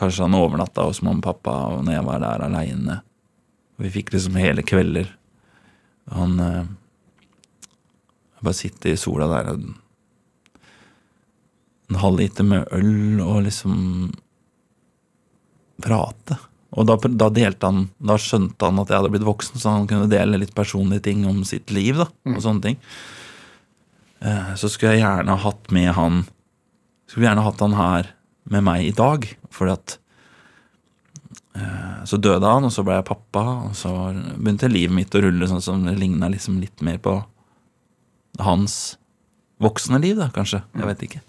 Kanskje 0.00 0.24
han 0.24 0.36
overnatta 0.38 0.86
hos 0.88 1.02
mamma 1.04 1.20
og 1.20 1.26
pappa, 1.26 1.54
og 1.74 1.84
når 1.84 1.98
jeg 1.98 2.06
var 2.06 2.22
der 2.24 2.44
aleine. 2.46 3.00
Vi 3.80 3.92
fikk 3.92 4.14
liksom 4.14 4.38
hele 4.40 4.64
kvelder. 4.64 5.10
Han 6.16 6.40
eh, 6.40 6.64
Bare 8.40 8.56
sitter 8.56 8.94
i 8.94 8.96
sola 8.96 9.26
der 9.28 9.50
og 9.52 9.66
en 11.90 11.98
halv 12.00 12.20
liter 12.22 12.46
med 12.46 12.70
øl 12.72 13.20
og 13.20 13.42
liksom 13.44 13.74
prate. 15.82 16.38
Og 16.70 16.86
da, 16.86 16.94
da 17.18 17.26
delte 17.34 17.66
han 17.66 17.88
Da 17.98 18.14
skjønte 18.20 18.68
han 18.68 18.78
at 18.78 18.92
jeg 18.92 19.00
hadde 19.00 19.10
blitt 19.10 19.26
voksen, 19.26 19.58
så 19.58 19.74
han 19.74 19.88
kunne 19.90 20.08
dele 20.10 20.38
litt 20.38 20.54
personlige 20.54 21.08
ting 21.08 21.24
om 21.28 21.42
sitt 21.44 21.72
liv. 21.74 21.98
da, 21.98 22.06
og 22.30 22.40
sånne 22.44 22.64
ting. 22.68 22.78
Eh, 24.22 24.54
Så 24.54 24.70
skulle 24.70 24.94
jeg 24.94 25.04
gjerne 25.04 25.34
ha 25.34 25.44
hatt 25.48 25.70
med 25.74 25.92
han 25.96 26.22
Skulle 27.10 27.26
gjerne 27.26 27.44
hatt 27.44 27.60
han 27.64 27.74
her 27.74 28.14
med 28.50 28.64
meg 28.66 28.84
i 28.88 28.94
dag. 28.96 29.26
Fordi 29.54 29.72
at 29.76 29.96
eh, 31.56 32.04
Så 32.08 32.18
døde 32.22 32.46
han, 32.46 32.66
og 32.66 32.72
så 32.74 32.84
ble 32.86 32.98
jeg 32.98 33.08
pappa, 33.10 33.44
og 33.70 33.74
så 33.78 33.92
begynte 34.36 34.70
livet 34.70 34.94
mitt 34.96 35.14
å 35.14 35.22
rulle 35.24 35.48
sånn 35.50 35.62
som 35.64 35.84
det 35.86 35.96
ligna 36.00 36.30
liksom 36.32 36.60
litt 36.62 36.82
mer 36.86 36.98
på 37.02 37.18
hans 38.40 38.96
voksne 39.60 39.98
liv, 40.00 40.16
da, 40.16 40.30
kanskje. 40.32 40.62
Jeg 40.72 40.88
vet 40.88 41.02
ikke. 41.04 41.20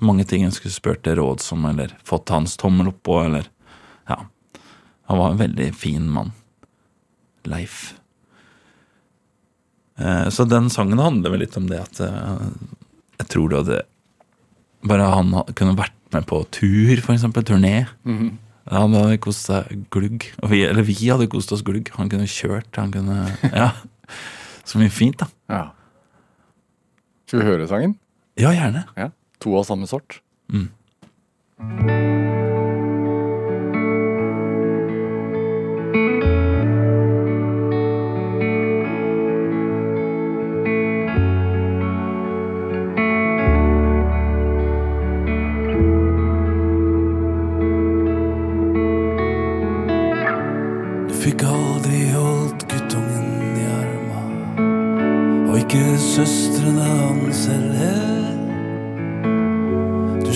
Mange 0.00 0.24
ting 0.28 0.44
jeg 0.46 0.54
skulle 0.56 0.72
spurt 0.76 1.02
til 1.04 1.16
råds 1.18 1.48
om, 1.56 1.64
eller 1.66 1.96
fått 2.06 2.30
hans 2.32 2.54
tommel 2.60 2.92
opp 2.92 3.02
på, 3.06 3.22
eller 3.26 3.48
Ja. 4.08 4.20
Han 5.10 5.18
var 5.18 5.32
en 5.32 5.40
veldig 5.40 5.72
fin 5.74 6.04
mann. 6.08 6.30
Leif. 7.44 7.94
Eh, 9.98 10.28
Så 10.30 10.44
den 10.46 10.70
sangen 10.70 10.98
handler 11.02 11.30
vel 11.34 11.40
litt 11.42 11.56
om 11.58 11.66
det 11.66 11.80
at 11.82 12.00
eh, 12.00 12.44
jeg 13.18 13.28
tror 13.28 13.48
det 13.50 13.58
hadde 13.64 13.80
Bare 14.86 15.08
han 15.12 15.34
kunne 15.58 15.74
vært 15.76 15.96
med 16.14 16.26
på 16.30 16.42
tur, 16.54 16.92
eksempel. 16.98 17.44
Turné. 17.46 17.86
Han 18.70 18.94
hadde 18.94 19.18
kost 19.22 19.48
seg 19.48 19.86
glugg. 19.90 20.28
Vi, 20.50 20.62
eller 20.68 20.86
vi 20.86 20.96
hadde 21.02 21.28
kost 21.30 21.52
oss 21.52 21.64
glugg. 21.66 21.90
Han 21.96 22.10
kunne 22.12 22.28
kjørt, 22.30 22.70
han 22.78 22.92
kunne 22.94 23.24
Ja. 23.62 23.72
Så 24.64 24.78
mye 24.78 24.92
fint, 24.92 25.18
da. 25.18 25.26
Ja. 25.50 25.62
Skal 27.26 27.42
vi 27.42 27.46
høre 27.48 27.68
sangen? 27.70 27.96
Ja, 28.38 28.52
gjerne. 28.54 28.84
Ja. 28.98 29.10
To 29.42 29.56
av 29.58 29.66
samme 29.66 29.88
sort. 29.90 30.20
Mm. 30.52 30.68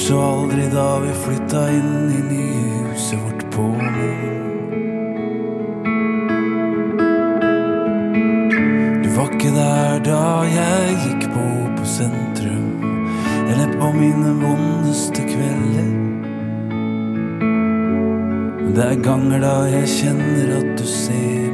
Så 0.05 0.21
aldri 0.21 0.65
da 0.69 0.99
vi 1.01 1.13
flytta 1.17 1.61
inn 1.73 2.11
i 2.13 2.19
nye 2.29 2.81
huset 2.91 3.21
vårt 3.25 3.45
på. 3.55 3.65
Du 9.01 9.09
var 9.15 9.31
ikke 9.33 9.53
der 9.55 10.03
da 10.05 10.27
jeg 10.51 10.99
gikk 11.07 11.25
på 11.33 11.47
på 11.79 11.89
sentrum, 11.89 12.85
eller 13.47 13.73
på 13.79 13.91
mine 13.97 14.35
vondeste 14.43 15.25
kvelder. 15.31 15.91
Det 18.77 18.85
er 18.91 19.03
ganger 19.09 19.41
da 19.41 19.57
jeg 19.73 19.89
kjenner 19.89 20.57
at 20.59 20.71
du 20.77 20.85
ser 20.85 21.54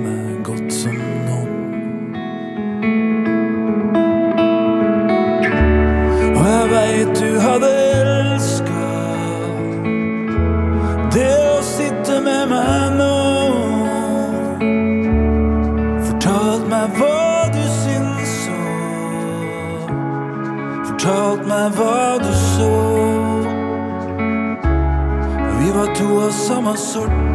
var 26.31 26.77
to 26.77 27.30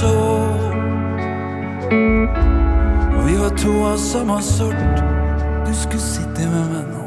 hva. 0.00 0.70
Og 3.16 3.26
vi 3.26 3.36
var 3.38 3.52
to 3.56 3.72
av 3.84 3.96
samme 3.98 4.42
sort. 4.42 5.02
Du 5.66 5.72
skulle 5.74 6.02
sitte 6.02 6.46
med 6.48 6.66
meg 6.72 6.84
nå. 6.90 7.04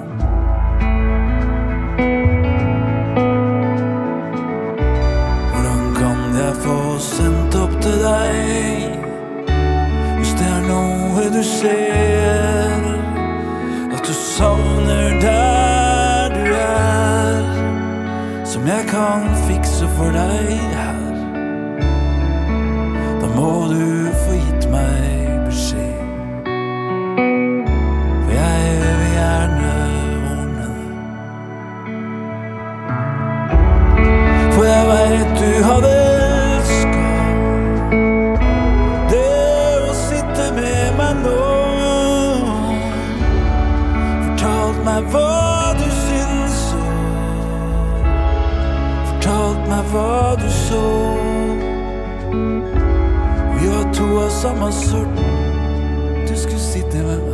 Hvordan 5.53 5.81
kan 5.97 6.21
jeg 6.37 6.53
få 6.65 6.77
sendt 6.99 7.57
opp 7.63 7.73
til 7.81 7.97
deg 8.03 8.99
hvis 10.19 10.35
det 10.39 10.47
er 10.47 10.63
noe 10.69 11.25
du 11.33 11.41
ser? 11.43 12.87
At 13.93 14.05
du 14.05 14.13
savner 14.13 15.19
der 15.23 16.37
du 16.37 16.45
er, 16.59 17.51
som 18.45 18.67
jeg 18.67 18.87
kan 18.91 19.29
fikse 19.47 19.89
for 19.97 20.13
deg 20.15 20.82
hadde 35.63 35.89
elska 35.89 37.03
det 39.09 39.79
å 39.87 39.93
sitte 39.95 40.47
med 40.57 40.97
meg 40.99 41.21
nå. 41.23 41.35
Fortalt 44.25 44.81
meg 44.87 45.07
hva 45.13 45.73
du 45.79 45.85
syns 46.01 46.59
om. 46.79 48.09
Fortalt 49.11 49.69
meg 49.71 49.93
hva 49.93 50.17
du 50.41 50.49
så. 50.57 50.83
Vi 53.59 53.71
var 53.71 53.87
to 53.95 54.09
av 54.25 54.33
samme 54.41 54.71
sort. 54.83 55.23
Du 56.27 56.35
skulle 56.35 56.59
sitte 56.59 57.05
med 57.07 57.23
meg 57.23 57.32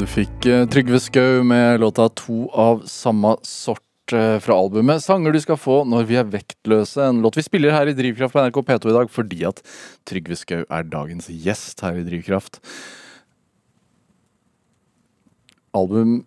du 0.00 0.06
fikk 0.08 0.46
eh, 0.48 0.62
Trygve 0.70 0.96
Skau 1.02 1.42
med 1.44 1.80
låta 1.80 2.08
'To 2.08 2.48
av 2.56 2.82
samme 2.88 3.36
sort' 3.44 4.12
eh, 4.12 4.38
fra 4.40 4.54
albumet 4.56 5.02
'Sanger 5.02 5.32
du 5.32 5.40
skal 5.40 5.58
få 5.60 5.84
når 5.84 6.06
vi 6.08 6.16
er 6.16 6.24
vektløse'. 6.24 7.08
En 7.08 7.20
låt 7.20 7.36
vi 7.36 7.42
spiller 7.44 7.74
her 7.74 7.86
i 7.86 7.92
Drivkraft 7.92 8.32
på 8.32 8.40
NRK 8.40 8.62
P2 8.64 8.88
i 8.88 8.96
dag 8.96 9.10
fordi 9.10 9.44
at 9.44 9.60
Trygve 10.08 10.38
Skau 10.40 10.64
er 10.64 10.88
dagens 10.88 11.28
gjest 11.28 11.84
her 11.84 11.98
i 12.00 12.04
Drivkraft. 12.06 12.60
Album 15.74 16.24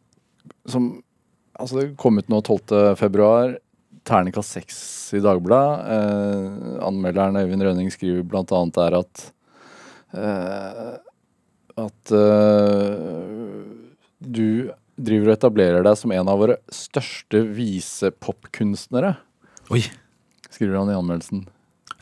som 0.67 1.01
Altså, 1.59 1.79
det 1.79 1.97
kom 1.97 2.17
ut 2.17 2.29
nå 2.29 2.41
12. 2.41 2.95
februar. 2.97 3.57
Terningkast 4.03 4.51
seks 4.57 4.77
i 5.13 5.21
Dagbladet. 5.21 5.85
Eh, 5.93 6.85
anmelderen 6.85 7.37
Øyvind 7.37 7.61
Rønning 7.61 7.91
skriver 7.93 8.23
blant 8.25 8.51
annet 8.51 8.73
der 8.73 8.97
at 8.97 9.33
eh, 10.17 10.97
at 11.79 12.11
eh, 12.13 13.32
driver 15.05 15.31
og 15.31 15.37
etablerer 15.37 15.85
deg 15.85 15.97
som 15.99 16.13
en 16.15 16.29
av 16.31 16.39
våre 16.41 16.59
største 16.73 17.43
visepopkunstnere, 17.55 19.15
Oi. 19.73 19.83
skriver 20.49 20.79
han 20.79 20.91
i 20.91 20.97
anmeldelsen. 20.97 21.45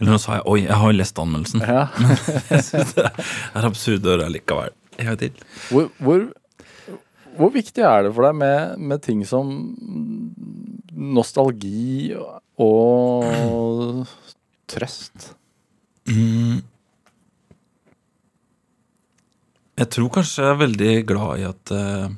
Eller 0.02 0.16
nå 0.16 0.20
sa 0.22 0.40
jeg 0.40 0.48
oi, 0.50 0.60
jeg 0.64 0.78
har 0.82 0.90
jo 0.90 0.98
lest 0.98 1.20
anmeldelsen. 1.22 1.62
Ja. 1.62 1.84
Jeg 2.50 2.64
synes 2.66 2.96
det 2.98 3.04
er 3.06 3.68
absurd 3.68 4.08
å 4.08 4.16
høre 4.16 4.32
likevel. 4.34 4.74
En 4.98 5.12
gang 5.12 5.20
til. 5.22 5.44
Hvor, 5.70 5.92
hvor, 6.02 6.24
hvor 7.38 7.52
viktig 7.54 7.86
er 7.86 8.08
det 8.08 8.14
for 8.16 8.26
deg 8.26 8.40
med, 8.40 8.82
med 8.82 9.04
ting 9.06 9.22
som 9.30 9.52
nostalgi 10.92 12.16
og 12.18 14.02
trøst? 14.74 15.36
Mm. 16.10 16.64
Jeg 19.82 19.90
tror 19.96 20.12
kanskje 20.18 20.44
jeg 20.44 20.54
er 20.54 20.60
veldig 20.66 20.92
glad 21.10 21.42
i 21.42 21.46
at 21.48 21.72
eh, 21.74 22.10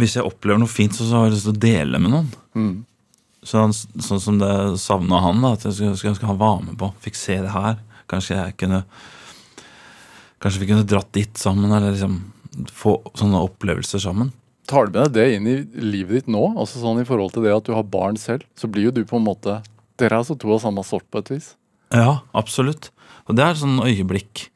hvis 0.00 0.16
jeg 0.16 0.26
opplever 0.26 0.60
noe 0.62 0.70
fint, 0.70 0.94
så, 0.96 1.06
så 1.06 1.18
har 1.18 1.28
jeg 1.28 1.36
lyst 1.36 1.48
til 1.48 1.54
å 1.54 1.62
dele 1.62 2.00
med 2.02 2.14
noen. 2.14 2.28
Mm. 2.56 2.74
Sånn, 3.46 3.74
sånn 3.74 4.22
som 4.22 4.38
det 4.40 4.52
savna 4.80 5.18
han, 5.24 5.42
da, 5.42 5.54
at 5.56 5.66
jeg 5.66 5.76
skulle, 5.76 5.96
skulle 5.98 6.14
ønske 6.14 6.30
han 6.30 6.40
var 6.40 6.62
med 6.64 6.78
på. 6.80 6.92
Fikk 7.04 7.18
se 7.18 7.40
det 7.42 7.52
her. 7.52 7.80
Kanskje 8.10 8.38
jeg 8.38 8.56
kunne 8.60 8.84
Kanskje 10.42 10.58
vi 10.58 10.66
kunne 10.72 10.86
dratt 10.90 11.12
dit 11.14 11.38
sammen, 11.38 11.70
eller 11.70 11.92
liksom 11.94 12.16
få 12.74 12.96
sånne 13.14 13.44
opplevelser 13.46 14.00
sammen. 14.02 14.32
Tar 14.66 14.88
du 14.88 14.96
med 14.96 15.12
deg 15.14 15.14
det 15.14 15.36
inn 15.36 15.46
i 15.46 15.56
livet 15.78 16.22
ditt 16.22 16.32
nå? 16.34 16.42
Altså 16.58 16.80
sånn 16.82 16.98
I 17.02 17.06
forhold 17.06 17.34
til 17.34 17.46
det 17.46 17.52
at 17.54 17.66
du 17.66 17.70
har 17.76 17.86
barn 17.86 18.18
selv, 18.18 18.42
så 18.58 18.66
blir 18.70 18.88
jo 18.88 18.94
du 18.96 19.04
på 19.06 19.20
en 19.20 19.26
måte 19.26 19.60
Dere 20.00 20.16
er 20.16 20.22
altså 20.22 20.34
to 20.40 20.50
av 20.50 20.58
samme 20.62 20.82
sort 20.86 21.04
på 21.12 21.20
et 21.20 21.30
vis. 21.30 21.52
Ja, 21.94 22.24
absolutt. 22.34 22.88
Og 23.28 23.36
det 23.38 23.44
er 23.44 23.58
sånn 23.60 23.76
øyeblikk. 23.84 24.48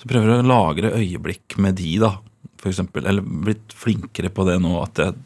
Så 0.00 0.08
prøver 0.10 0.32
jeg 0.32 0.42
å 0.42 0.48
lagre 0.48 0.94
øyeblikk 0.96 1.54
med 1.62 1.76
de, 1.78 1.92
da, 2.02 2.14
for 2.64 2.72
eksempel. 2.72 3.06
Eller 3.06 3.24
blitt 3.24 3.76
flinkere 3.76 4.32
på 4.32 4.48
det 4.48 4.58
nå 4.64 4.74
at 4.80 5.02
jeg 5.02 5.16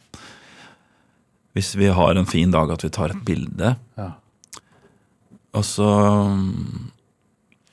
Hvis 1.57 1.73
vi 1.79 1.89
har 1.91 2.15
en 2.15 2.27
fin 2.29 2.51
dag, 2.55 2.71
at 2.71 2.85
vi 2.85 2.91
tar 2.95 3.11
et 3.11 3.25
bilde. 3.27 3.73
Ja. 3.99 4.13
Og 5.59 5.65
så 5.67 5.89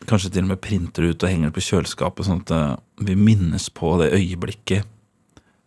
kanskje 0.10 0.32
til 0.32 0.46
og 0.46 0.54
med 0.54 0.62
printer 0.64 1.06
ut 1.06 1.22
og 1.22 1.30
henger 1.30 1.52
det 1.52 1.58
på 1.58 1.66
kjøleskapet, 1.66 2.26
sånn 2.26 2.42
at 2.46 2.54
eh, 2.56 2.78
vi 3.06 3.18
minnes 3.20 3.68
på 3.74 3.92
det 4.02 4.14
øyeblikket 4.16 4.88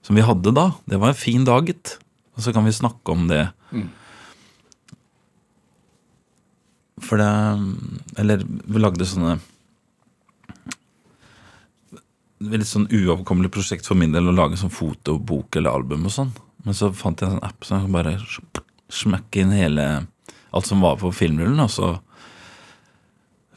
som 0.07 0.19
vi 0.19 0.25
hadde 0.25 0.55
da. 0.57 0.71
Det 0.89 0.99
var 0.99 1.13
en 1.13 1.21
fin 1.21 1.45
dag, 1.47 1.69
gitt. 1.69 1.99
Og 2.35 2.43
så 2.43 2.55
kan 2.55 2.67
vi 2.67 2.75
snakke 2.75 3.13
om 3.13 3.27
det. 3.31 3.45
Mm. 3.71 3.89
For 7.05 7.21
det 7.21 7.31
Eller 8.19 8.43
vi 8.43 8.83
lagde 8.83 9.07
sånne 9.07 9.37
Litt 12.41 12.69
sånn 12.71 12.87
uoverkommelig 12.91 13.51
prosjekt 13.51 13.87
for 13.89 13.99
min 13.99 14.13
del 14.15 14.29
å 14.31 14.35
lage 14.37 14.59
sånn 14.61 14.71
fotobok 14.71 15.57
eller 15.59 15.75
album 15.75 16.05
og 16.07 16.13
sånn. 16.15 16.31
Men 16.65 16.75
så 16.77 16.93
fant 16.95 17.19
jeg 17.19 17.29
en 17.31 17.39
sånn 17.39 17.49
app 17.49 17.65
så 17.67 17.81
bare 17.91 18.17
smekke 18.89 19.43
inn 19.43 19.51
hele 19.57 20.07
alt 20.55 20.67
som 20.69 20.81
var 20.81 20.97
på 21.01 21.11
filmrullen, 21.13 21.59
og 21.61 21.71
så 21.71 21.89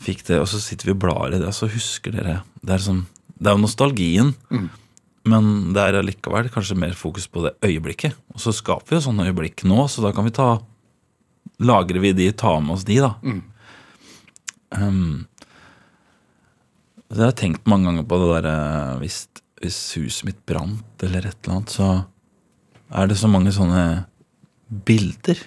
fikk 0.01 0.23
det, 0.27 0.39
og 0.41 0.47
så 0.49 0.59
sitter 0.59 0.89
vi 0.89 0.95
og 0.95 1.01
blar 1.03 1.29
i 1.33 1.39
det, 1.39 1.47
og 1.47 1.53
så 1.55 1.69
husker 1.71 2.11
dere 2.15 2.39
Det 2.65 2.73
er, 2.73 2.81
sånn, 2.83 3.03
det 3.37 3.47
er 3.51 3.55
jo 3.55 3.61
nostalgien, 3.63 4.33
Mm. 4.49 4.69
men 5.25 5.73
det 5.73 5.81
er 5.85 5.99
allikevel 6.01 6.49
kanskje 6.49 6.75
mer 6.77 6.93
fokus 6.97 7.27
på 7.27 7.43
det 7.45 7.53
øyeblikket. 7.61 8.15
Og 8.33 8.39
så 8.41 8.51
skaper 8.51 8.89
vi 8.89 8.95
jo 8.97 9.05
sånne 9.11 9.27
øyeblikk 9.29 9.63
nå, 9.63 9.85
så 9.87 10.01
da 10.01 10.11
kan 10.11 10.25
vi 10.25 10.31
ta 10.31 10.59
Lagrer 11.61 11.99
vi 12.01 12.11
de, 12.17 12.31
ta 12.33 12.59
med 12.59 12.73
oss 12.73 12.83
de, 12.83 12.95
da. 12.97 13.13
Mm. 13.21 13.41
Um, 14.71 15.27
jeg 17.19 17.25
har 17.25 17.35
tenkt 17.37 17.67
mange 17.67 17.89
ganger 17.89 18.05
på 18.07 18.17
det 18.21 18.29
derre 18.43 18.99
hvis, 19.01 19.27
hvis 19.61 19.79
huset 19.99 20.25
mitt 20.29 20.45
brant 20.47 21.03
eller 21.03 21.25
et 21.27 21.35
eller 21.43 21.57
annet, 21.57 21.69
så 21.73 22.05
er 22.91 23.07
det 23.07 23.17
så 23.19 23.27
mange 23.31 23.51
sånne 23.55 24.05
bilder 24.87 25.39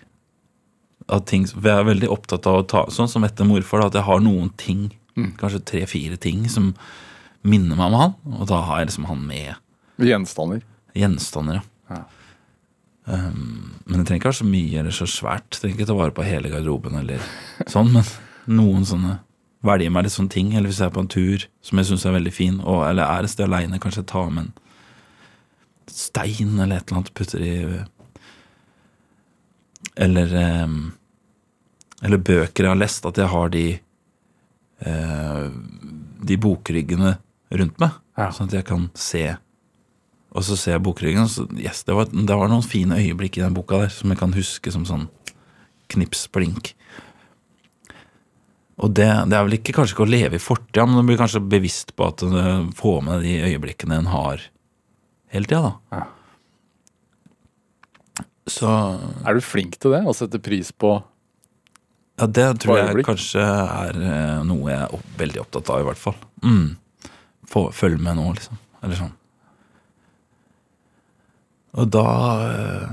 av 1.09 1.25
ting 1.29 1.47
For 1.47 1.61
jeg 1.69 1.79
er 1.81 1.89
veldig 1.89 2.09
opptatt 2.13 2.47
av 2.49 2.59
å 2.63 2.67
ta 2.69 2.83
Sånn 2.93 3.09
som 3.13 3.25
etter 3.27 3.45
morfar, 3.49 3.81
da, 3.83 3.87
at 3.91 3.99
jeg 4.01 4.07
har 4.09 4.21
noen 4.25 4.51
ting, 4.57 4.91
Mm. 5.15 5.37
kanskje 5.39 5.61
tre-fire 5.63 6.17
ting, 6.19 6.49
som 6.51 6.73
minner 7.47 7.77
meg 7.79 7.87
om 7.87 7.95
han. 7.95 8.15
Og 8.41 8.49
da 8.51 8.57
har 8.67 8.81
jeg 8.81 8.89
liksom 8.89 9.05
han 9.07 9.21
med 9.29 9.55
Gjenstander. 10.03 10.63
gjenstander, 10.93 11.61
ja. 11.61 11.95
Ja. 11.95 12.01
Um, 13.07 13.75
men 13.87 14.01
det 14.01 14.09
trenger 14.09 14.23
ikke 14.23 14.31
være 14.33 14.41
så 14.41 14.49
mye 14.49 14.79
eller 14.81 14.91
så 14.97 15.07
svært. 15.07 15.51
Det 15.53 15.61
trenger 15.61 15.77
ikke 15.79 15.87
ta 15.87 15.95
vare 15.95 16.11
på 16.17 16.25
hele 16.27 16.51
garderoben 16.51 16.99
eller 16.99 17.21
sånn, 17.69 17.93
men 17.93 18.03
noen 18.49 18.83
sånne 18.89 19.21
Velge 19.65 19.91
meg 19.91 20.05
litt 20.07 20.13
sånne 20.15 20.33
ting. 20.35 20.53
Eller 20.55 20.69
hvis 20.71 20.81
jeg 20.83 20.91
er 20.91 20.95
på 20.95 21.01
en 21.05 21.09
tur 21.13 21.47
som 21.65 21.81
jeg 21.81 21.89
syns 21.89 22.05
er 22.07 22.17
veldig 22.19 22.33
fin, 22.35 22.61
og, 22.61 22.83
eller 22.89 23.05
er 23.09 23.25
et 23.27 23.33
sted 23.33 23.47
aleine, 23.49 23.81
kanskje 23.81 24.05
ta 24.11 24.27
med 24.29 24.47
en 24.47 24.53
stein 25.91 26.59
eller 26.59 26.77
et 26.81 26.89
eller 26.89 27.01
annet, 27.01 27.15
putter 27.17 27.43
i 27.45 27.55
Eller 29.97 30.31
um, 30.65 30.93
Eller 32.03 32.19
bøker 32.19 32.65
jeg 32.65 32.73
har 32.73 32.81
lest, 32.81 33.07
at 33.07 33.19
jeg 33.21 33.29
har 33.31 33.53
de 33.53 33.65
eh, 34.85 35.45
De 36.25 36.39
bokryggene 36.41 37.17
rundt 37.55 37.79
meg, 37.79 38.01
Ja. 38.19 38.31
sånn 38.35 38.49
at 38.49 38.57
jeg 38.57 38.67
kan 38.67 38.89
se 38.99 39.37
og 40.35 40.43
så 40.43 40.57
ser 40.59 40.73
jeg 40.75 40.83
bokryggen, 40.83 41.29
så 41.31 41.45
yes, 41.55 41.85
det 41.87 41.95
var, 41.95 42.09
det 42.11 42.35
var 42.35 42.49
noen 42.51 42.65
fine 42.67 42.97
øyeblikk 42.99 43.37
i 43.39 43.43
den 43.45 43.55
boka 43.55 43.79
der 43.85 43.93
som 43.95 44.11
jeg 44.11 44.19
kan 44.19 44.33
huske 44.35 44.73
som 44.75 44.83
sånn 44.89 45.05
knips 45.95 46.25
blink. 46.35 46.73
Og 48.83 48.91
det, 48.91 49.07
det 49.31 49.37
er 49.39 49.47
vel 49.47 49.59
ikke 49.61 49.75
kanskje 49.77 49.95
ikke 49.95 50.07
å 50.07 50.11
leve 50.11 50.39
i 50.39 50.43
fortida, 50.43 50.87
men 50.89 50.99
du 50.99 51.07
blir 51.07 51.21
kanskje 51.21 51.45
bevisst 51.47 51.95
på 51.95 52.09
at 52.11 52.25
du 52.25 52.73
får 52.75 53.01
med 53.07 53.23
de 53.23 53.37
øyeblikkene 53.47 54.01
en 54.01 54.11
har 54.11 54.43
hele 55.35 55.51
tida, 55.51 55.71
da. 55.71 55.75
Ja. 55.95 56.05
Så 58.51 58.69
Er 59.25 59.35
du 59.35 59.41
flink 59.41 59.79
til 59.81 59.95
det? 59.95 60.03
Å 60.05 60.13
sette 60.13 60.41
pris 60.43 60.69
på 60.75 60.99
ja, 62.15 62.29
det 62.31 62.45
tror 62.63 62.79
jeg 62.79 63.03
kanskje 63.07 63.43
er 63.43 63.97
eh, 63.99 64.43
noe 64.47 64.71
jeg 64.71 64.83
er 64.85 65.07
veldig 65.19 65.41
opptatt 65.43 65.71
av, 65.75 65.81
i 65.83 65.87
hvert 65.89 65.99
fall. 65.99 66.15
Mm. 66.47 66.77
Få, 67.51 67.65
følg 67.75 67.99
med 67.99 68.21
nå, 68.21 68.29
liksom. 68.37 68.61
Eller 68.87 69.01
sånn. 69.01 69.11
Og 71.75 71.89
da 71.91 72.05
øh, 72.45 72.93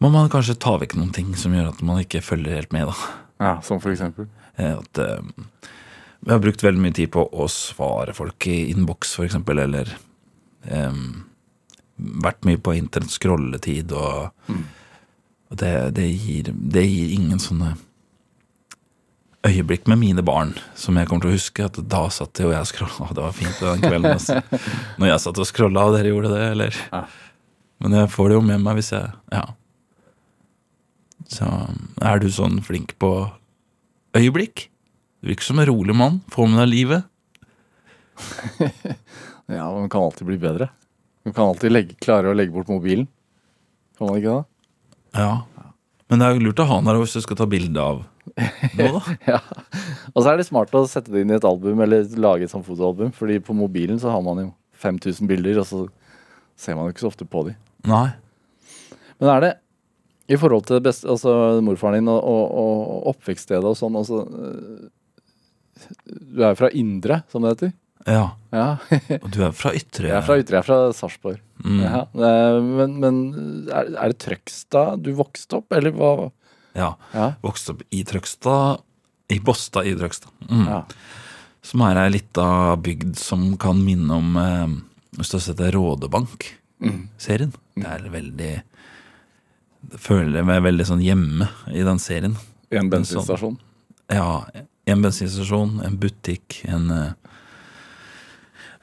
må 0.00 0.08
man 0.14 0.32
kanskje 0.32 0.56
ta 0.64 0.78
vekk 0.80 0.96
noen 0.96 1.12
ting 1.12 1.34
som 1.36 1.52
gjør 1.52 1.74
at 1.74 1.84
man 1.84 2.00
ikke 2.00 2.24
følger 2.24 2.56
helt 2.56 2.72
med, 2.72 2.88
da. 2.88 3.12
Ja, 3.44 3.58
Som 3.66 3.80
for 3.84 3.92
eksempel? 3.92 4.26
Eh, 4.56 4.72
At 4.78 4.98
eh, 4.98 5.20
vi 6.24 6.32
har 6.32 6.40
brukt 6.40 6.62
veldig 6.64 6.80
mye 6.80 6.96
tid 6.96 7.10
på 7.12 7.26
å 7.28 7.46
svare 7.52 8.14
folk 8.16 8.46
i 8.48 8.70
innboks, 8.72 9.18
eksempel, 9.26 9.58
eller 9.66 9.90
um, 10.72 11.26
vært 12.24 12.46
mye 12.48 12.56
på 12.64 12.72
internett, 12.78 13.12
scrolletid, 13.12 13.92
og, 13.92 14.30
og 15.50 15.58
det, 15.60 15.72
det, 15.98 16.06
gir, 16.16 16.48
det 16.54 16.86
gir 16.88 17.12
ingen 17.18 17.42
sånne 17.42 17.74
øyeblikk 19.44 19.84
med 19.92 20.00
mine 20.00 20.24
barn 20.24 20.54
som 20.80 20.96
jeg 20.96 21.10
kommer 21.10 21.26
til 21.26 21.34
å 21.34 21.36
huske. 21.36 21.66
At 21.68 21.76
da 21.92 22.06
satt 22.08 22.40
jeg 22.40 22.48
og 22.48 22.54
jeg 22.56 22.70
scrolla, 22.72 23.10
det 23.12 23.26
var 23.26 23.36
fint 23.36 23.60
den 23.60 23.84
kvelden. 23.84 24.14
Altså. 24.14 24.40
Når 25.02 25.10
jeg 25.12 25.24
satt 25.26 25.42
og 25.44 25.50
scrolla, 25.50 25.84
og 25.90 25.98
dere 25.98 26.14
gjorde 26.14 26.32
det, 26.32 26.46
eller 26.54 26.80
Ja. 26.88 27.04
Men 27.84 27.98
jeg 27.98 28.08
får 28.14 28.30
det 28.30 28.36
jo 28.38 28.42
med 28.48 28.62
meg 28.64 28.78
hvis 28.78 28.92
jeg 28.94 29.12
Ja. 29.34 29.44
Så 31.34 31.48
er 32.04 32.22
du 32.22 32.28
sånn 32.30 32.60
flink 32.62 32.94
på 33.02 33.10
øyeblikk? 34.14 34.68
Du 35.22 35.30
virker 35.32 35.48
som 35.48 35.58
en 35.58 35.68
rolig 35.70 35.96
mann. 35.98 36.20
Få 36.30 36.46
med 36.50 36.62
deg 36.62 36.70
livet. 36.74 37.10
Ja, 39.44 39.66
man 39.68 39.90
kan 39.92 40.00
alltid 40.00 40.24
bli 40.24 40.38
bedre. 40.40 40.70
Man 41.24 41.34
kan 41.36 41.50
alltid 41.50 41.72
legge, 41.72 41.94
klare 42.00 42.30
å 42.30 42.36
legge 42.36 42.54
bort 42.54 42.70
mobilen. 42.72 43.04
Kan 43.98 44.08
man 44.08 44.16
ikke 44.16 44.38
det? 44.38 45.20
Ja. 45.20 45.74
Men 46.08 46.22
det 46.22 46.26
er 46.26 46.38
jo 46.38 46.46
lurt 46.46 46.62
å 46.64 46.66
ha 46.70 46.78
den 46.78 46.88
der 46.88 47.00
hvis 47.02 47.16
du 47.16 47.20
skal 47.20 47.36
ta 47.36 47.46
bilde 47.52 47.82
av 47.84 47.98
noe, 48.34 48.88
da. 48.96 49.02
Ja. 49.34 49.40
Og 50.14 50.22
så 50.22 50.30
er 50.32 50.40
det 50.40 50.46
smart 50.48 50.72
å 50.72 50.84
sette 50.88 51.12
det 51.12 51.26
inn 51.26 51.32
i 51.34 51.36
et 51.36 51.44
album, 51.44 51.82
eller 51.84 52.08
lage 52.20 52.48
et 52.48 52.54
sånt 52.54 52.66
fotoalbum. 52.66 53.12
Fordi 53.16 53.36
på 53.44 53.56
mobilen 53.56 54.00
så 54.00 54.14
har 54.14 54.24
man 54.24 54.40
jo 54.46 54.48
5000 54.80 55.28
bilder, 55.28 55.60
og 55.60 55.68
så 55.68 55.82
ser 56.56 56.78
man 56.78 56.88
jo 56.88 56.94
ikke 56.94 57.04
så 57.04 57.12
ofte 57.12 57.28
på 57.28 57.44
de. 57.50 57.54
Nei. 57.90 58.08
Men 59.20 59.34
er 59.34 59.44
det 59.44 59.52
i 60.30 60.36
forhold 60.40 60.68
til 60.68 60.80
best, 60.84 61.04
altså 61.04 61.60
morfaren 61.64 61.98
din 62.00 62.10
og, 62.12 62.20
og, 62.24 62.44
og 62.56 63.08
oppvekststedet 63.12 63.68
og 63.68 63.76
sånn 63.76 63.98
altså, 64.00 64.22
Du 66.08 66.40
er 66.40 66.54
jo 66.54 66.60
fra 66.62 66.70
Indre, 66.72 67.20
som 67.32 67.44
det 67.44 67.54
heter? 67.54 67.74
Ja. 68.04 68.24
Ja. 68.52 68.76
Og 69.22 69.28
du 69.32 69.40
er 69.46 69.52
fra 69.56 69.72
Ytre. 69.76 70.10
Jeg 70.10 70.16
er 70.18 70.24
fra 70.26 70.36
Ytre, 70.36 70.58
jeg 70.58 70.60
er 70.60 70.66
fra 70.66 70.78
Sarpsborg. 70.92 71.38
Mm. 71.64 71.78
Ja. 71.80 72.02
Men, 72.12 72.96
men 73.00 73.20
er, 73.72 74.12
det 74.12 74.18
Trøgstad 74.20 75.00
du 75.04 75.14
vokste 75.16 75.60
opp, 75.60 75.72
eller 75.72 75.94
hva? 75.96 76.10
Ja. 76.76 76.90
Ja. 77.14 77.30
Vokste 77.44 77.72
opp 77.74 77.84
i 77.94 78.02
Trøgstad. 78.06 78.84
I 79.32 79.38
Båstad 79.40 79.88
i 79.88 79.94
Trøgstad. 79.96 80.32
Mm. 80.50 80.66
ja. 80.68 80.82
Som 81.64 81.80
er 81.86 82.02
ei 82.02 82.10
lita 82.12 82.46
bygd 82.76 83.16
som 83.16 83.54
kan 83.56 83.78
minne 83.80 84.18
om 84.20 84.34
eh, 84.36 84.74
Hvis 85.16 85.30
du 85.32 85.38
har 85.38 85.44
sett 85.46 85.62
Rådebank-serien. 85.72 87.54
Det 87.78 87.88
er 87.88 88.04
veldig 88.12 88.52
Jeg 89.92 90.00
føler 90.00 90.46
meg 90.46 90.62
veldig 90.64 90.86
sånn 90.88 91.02
hjemme 91.04 91.48
i 91.72 91.82
den 91.86 92.00
serien. 92.02 92.36
I 92.72 92.78
En 92.80 92.88
bensinstasjon. 92.90 93.58
Ja, 94.12 94.44
en 94.90 95.02
bensinstasjon, 95.04 95.78
en 95.84 95.98
butikk, 96.00 96.60
en, 96.68 96.88
uh, 96.90 97.12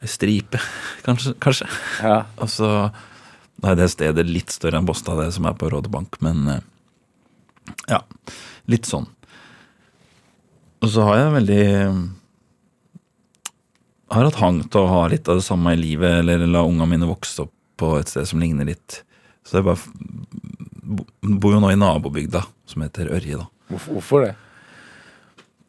stripe, 0.07 0.59
kanskje. 1.05 1.33
kanskje. 1.43 1.67
Ja. 2.01 2.21
Og 2.41 2.49
så 2.51 2.69
Nei, 3.61 3.75
det 3.77 3.91
stedet 3.93 4.23
litt 4.25 4.49
større 4.49 4.79
enn 4.79 4.87
Båstad, 4.89 5.19
det 5.21 5.35
som 5.35 5.45
er 5.45 5.53
på 5.53 5.67
Rådebank, 5.69 6.15
men 6.25 6.39
uh, 6.49 6.61
ja, 7.91 7.99
litt 8.73 8.87
sånn. 8.89 9.05
Og 10.81 10.89
så 10.89 11.03
har 11.05 11.19
jeg 11.19 11.33
veldig 11.35 11.65
Har 14.11 14.25
hatt 14.25 14.39
hang 14.41 14.63
til 14.65 14.81
å 14.81 14.89
ha 14.89 15.03
litt 15.11 15.29
av 15.29 15.37
det 15.37 15.45
samme 15.45 15.75
i 15.75 15.79
livet, 15.79 16.23
eller 16.23 16.41
la 16.49 16.63
unga 16.67 16.87
mine 16.89 17.05
vokse 17.07 17.45
opp 17.45 17.53
på 17.79 17.93
et 17.99 18.09
sted 18.11 18.25
som 18.31 18.41
ligner 18.41 18.65
litt. 18.67 19.03
Så 19.47 19.59
jeg 19.59 19.67
bare 19.69 19.79
bo- 19.85 20.20
bor 20.91 21.55
jo 21.55 21.59
nå 21.63 21.71
i 21.71 21.79
nabobygda, 21.79 22.43
som 22.69 22.85
heter 22.85 23.11
Ørje, 23.15 23.41
da. 23.41 23.47
Hvorfor, 23.71 24.25
det? 24.25 24.33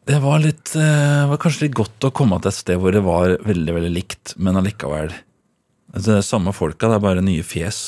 Det 0.03 0.19
var 0.19 0.41
litt 0.43 0.73
eh, 0.75 1.23
var 1.29 1.39
kanskje 1.39 1.67
litt 1.67 1.77
godt 1.79 2.09
å 2.09 2.11
komme 2.15 2.35
til 2.41 2.51
et 2.51 2.57
sted 2.57 2.79
hvor 2.81 2.91
det 2.91 3.03
var 3.05 3.37
veldig, 3.45 3.75
veldig 3.77 3.91
likt, 3.93 4.33
men 4.35 4.59
allikevel 4.59 5.13
altså, 5.93 6.09
Det 6.09 6.17
er 6.17 6.25
samme 6.27 6.51
folka, 6.55 6.89
det 6.91 6.97
er 6.97 7.05
bare 7.05 7.23
nye 7.23 7.45
fjes, 7.47 7.79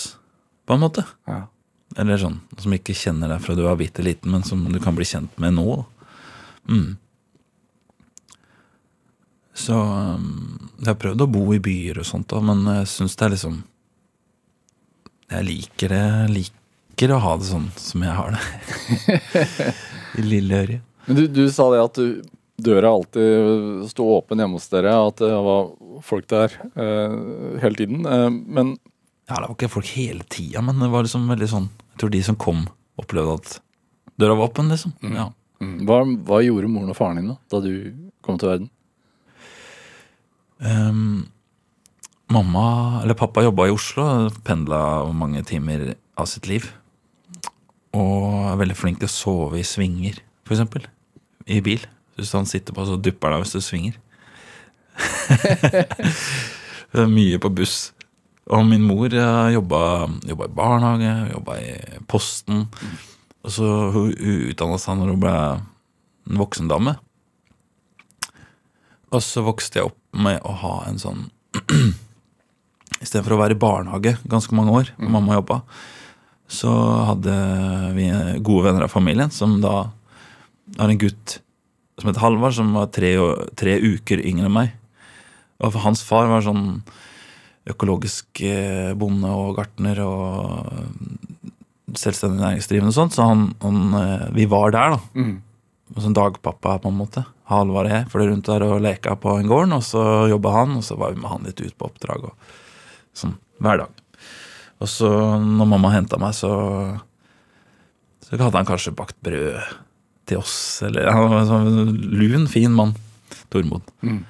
på 0.65 0.77
en 0.77 0.85
måte. 0.85 1.03
Ja. 1.27 1.41
Eller 1.99 2.19
sånn, 2.19 2.39
som 2.59 2.75
ikke 2.75 2.95
kjenner 2.97 3.31
deg 3.31 3.43
fra 3.43 3.55
du 3.57 3.65
er 3.67 3.79
bitte 3.79 4.03
liten, 4.05 4.31
men 4.31 4.47
som 4.47 4.63
du 4.71 4.79
kan 4.83 4.95
bli 4.95 5.07
kjent 5.07 5.35
med 5.41 5.57
nå. 5.57 5.81
Mm. 6.71 6.95
Så 9.55 9.75
um, 9.75 10.71
jeg 10.81 10.89
har 10.89 10.99
prøvd 10.99 11.23
å 11.23 11.31
bo 11.31 11.45
i 11.55 11.61
byer 11.63 12.01
og 12.01 12.07
sånt, 12.07 12.27
da, 12.31 12.41
men 12.43 12.65
jeg 12.81 12.91
syns 12.91 13.15
det 13.15 13.27
er 13.27 13.35
liksom 13.35 13.61
Jeg 15.31 15.45
liker 15.47 15.93
det. 15.93 16.01
Jeg 16.01 16.33
liker 16.95 17.11
å 17.11 17.19
ha 17.19 17.35
det 17.35 17.47
sånn 17.49 17.67
som 17.75 18.03
jeg 18.03 18.15
har 18.15 18.31
det. 18.31 19.73
I 20.19 20.23
lille 20.23 20.59
Ørje. 20.63 20.81
Men 21.05 21.17
du, 21.17 21.27
du 21.27 21.43
sa 21.51 21.67
det 21.73 21.81
at 21.83 21.97
du, 21.99 22.21
døra 22.55 22.93
alltid 22.95 23.89
sto 23.91 24.05
åpen 24.15 24.39
hjemme 24.39 24.55
hos 24.55 24.69
dere, 24.71 24.93
at 24.95 25.19
det 25.19 25.31
var 25.43 25.73
folk 26.07 26.27
der 26.31 26.53
eh, 26.55 27.15
hele 27.59 27.75
tiden. 27.75 28.05
Eh, 28.07 28.29
men 28.31 28.77
Ja, 29.27 29.41
det 29.41 29.49
var 29.49 29.55
ikke 29.57 29.73
folk 29.73 29.91
hele 29.91 30.23
tida, 30.29 30.63
men 30.63 30.79
det 30.79 30.87
var 30.93 31.03
liksom 31.03 31.27
veldig 31.27 31.49
sånn 31.49 31.67
Jeg 31.67 31.99
tror 31.99 32.13
de 32.13 32.21
som 32.23 32.37
kom, 32.39 32.63
opplevde 32.95 33.35
at 33.41 33.57
døra 34.15 34.37
var 34.39 34.53
åpen, 34.53 34.71
liksom. 34.71 34.95
Ja. 35.03 35.27
mm, 35.59 35.75
hva, 35.89 35.99
hva 36.29 36.39
gjorde 36.45 36.71
moren 36.71 36.93
og 36.93 36.97
faren 36.97 37.19
din 37.19 37.33
da, 37.33 37.37
da 37.51 37.61
du 37.65 37.73
kom 38.23 38.39
til 38.39 38.53
verden? 38.53 38.71
Um, 40.63 41.27
mamma, 42.31 43.01
eller 43.03 43.19
pappa 43.19 43.43
jobba 43.43 43.67
i 43.67 43.75
Oslo, 43.75 44.07
pendla 44.47 44.79
mange 45.11 45.43
timer 45.43 45.91
av 46.15 46.31
sitt 46.31 46.47
liv. 46.47 46.71
Og 47.95 48.51
er 48.51 48.59
veldig 48.59 48.77
flink 48.77 49.01
til 49.01 49.09
å 49.09 49.13
sove 49.15 49.59
i 49.61 49.67
svinger, 49.67 50.19
eksempel. 50.49 50.87
I 51.47 51.61
bil. 51.63 51.83
Hvis 52.15 52.33
han 52.35 52.47
sitter 52.49 52.75
på, 52.75 52.85
så 52.87 52.97
dupper 52.99 53.31
han 53.31 53.39
deg 53.39 53.45
hvis 53.45 53.55
du 53.55 53.61
svinger. 53.63 53.99
Det 56.95 57.03
er 57.03 57.11
Mye 57.11 57.39
på 57.43 57.51
buss. 57.51 57.91
Og 58.53 58.61
min 58.67 58.83
mor 58.85 59.09
eh, 59.09 59.53
jobba, 59.55 59.81
jobba 60.29 60.47
i 60.47 60.55
barnehage, 60.59 61.13
jobba 61.33 61.57
i 61.59 61.71
Posten. 62.07 62.67
Og 63.45 63.53
så 63.53 63.69
hun 63.93 64.13
utdanna 64.13 64.77
seg 64.81 64.99
når 64.99 65.11
hun 65.13 65.23
ble 65.23 65.33
en 65.35 66.41
voksen 66.41 66.69
dame. 66.69 66.95
Og 69.13 69.21
så 69.23 69.43
vokste 69.45 69.79
jeg 69.79 69.89
opp 69.89 69.99
med 70.15 70.39
å 70.45 70.53
ha 70.61 70.75
en 70.89 70.99
sånn 71.01 71.25
Istedenfor 73.03 73.35
å 73.35 73.41
være 73.41 73.55
i 73.55 73.59
barnehage 73.59 74.15
ganske 74.29 74.55
mange 74.55 74.73
år, 74.73 74.89
hvor 74.95 75.11
mamma 75.11 75.35
jobba, 75.37 75.59
så 76.51 76.71
hadde 77.09 77.35
vi 77.95 78.09
gode 78.45 78.67
venner 78.67 78.85
av 78.85 78.93
familien 78.93 79.31
som 79.33 79.57
da 79.63 79.89
har 80.77 80.91
en 80.91 81.01
gutt 81.01 81.39
som 81.97 82.09
heter 82.09 82.21
Halvard, 82.21 82.53
som 82.57 82.73
var 82.75 82.91
tre, 82.93 83.13
tre 83.55 83.77
uker 83.79 84.21
yngre 84.21 84.49
enn 84.49 84.55
meg. 84.55 84.73
Og 85.63 85.77
hans 85.85 86.03
far 86.03 86.27
var 86.27 86.43
sånn 86.43 86.81
økologisk 87.71 88.41
eh, 88.45 88.91
bonde 88.99 89.31
og 89.31 89.55
gartner 89.57 90.01
og 90.03 90.73
selvstendig 91.95 92.41
næringsdrivende 92.41 92.91
og 92.91 92.97
sånt, 92.97 93.15
så 93.15 93.29
han, 93.29 93.47
han, 93.63 93.79
eh, 94.01 94.25
vi 94.35 94.47
var 94.51 94.75
der, 94.75 94.97
da. 94.97 94.99
Mm. 95.15 95.37
Som 96.01 96.17
dagpappa, 96.17 96.79
på 96.83 96.91
en 96.91 96.99
måte. 96.99 97.23
Halvard 97.49 97.87
og 97.87 97.93
jeg 97.93 98.09
fløy 98.11 98.27
rundt 98.27 98.49
der 98.49 98.65
og 98.65 98.81
leka 98.83 99.15
på 99.21 99.37
en 99.39 99.49
gård, 99.49 99.71
og 99.77 99.85
så 99.85 100.03
jobba 100.29 100.53
han, 100.59 100.77
og 100.81 100.85
så 100.85 100.97
var 100.99 101.13
vi 101.13 101.21
med 101.21 101.31
han 101.31 101.47
litt 101.47 101.61
ut 101.61 101.77
på 101.77 101.89
oppdrag. 101.89 102.27
og 102.27 103.15
Sånn 103.15 103.37
hver 103.63 103.85
dag. 103.85 104.04
Og 104.83 104.91
så, 104.91 105.09
når 105.39 105.69
mamma 105.71 105.93
henta 105.93 106.19
meg, 106.21 106.35
så 106.35 106.51
Så 108.25 108.37
hadde 108.41 108.57
han 108.57 108.67
kanskje 108.67 108.95
bakt 108.95 109.17
brød 109.23 109.61
til 110.25 110.41
oss, 110.41 110.81
eller 110.83 111.11
Han 111.13 111.29
var 111.29 111.43
en 111.43 111.51
sånn 111.51 111.91
lun, 112.17 112.47
fin 112.49 112.73
mann. 112.73 112.95
Tormod. 113.53 113.85
Mm. 114.01 114.23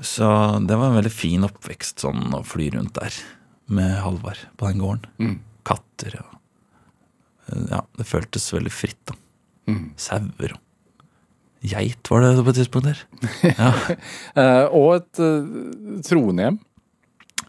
Så 0.00 0.24
det 0.66 0.76
var 0.78 0.92
en 0.92 0.98
veldig 1.00 1.12
fin 1.12 1.44
oppvekst, 1.46 2.04
sånn 2.04 2.30
å 2.36 2.44
fly 2.46 2.70
rundt 2.76 2.94
der 2.94 3.14
med 3.68 3.98
Halvard 4.04 4.44
på 4.56 4.70
den 4.70 4.82
gården. 4.82 5.08
Mm. 5.18 5.36
Katter 5.68 6.20
og 6.22 6.34
Ja, 7.72 7.82
det 7.96 8.06
føltes 8.06 8.46
veldig 8.52 8.72
fritt, 8.72 9.00
da. 9.08 9.16
Mm. 9.68 9.84
Sauer 10.00 10.54
og 10.54 10.64
Geit 11.58 12.06
var 12.06 12.22
det 12.22 12.44
på 12.46 12.52
et 12.52 12.58
tidspunkt 12.60 12.86
der. 12.86 13.00
Ja. 13.58 13.72
Eh, 14.38 14.66
og 14.70 15.00
et 15.00 15.18
uh, 15.18 15.98
tronehjem. 16.06 16.60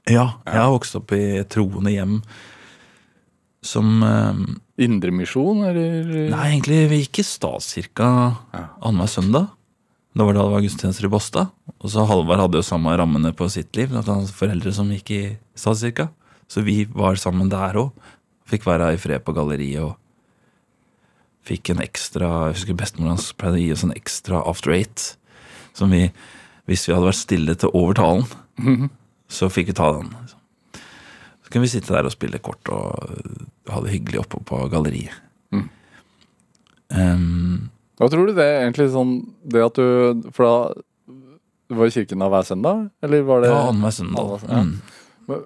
Ja, 0.09 0.25
jeg 0.45 0.59
har 0.59 0.71
vokst 0.73 0.95
opp 0.99 1.13
i 1.15 1.21
et 1.41 1.49
troende 1.53 1.91
hjem 1.93 2.19
som 3.65 4.03
eh, 4.03 4.41
Indremisjon, 4.85 5.63
eller? 5.67 6.05
Nei, 6.31 6.43
egentlig 6.53 6.83
vi 6.91 7.01
gikk 7.03 7.19
i 7.19 7.25
statskirka 7.27 8.09
Ja. 8.55 8.61
annenhver 8.79 9.11
søndag. 9.11 9.49
Da 10.15 10.25
var 10.25 10.33
det 10.33 10.45
var 10.51 10.63
gudstjenester 10.63 11.05
i 11.05 11.11
Båstad. 11.11 11.49
Og 11.79 11.91
så 11.91 12.05
Halvard 12.07 12.39
hadde 12.41 12.59
jo 12.59 12.65
samme 12.65 12.95
rammene 12.97 13.33
på 13.35 13.49
sitt 13.51 13.75
liv. 13.77 13.91
At 13.95 14.07
han 14.09 14.23
hadde 14.23 14.35
foreldre 14.35 14.71
som 14.75 14.89
gikk 14.91 15.11
i 15.15 15.21
statskirka. 15.59 16.07
Så 16.49 16.63
vi 16.65 16.85
var 16.89 17.19
sammen 17.19 17.51
der 17.51 17.77
òg. 17.77 17.91
Fikk 18.49 18.65
være 18.65 18.93
i 18.95 18.99
fred 18.99 19.21
på 19.27 19.35
galleriet 19.37 19.83
og 19.85 19.95
fikk 21.45 21.69
en 21.71 21.83
ekstra 21.83 22.29
Jeg 22.49 22.55
husker 22.57 22.77
bestemor 22.79 23.11
hans 23.13 23.29
pleide 23.37 23.59
å 23.59 23.61
gi 23.61 23.71
oss 23.75 23.83
en 23.85 23.93
ekstra 23.95 24.41
after 24.49 24.73
eight. 24.73 25.13
Som 25.77 25.91
vi, 25.93 26.07
hvis 26.67 26.87
vi 26.87 26.95
hadde 26.95 27.11
vært 27.11 27.19
stille 27.21 27.55
til 27.59 27.69
over 27.77 27.93
talen, 27.99 28.89
så 29.29 29.49
fikk 29.53 29.71
vi 29.71 29.77
ta 29.77 29.91
den. 29.95 30.09
liksom. 30.09 30.39
Så 31.43 31.53
kunne 31.53 31.65
vi 31.65 31.71
sitte 31.71 31.93
der 31.93 32.07
og 32.09 32.13
spille 32.13 32.41
kort 32.43 32.69
og 32.73 33.17
ha 33.69 33.81
det 33.85 33.93
hyggelig 33.93 34.23
oppe 34.23 34.41
på 34.45 34.61
galleriet. 34.73 35.15
Mm. 35.53 35.67
Um, 36.89 37.69
Hva 38.01 38.09
tror 38.09 38.29
du 38.29 38.33
det 38.37 38.45
er 38.45 38.63
egentlig 38.63 38.87
sånn 38.89 39.11
Det 39.45 39.61
at 39.61 39.75
du 39.77 40.23
For 40.33 40.41
da 40.41 40.53
Du 41.69 41.75
var 41.77 41.89
i 41.89 41.93
kirken 41.93 42.23
hver 42.25 42.47
søndag? 42.47 42.87
Eller 43.05 43.21
var 43.27 43.43
det 43.43 43.51
ja, 43.51 43.59
annenhver 43.69 43.93
søndag. 43.93 44.45
Ja. 44.49 44.63
Mm. 44.65 45.43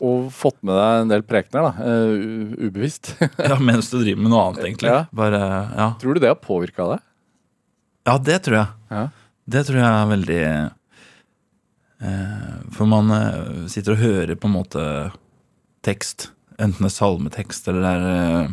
Og 0.00 0.30
fått 0.32 0.56
med 0.64 0.74
deg 0.74 1.02
en 1.02 1.10
del 1.12 1.22
prekener, 1.28 1.68
da. 1.68 1.84
Uh, 1.84 2.56
ubevisst. 2.66 3.12
Ja, 3.50 3.58
mens 3.60 3.90
du 3.92 3.98
driver 4.00 4.22
med 4.24 4.32
noe 4.32 4.46
annet, 4.48 4.62
egentlig. 4.64 4.88
Ja. 4.90 5.02
Bare, 5.12 5.40
ja. 5.76 5.88
tror 6.00 6.16
du 6.16 6.22
det 6.24 6.30
har 6.32 6.38
påvirka 6.40 6.86
deg? 6.94 7.02
ja, 8.08 8.14
det 8.16 8.38
tror 8.46 8.56
jeg. 8.56 8.78
Ja. 8.90 9.02
Det 9.50 9.62
tror 9.68 9.76
jeg 9.76 9.90
er 9.90 10.08
veldig 10.14 10.40
For 12.00 12.88
man 12.88 13.10
eh, 13.12 13.66
sitter 13.68 13.92
og 13.96 14.00
hører 14.00 14.38
på 14.40 14.48
en 14.48 14.54
måte 14.56 14.84
tekst. 15.84 16.30
Enten 16.60 16.84
det 16.86 16.90
er 16.90 16.96
salmetekst 16.96 17.68
eller 17.68 17.84
det 17.84 17.90
er 17.92 18.06
eh, 18.44 18.52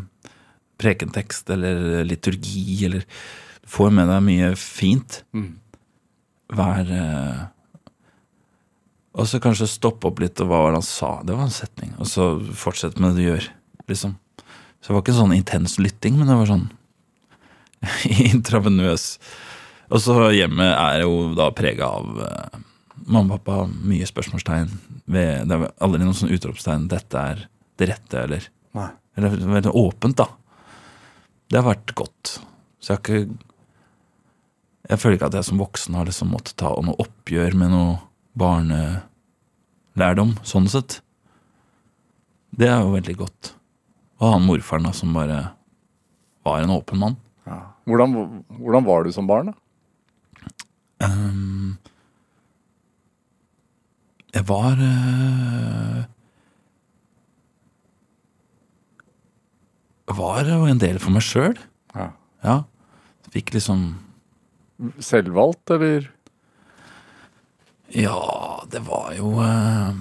prekentekst 0.79 1.49
eller 1.55 2.03
liturgi 2.07 2.85
eller 2.87 3.05
Du 3.63 3.71
får 3.71 3.91
med 3.95 4.07
deg 4.11 4.21
mye 4.27 4.49
fint 4.59 5.21
Mm. 5.35 5.53
hver 6.55 6.91
eh, 6.95 7.41
Og 9.17 9.27
så 9.27 9.39
kanskje 9.43 9.67
stoppe 9.67 10.07
opp 10.11 10.19
litt, 10.21 10.39
og 10.43 10.47
hva 10.51 10.59
var 10.61 10.71
det 10.75 10.81
han 10.83 10.85
sa? 10.87 11.09
Det 11.25 11.33
var 11.35 11.47
en 11.47 11.55
setning. 11.55 11.95
Og 11.97 12.05
så 12.07 12.27
fortsette 12.53 13.01
med 13.01 13.15
det 13.15 13.23
du 13.23 13.29
gjør, 13.31 13.47
liksom. 13.89 14.13
Så 14.79 14.91
det 14.91 14.93
var 14.95 15.01
ikke 15.01 15.17
sånn 15.17 15.33
intens 15.35 15.79
lytting, 15.81 16.19
men 16.19 16.27
det 16.29 16.35
var 16.37 16.51
sånn 16.51 16.67
intravenøs. 18.31 19.17
Og 19.89 20.01
så 20.03 20.15
hjemmet 20.35 20.69
er 20.75 21.01
jo 21.05 21.31
da 21.37 21.49
prega 21.55 21.89
av 21.97 22.21
eh, 22.27 22.59
mamma 23.05 23.37
og 23.37 23.43
pappa, 23.43 23.67
mye 23.67 24.07
spørsmålstegn. 24.09 24.71
Ved, 25.05 25.47
det 25.49 25.57
er 25.57 25.67
aldri 25.83 26.01
noen 26.03 26.17
sånn 26.17 26.33
utropstegn 26.33 26.87
'dette 26.91 27.17
er 27.33 27.47
det 27.77 27.89
rette', 27.91 28.23
eller 28.23 28.47
Nei. 28.77 28.89
Eller 29.17 29.29
veldig 29.29 29.71
åpent, 29.73 30.17
da. 30.17 30.27
Det 31.49 31.57
har 31.57 31.65
vært 31.65 31.93
godt. 31.97 32.39
Så 32.79 32.93
jeg 32.93 32.97
har 32.97 33.03
ikke 33.03 33.37
Jeg 34.87 34.99
føler 35.01 35.17
ikke 35.17 35.27
at 35.27 35.33
jeg 35.35 35.43
som 35.43 35.59
voksen 35.59 35.95
har 35.99 36.05
liksom 36.07 36.29
måttet 36.31 36.55
ta 36.55 36.69
noe 36.71 36.95
oppgjør 37.03 37.55
med 37.59 37.73
noe 37.73 37.97
barnelærdom, 38.39 40.37
sånn 40.47 40.69
sett. 40.71 41.01
Det 42.55 42.69
er 42.71 42.79
jo 42.79 42.93
veldig 42.93 43.15
godt. 43.19 43.51
Og 44.21 44.31
han 44.31 44.45
morfaren 44.47 44.87
da, 44.87 44.93
som 44.95 45.11
bare 45.11 45.41
var 46.47 46.63
en 46.63 46.71
åpen 46.71 47.01
mann. 47.01 47.17
Ja. 47.43 47.59
Hvordan, 47.83 48.15
hvordan 48.61 48.87
var 48.87 49.03
du 49.03 49.11
som 49.11 49.27
barn, 49.27 49.51
da? 49.51 49.55
Ehm, 51.03 51.75
jeg 54.37 54.45
var 54.49 54.81
eh, 54.83 56.03
Var 60.17 60.49
jo 60.49 60.65
en 60.65 60.79
del 60.81 60.97
for 61.03 61.13
meg 61.13 61.25
sjøl. 61.25 61.57
Ja. 61.93 62.11
Ja. 62.45 62.57
Fikk 63.33 63.51
liksom 63.55 63.89
Selvvalgt, 65.01 65.71
eller? 65.73 66.05
Ja, 67.97 68.63
det 68.69 68.83
var 68.85 69.13
jo 69.17 69.31
eh, 69.41 69.97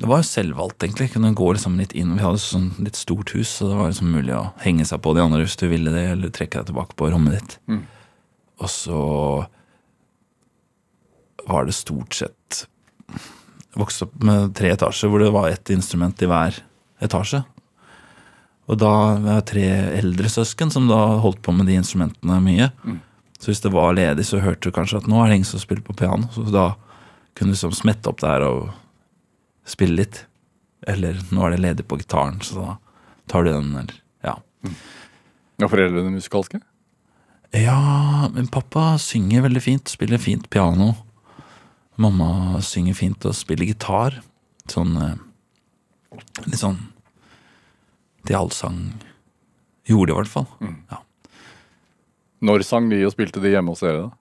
Det 0.00 0.08
var 0.08 0.22
jo 0.22 0.28
selvvalgt, 0.28 0.82
egentlig. 0.82 1.10
Kunne 1.14 1.34
gå 1.36 1.50
liksom 1.52 1.76
litt 1.80 1.92
inn. 1.96 2.14
Vi 2.16 2.24
hadde 2.24 2.40
sånn 2.42 2.70
litt 2.80 2.96
stort 2.96 3.32
hus, 3.36 3.58
så 3.58 3.68
det 3.70 3.78
var 3.78 3.92
liksom 3.92 4.12
mulig 4.14 4.34
å 4.36 4.46
henge 4.64 4.88
seg 4.88 5.02
på 5.04 5.12
de 5.16 5.24
andre 5.24 5.44
hvis 5.44 5.58
du 5.60 5.66
ville 5.72 5.92
det, 5.92 6.06
eller 6.14 6.32
trekke 6.32 6.62
deg 6.62 6.72
tilbake 6.72 6.96
på 6.96 7.10
rommet 7.12 7.36
ditt. 7.38 7.58
Og 8.60 8.72
så 8.72 9.00
var 11.46 11.68
det 11.68 11.76
stort 11.76 12.16
sett 12.18 12.64
Vokste 13.76 14.06
opp 14.08 14.14
med 14.24 14.54
tre 14.56 14.70
etasjer 14.72 15.12
hvor 15.12 15.22
det 15.22 15.32
var 15.34 15.50
ett 15.50 15.70
instrument 15.74 16.22
i 16.24 16.28
hver 16.30 16.56
etasje. 17.04 17.42
Og 18.66 18.78
da 18.80 18.92
jeg 19.14 19.28
har 19.28 19.44
tre 19.46 19.66
eldre 20.00 20.30
søsken 20.32 20.72
som 20.74 20.88
da 20.90 20.98
holdt 21.22 21.42
på 21.44 21.54
med 21.54 21.68
de 21.70 21.76
instrumentene 21.78 22.40
mye. 22.42 22.70
Så 23.38 23.52
hvis 23.52 23.62
det 23.62 23.70
var 23.74 23.94
ledig, 23.94 24.24
så 24.26 24.40
hørte 24.42 24.70
du 24.70 24.74
kanskje 24.74 25.02
at 25.02 25.10
nå 25.10 25.20
er 25.22 25.30
det 25.30 25.38
ingen 25.38 25.50
som 25.52 25.62
spiller 25.62 25.84
på 25.86 25.94
piano. 25.94 26.26
Så 26.34 26.46
da 26.50 26.70
kunne 27.36 27.52
du 27.52 27.54
liksom 27.54 27.76
smette 27.76 28.10
opp 28.10 28.24
der 28.24 28.42
og 28.46 28.72
spille 29.68 30.00
litt. 30.00 30.24
Eller 30.88 31.20
nå 31.30 31.44
er 31.44 31.54
det 31.54 31.62
ledig 31.62 31.86
på 31.86 31.98
gitaren, 32.00 32.40
så 32.42 32.58
da 32.58 32.74
tar 33.30 33.46
du 33.46 33.52
den, 33.52 33.70
eller 33.76 33.94
ja. 34.24 34.36
Ja, 35.60 35.68
foreldrene 35.68 36.14
musikalske? 36.14 36.60
Ja, 37.56 38.28
min 38.34 38.50
pappa 38.52 38.96
synger 39.02 39.46
veldig 39.46 39.62
fint, 39.62 39.90
spiller 39.90 40.20
fint 40.22 40.48
piano. 40.50 40.94
Mamma 42.00 42.60
synger 42.64 42.96
fint 42.98 43.24
og 43.28 43.36
spiller 43.36 43.68
gitar. 43.68 44.20
Sånn 44.70 44.96
eh, 45.00 45.16
Litt 46.46 46.60
sånn 46.60 46.78
til 48.26 48.38
allsang. 48.38 48.78
Gjorde 49.86 50.10
det 50.10 50.14
i 50.14 50.18
hvert 50.20 50.32
fall. 50.32 50.46
Ja. 50.90 51.00
Når 52.46 52.64
sang 52.66 52.88
de 52.90 53.02
og 53.06 53.12
spilte 53.14 53.42
de 53.42 53.52
hjemme 53.52 53.72
hos 53.72 53.84
dere, 53.84 54.06
da? 54.08 54.14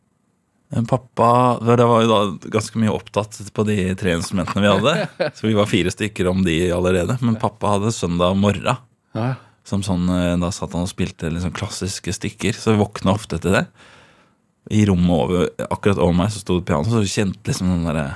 Pappa 0.90 1.28
Det 1.62 1.86
var 1.88 2.02
jo 2.04 2.10
da 2.10 2.50
ganske 2.52 2.80
mye 2.82 2.92
opptatt 2.92 3.38
på 3.54 3.66
de 3.68 3.78
tre 4.00 4.16
instrumentene 4.18 4.64
vi 4.64 4.72
hadde. 4.72 5.32
Så 5.38 5.48
vi 5.48 5.56
var 5.58 5.70
fire 5.72 5.94
stykker 5.94 6.30
om 6.32 6.44
de 6.46 6.58
allerede. 6.74 7.18
Men 7.22 7.40
pappa 7.42 7.76
hadde 7.76 7.94
søndag 7.96 8.36
morgen. 8.40 8.82
Ja, 9.16 9.34
Som 9.66 9.86
sånn, 9.86 10.08
eh, 10.12 10.36
Da 10.42 10.52
satt 10.54 10.76
han 10.78 10.86
og 10.86 10.92
spilte 10.92 11.32
liksom 11.32 11.54
klassiske 11.56 12.14
stykker, 12.14 12.58
så 12.58 12.76
vi 12.76 12.84
våkna 12.84 13.16
ofte 13.16 13.40
til 13.42 13.56
det. 13.56 13.66
I 14.74 14.86
rommet 14.90 15.14
over, 15.14 15.50
akkurat 15.70 16.00
over 16.02 16.16
meg 16.18 16.32
så 16.34 16.42
sto 16.42 16.60
det 16.60 16.66
piano, 16.70 16.88
så 16.90 17.04
du 17.04 17.10
kjente 17.10 17.52
liksom 17.52 17.70
den 17.70 17.86
derre 17.90 18.08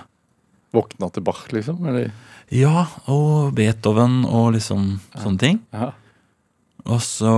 Våkna 0.73 1.07
til 1.09 1.23
Bach, 1.25 1.47
liksom? 1.49 1.81
Eller? 1.89 2.11
Ja, 2.53 2.85
og 3.09 3.55
Beethoven 3.57 4.21
og 4.25 4.51
liksom 4.53 4.99
sånne 5.17 5.41
ting. 5.41 5.59
Ja. 5.73 5.91
Og 6.85 7.01
så 7.01 7.31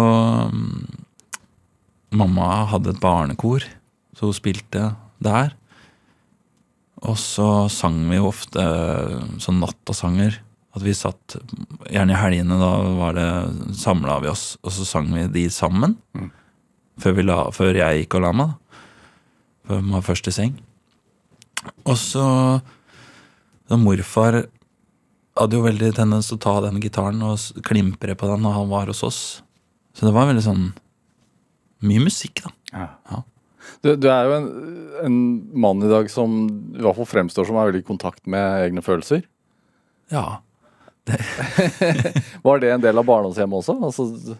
um, 0.51 0.83
Mamma 2.11 2.65
hadde 2.71 2.91
et 2.91 2.99
barnekor, 2.99 3.63
så 4.17 4.27
hun 4.27 4.35
spilte 4.35 4.89
der. 5.23 5.53
Og 7.07 7.15
så 7.17 7.47
sang 7.71 7.97
vi 8.09 8.19
jo 8.19 8.29
ofte 8.29 8.63
sånn 9.41 9.61
nattasanger. 9.63 10.41
At 10.71 10.83
vi 10.85 10.93
satt 10.95 11.35
Gjerne 11.91 12.13
i 12.13 12.19
helgene, 12.19 12.55
da 12.59 12.69
var 12.95 13.15
det 13.17 13.29
samla 13.79 14.19
vi 14.23 14.29
oss, 14.31 14.53
og 14.63 14.75
så 14.75 14.85
sang 14.87 15.09
vi 15.11 15.25
de 15.31 15.47
sammen. 15.51 15.97
Før, 17.01 17.15
vi 17.17 17.25
la, 17.25 17.39
før 17.55 17.79
jeg 17.79 18.03
gikk 18.03 18.19
og 18.19 18.27
la 18.27 18.35
meg. 18.35 18.51
da. 18.51 18.70
Før 19.67 19.81
man 19.83 19.97
var 19.99 20.05
først 20.09 20.27
i 20.31 20.33
seng. 20.35 20.55
Og 21.85 21.95
så 21.99 22.23
da 23.69 23.77
Morfar 23.79 24.41
hadde 25.39 25.55
jo 25.57 25.63
veldig 25.63 25.93
tendens 25.95 26.27
til 26.29 26.37
å 26.39 26.43
ta 26.43 26.53
den 26.65 26.79
gitaren 26.83 27.21
og 27.23 27.39
klimpre 27.67 28.15
på 28.19 28.27
den 28.31 28.41
når 28.43 28.57
han 28.57 28.71
var 28.71 28.89
hos 28.91 29.03
oss. 29.07 29.19
Så 29.95 30.07
det 30.07 30.15
var 30.15 30.29
veldig 30.31 30.45
sånn 30.45 30.71
Mye 31.81 31.97
musikk, 32.03 32.43
da. 32.45 32.51
Ja. 33.09 33.21
Du, 33.81 33.87
du 33.97 34.05
er 34.11 34.27
jo 34.29 34.33
en, 34.35 34.49
en 35.01 35.15
mann 35.63 35.79
i 35.81 35.87
dag 35.89 36.11
som 36.13 36.35
i 36.77 36.83
hvert 36.83 36.93
fall 36.99 37.07
fremstår 37.09 37.47
som 37.49 37.57
er 37.57 37.71
veldig 37.71 37.81
i 37.81 37.87
kontakt 37.87 38.27
med 38.29 38.67
egne 38.67 38.83
følelser. 38.85 39.23
Ja. 40.13 40.43
Var 42.45 42.61
det 42.61 42.69
en 42.75 42.83
del 42.85 43.01
av 43.01 43.07
barndomshjemmet 43.09 43.63
også? 43.63 43.75
Altså, 43.87 44.05
det, 44.27 44.37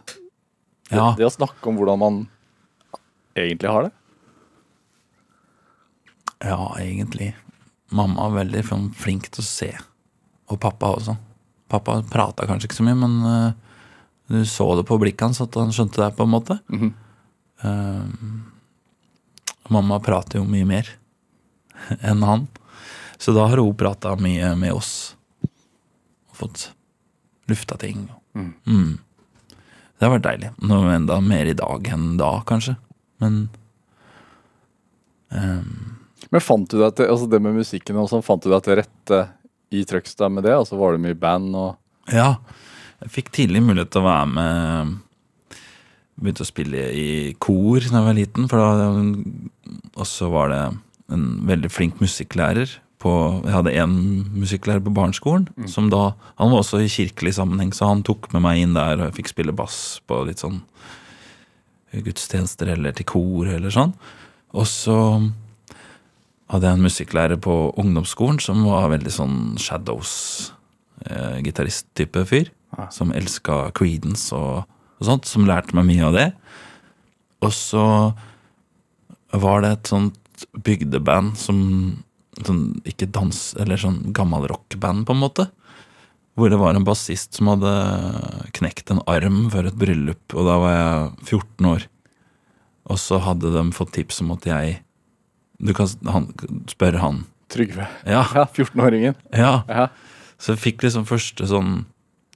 Ja. 0.94 1.08
det 1.18 1.26
å 1.26 1.34
snakke 1.34 1.66
om 1.72 1.80
hvordan 1.80 1.98
man 2.04 2.20
egentlig 3.34 3.72
har 3.74 3.88
det? 3.88 3.92
Ja, 6.42 6.76
egentlig. 6.80 7.32
Mamma 7.92 8.30
var 8.30 8.42
veldig 8.42 8.64
sånn 8.66 8.88
flink 8.98 9.30
til 9.30 9.44
å 9.44 9.48
se. 9.48 9.72
Og 10.52 10.60
pappa 10.62 10.94
også. 10.98 11.16
Pappa 11.72 12.00
prata 12.12 12.48
kanskje 12.50 12.70
ikke 12.70 12.80
så 12.80 12.86
mye, 12.88 12.98
men 13.00 13.18
uh, 13.24 13.52
du 14.32 14.46
så 14.48 14.68
det 14.76 14.88
på 14.88 14.98
blikket 15.00 15.28
hans 15.28 15.42
at 15.44 15.56
han 15.60 15.74
skjønte 15.76 16.02
det, 16.02 16.12
på 16.16 16.24
en 16.24 16.32
måte. 16.32 16.58
Eh, 17.62 18.04
mamma 19.70 20.00
prater 20.00 20.40
jo 20.40 20.48
mye 20.48 20.68
mer 20.68 20.88
enn 22.10 22.24
han. 22.24 22.48
Så 23.22 23.36
da 23.36 23.46
har 23.52 23.60
hun 23.60 23.76
prata 23.78 24.16
mye 24.16 24.54
med 24.58 24.74
oss. 24.74 25.18
Og 26.32 26.40
fått 26.46 26.70
lufta 27.52 27.78
ting. 27.78 28.08
Mm. 28.34 28.98
Det 30.00 30.08
har 30.08 30.16
vært 30.16 30.30
deilig. 30.30 30.54
Noe 30.64 30.96
enda 30.96 31.20
mer 31.22 31.52
i 31.52 31.58
dag 31.58 31.92
enn 31.92 32.16
da, 32.18 32.32
kanskje. 32.48 32.78
Men 33.22 33.44
Men 36.30 36.44
fant 36.44 36.70
du 36.70 36.78
deg 36.78 36.96
til, 36.98 37.10
altså 37.12 37.30
det 37.32 37.42
med 37.44 37.58
musikken 37.58 37.98
og 38.00 38.10
sånn, 38.12 38.26
fant 38.26 38.44
du 38.44 38.52
deg 38.52 38.62
til 38.66 38.78
rette 38.80 39.22
i 39.72 39.86
Trøgstad 39.88 40.34
med 40.34 40.46
det? 40.46 40.54
Altså 40.56 40.78
Var 40.80 40.96
det 40.96 41.06
mye 41.06 41.18
band 41.18 41.56
og 41.58 42.12
Ja, 42.12 42.36
jeg 43.02 43.16
fikk 43.16 43.32
tidlig 43.34 43.64
mulighet 43.66 43.92
til 43.94 44.04
å 44.04 44.10
være 44.10 44.30
med 44.36 45.00
Begynte 46.22 46.46
å 46.46 46.50
spille 46.52 46.86
i 46.94 47.10
kor 47.42 47.82
da 47.82 47.98
jeg 47.98 48.06
var 48.06 48.18
liten. 48.18 48.48
For 48.52 48.62
og 49.98 50.06
så 50.06 50.28
var 50.30 50.52
det 50.52 50.60
en 51.12 51.24
veldig 51.50 51.72
flink 51.74 52.02
musikklærer. 52.04 52.76
På, 53.02 53.42
jeg 53.42 53.56
hadde 53.56 53.74
én 53.74 53.96
musikklærer 54.38 54.84
på 54.86 54.94
barneskolen. 54.94 55.48
Som 55.72 55.90
da, 55.90 56.12
Han 56.38 56.52
var 56.52 56.62
også 56.62 56.84
i 56.84 56.92
kirkelig 56.92 57.34
sammenheng, 57.40 57.72
så 57.74 57.90
han 57.90 58.04
tok 58.06 58.30
med 58.36 58.44
meg 58.46 58.62
inn 58.62 58.78
der, 58.78 59.00
og 59.00 59.08
jeg 59.08 59.18
fikk 59.18 59.32
spille 59.34 59.56
bass 59.56 59.98
på 60.06 60.22
litt 60.28 60.44
sånn 60.44 60.62
gudstjenester 61.92 62.70
eller 62.76 62.94
til 62.96 63.10
kor 63.10 63.50
eller 63.50 63.74
sånn. 63.74 63.96
Og 64.54 64.70
så 64.70 64.98
hadde 66.52 66.68
jeg 66.68 66.78
en 66.78 66.86
musikklærer 66.86 67.40
på 67.42 67.56
ungdomsskolen 67.80 68.40
som 68.44 68.66
var 68.68 68.92
veldig 68.92 69.14
sånn 69.14 69.38
Shadows 69.62 70.14
eh, 71.08 71.40
fyr. 72.28 72.52
Som 72.92 73.12
elska 73.12 73.72
Creedence 73.76 74.32
og, 74.36 74.64
og 75.00 75.08
sånt, 75.08 75.28
som 75.28 75.48
lærte 75.48 75.76
meg 75.76 75.90
mye 75.90 76.06
av 76.08 76.16
det. 76.16 76.28
Og 77.44 77.52
så 77.56 77.86
var 79.32 79.64
det 79.64 79.72
et 79.74 79.92
sånt 79.92 80.46
bygdeband 80.56 81.38
som 81.40 81.60
sånn, 82.42 82.82
Ikke 82.88 83.10
dans, 83.12 83.40
eller 83.60 83.80
sånn 83.80 84.14
gammel 84.16 84.48
rockband, 84.50 85.06
på 85.08 85.16
en 85.16 85.24
måte. 85.24 85.48
Hvor 86.40 86.52
det 86.52 86.62
var 86.62 86.76
en 86.76 86.88
bassist 86.88 87.36
som 87.36 87.52
hadde 87.52 87.74
knekt 88.56 88.92
en 88.92 89.04
arm 89.12 89.50
før 89.52 89.68
et 89.68 89.80
bryllup, 89.80 90.24
og 90.32 90.48
da 90.48 90.56
var 90.64 90.78
jeg 90.78 91.10
14 91.28 91.72
år. 91.74 91.90
Og 92.92 93.00
så 93.00 93.20
hadde 93.22 93.52
de 93.54 93.66
fått 93.76 93.94
tips 94.00 94.24
om 94.24 94.32
at 94.38 94.48
jeg 94.48 94.80
Du 95.62 95.74
kan 95.78 95.90
han, 96.10 96.30
spørre 96.72 97.02
han. 97.04 97.24
Trygve? 97.52 97.86
Ja, 98.08 98.24
Ja, 98.34 98.46
14-åringen. 98.50 99.16
ja. 99.36 99.64
Ja. 99.68 99.88
Så 100.42 100.56
jeg 100.56 100.62
fikk 100.64 100.82
liksom 100.86 101.04
første 101.06 101.46
sånn 101.46 101.84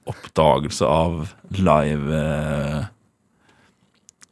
oppdagelse 0.06 0.86
av 0.86 1.32
live 1.50 2.14
eh, 2.14 2.84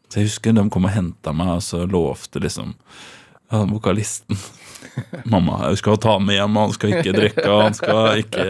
Så 0.06 0.20
jeg 0.20 0.28
husker 0.28 0.54
de 0.54 0.62
kom 0.70 0.86
og 0.86 0.92
henta 0.94 1.32
meg, 1.34 1.56
og 1.56 1.64
så 1.66 1.80
lovte 1.90 2.38
liksom 2.44 2.76
ja, 3.50 3.64
vokalisten 3.66 4.38
Mamma, 5.32 5.64
jeg 5.72 5.80
skal 5.80 5.98
ta 5.98 6.14
med 6.22 6.36
hjem, 6.38 6.60
han 6.60 6.74
skal 6.76 6.94
ikke 7.00 7.16
drikke, 7.16 7.48
han 7.50 7.74
skal 7.74 8.20
ikke 8.22 8.44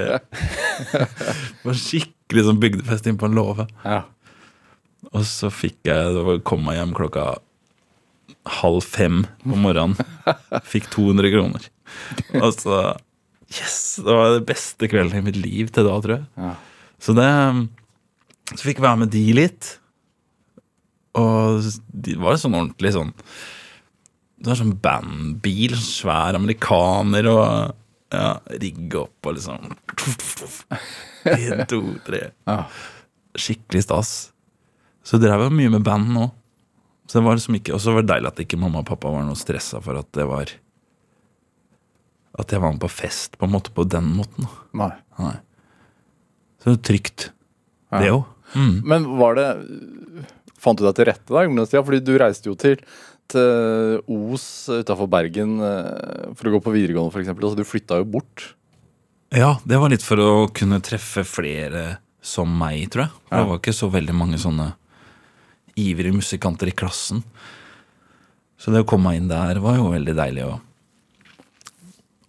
Det 0.93 1.65
var 1.65 1.79
skikkelig 1.81 2.45
sånn 2.51 2.61
bygdefest 2.61 3.09
inn 3.09 3.17
på 3.21 3.29
en 3.31 3.37
låve. 3.39 3.65
Ja. 3.87 4.03
Og 5.15 5.25
så 5.29 5.49
fikk 5.55 5.87
jeg 5.89 6.41
kom 6.49 6.65
meg 6.67 6.81
hjem 6.81 6.93
klokka 6.97 7.25
halv 8.45 8.85
fem 8.85 9.23
på 9.43 9.57
morgenen. 9.57 9.97
Fikk 10.69 10.91
200 10.93 11.33
kroner. 11.35 11.69
Og 12.41 12.51
så 12.57 12.85
Yes! 13.55 14.01
Det 14.03 14.11
var 14.11 14.33
det 14.35 14.47
beste 14.49 14.89
kvelden 14.91 15.21
i 15.21 15.27
mitt 15.29 15.37
liv 15.39 15.69
til 15.75 15.87
da, 15.87 15.95
tror 16.03 16.17
jeg. 16.17 16.25
Ja. 16.41 16.55
Så 16.99 17.15
det 17.17 17.29
Så 18.55 18.63
fikk 18.67 18.81
jeg 18.81 18.87
være 18.87 19.03
med 19.05 19.13
de 19.13 19.25
litt. 19.37 19.75
Og 21.15 21.63
de 21.95 22.17
var 22.19 22.41
sånn 22.41 22.57
ordentlig 22.59 22.91
sånn 22.97 23.13
Det 23.15 24.51
var 24.51 24.59
sånn 24.59 24.75
bandbil, 24.83 25.77
sånn 25.77 25.93
svær 26.03 26.39
amerikaner 26.39 27.29
og 27.31 27.45
ja, 28.15 28.35
rigge 28.61 29.05
opp 29.05 29.29
og 29.31 29.37
liksom 29.39 29.71
En, 31.25 31.63
to, 31.71 31.81
tre. 32.05 32.27
Skikkelig 33.39 33.87
stas. 33.87 34.11
Så 35.05 35.21
drev 35.23 35.47
jeg 35.47 35.55
mye 35.57 35.73
med 35.73 35.87
band 35.87 36.11
nå. 36.13 36.27
Så 37.07 37.19
det 37.21 37.25
var 37.27 37.37
liksom 37.37 37.57
ikke, 37.59 37.75
Og 37.77 37.81
så 37.85 37.93
var 37.93 38.03
det 38.03 38.11
deilig 38.15 38.31
at 38.31 38.39
ikke 38.47 38.59
mamma 38.59 38.81
og 38.81 38.87
pappa 38.89 39.11
var 39.13 39.27
noe 39.27 39.37
stressa 39.37 39.81
for 39.85 39.99
at 40.01 40.09
det 40.17 40.25
var 40.29 40.49
At 42.41 42.51
jeg 42.55 42.63
var 42.63 42.73
med 42.75 42.81
på 42.83 42.91
fest 42.91 43.37
på 43.39 43.47
en 43.47 43.53
måte 43.55 43.71
på 43.75 43.85
den 43.87 44.09
måten. 44.17 44.49
Nei. 44.75 44.91
Nei. 45.21 45.35
Så 46.63 46.73
det 46.73 46.79
er 46.81 46.87
trygt, 46.89 47.27
Ja. 47.93 48.01
det 48.01 48.11
òg. 48.11 48.25
Mm. 48.55 48.77
Men 48.85 49.05
var 49.19 49.35
det 49.39 49.49
Fant 50.59 50.79
du 50.79 50.85
deg 50.87 50.95
til 50.97 51.05
rette 51.11 51.29
da 51.29 51.43
i 51.45 51.49
ungdomstida? 51.51 51.85
Fordi 51.85 52.01
du 52.01 52.15
reiste 52.19 52.49
jo 52.49 52.55
til 52.57 52.81
til 53.29 54.01
Os 54.09 54.69
utafor 54.69 55.09
Bergen 55.09 55.57
eh, 55.65 56.33
for 56.37 56.49
å 56.49 56.53
gå 56.57 56.61
på 56.67 56.73
videregående, 56.75 57.13
f.eks. 57.13 57.31
Altså, 57.33 57.57
du 57.57 57.65
flytta 57.65 57.97
jo 58.03 58.05
bort. 58.05 58.51
Ja, 59.33 59.55
det 59.65 59.79
var 59.81 59.89
litt 59.93 60.05
for 60.05 60.21
å 60.21 60.33
kunne 60.53 60.77
treffe 60.85 61.25
flere 61.25 61.99
som 62.25 62.53
meg, 62.61 62.91
tror 62.93 63.07
jeg. 63.07 63.15
Det 63.33 63.41
var 63.49 63.59
ikke 63.61 63.75
så 63.77 63.89
veldig 63.93 64.15
mange 64.17 64.41
sånne 64.41 64.75
ivrige 65.81 66.15
musikanter 66.15 66.71
i 66.71 66.77
klassen. 66.77 67.23
Så 68.61 68.73
det 68.73 68.85
å 68.85 68.89
komme 68.89 69.11
meg 69.11 69.21
inn 69.21 69.33
der 69.33 69.61
var 69.63 69.77
jo 69.79 69.91
veldig 69.93 70.15
deilig 70.17 70.47
å, 70.47 70.55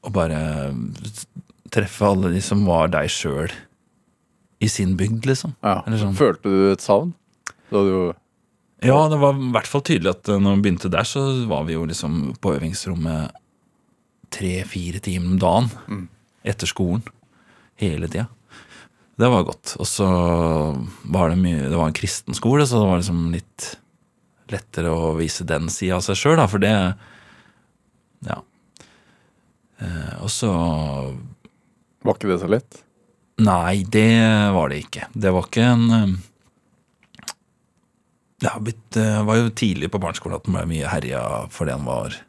å 0.06 0.12
bare 0.14 0.40
treffe 1.74 2.10
alle 2.10 2.34
de 2.34 2.42
som 2.44 2.66
var 2.68 2.92
deg 2.94 3.10
sjøl 3.12 3.54
i 4.64 4.70
sin 4.72 4.96
bygd, 5.00 5.26
liksom. 5.28 5.56
Ja. 5.66 5.82
Eller 5.86 6.00
sånn. 6.02 6.16
Følte 6.18 6.52
du 6.52 6.70
et 6.72 6.84
savn? 6.84 7.14
Da 7.72 7.82
du 7.84 7.96
Ja, 8.86 8.98
det 9.10 9.18
var 9.22 9.36
i 9.36 9.50
hvert 9.56 9.70
fall 9.70 9.84
tydelig 9.86 10.12
at 10.14 10.30
eh, 10.30 10.40
når 10.42 10.58
vi 10.58 10.66
begynte 10.68 10.92
der, 10.94 11.08
så 11.08 11.24
var 11.50 11.66
vi 11.68 11.76
jo 11.76 11.86
liksom 11.90 12.36
på 12.42 12.54
øvingsrommet 12.58 13.36
tre-fire 14.36 15.00
timer 15.04 15.34
om 15.34 15.40
dagen. 15.42 16.08
Etter 16.46 16.70
skolen. 16.70 17.04
Hele 17.82 18.10
tida. 18.12 18.28
Det 19.16 19.30
var 19.32 19.46
godt. 19.48 19.76
Og 19.80 19.88
så 19.88 20.06
var 21.08 21.32
det 21.32 21.40
mye 21.40 21.70
Det 21.70 21.78
var 21.78 21.88
en 21.88 21.96
kristen 21.96 22.36
skole, 22.36 22.66
så 22.68 22.82
det 22.82 22.90
var 22.90 23.02
liksom 23.02 23.22
litt 23.34 23.68
lettere 24.52 24.92
å 24.94 25.14
vise 25.18 25.46
den 25.48 25.72
sida 25.74 25.98
av 25.98 26.04
seg 26.06 26.20
sjøl, 26.20 26.38
da, 26.40 26.48
for 26.52 26.62
det 26.62 26.74
Ja. 28.26 28.42
Eh, 29.80 30.14
og 30.24 30.30
så 30.32 30.52
Var 32.06 32.18
ikke 32.18 32.30
det 32.30 32.42
så 32.44 32.52
lett? 32.52 32.82
Nei, 33.42 33.84
det 33.92 34.52
var 34.56 34.70
det 34.72 34.84
ikke. 34.86 35.10
Det 35.12 35.32
var 35.36 35.48
ikke 35.50 35.66
en 35.74 35.88
eh, 35.92 36.14
Det 38.46 38.54
blitt, 38.62 39.00
var 39.00 39.40
jo 39.40 39.50
tidlig 39.50 39.90
på 39.92 40.00
barneskolen 40.04 40.38
at 40.38 40.46
den 40.46 40.56
ble 40.56 40.68
mye 40.70 40.92
herja 40.92 41.24
fordi 41.52 41.74
den 41.74 41.88
var 41.88 42.20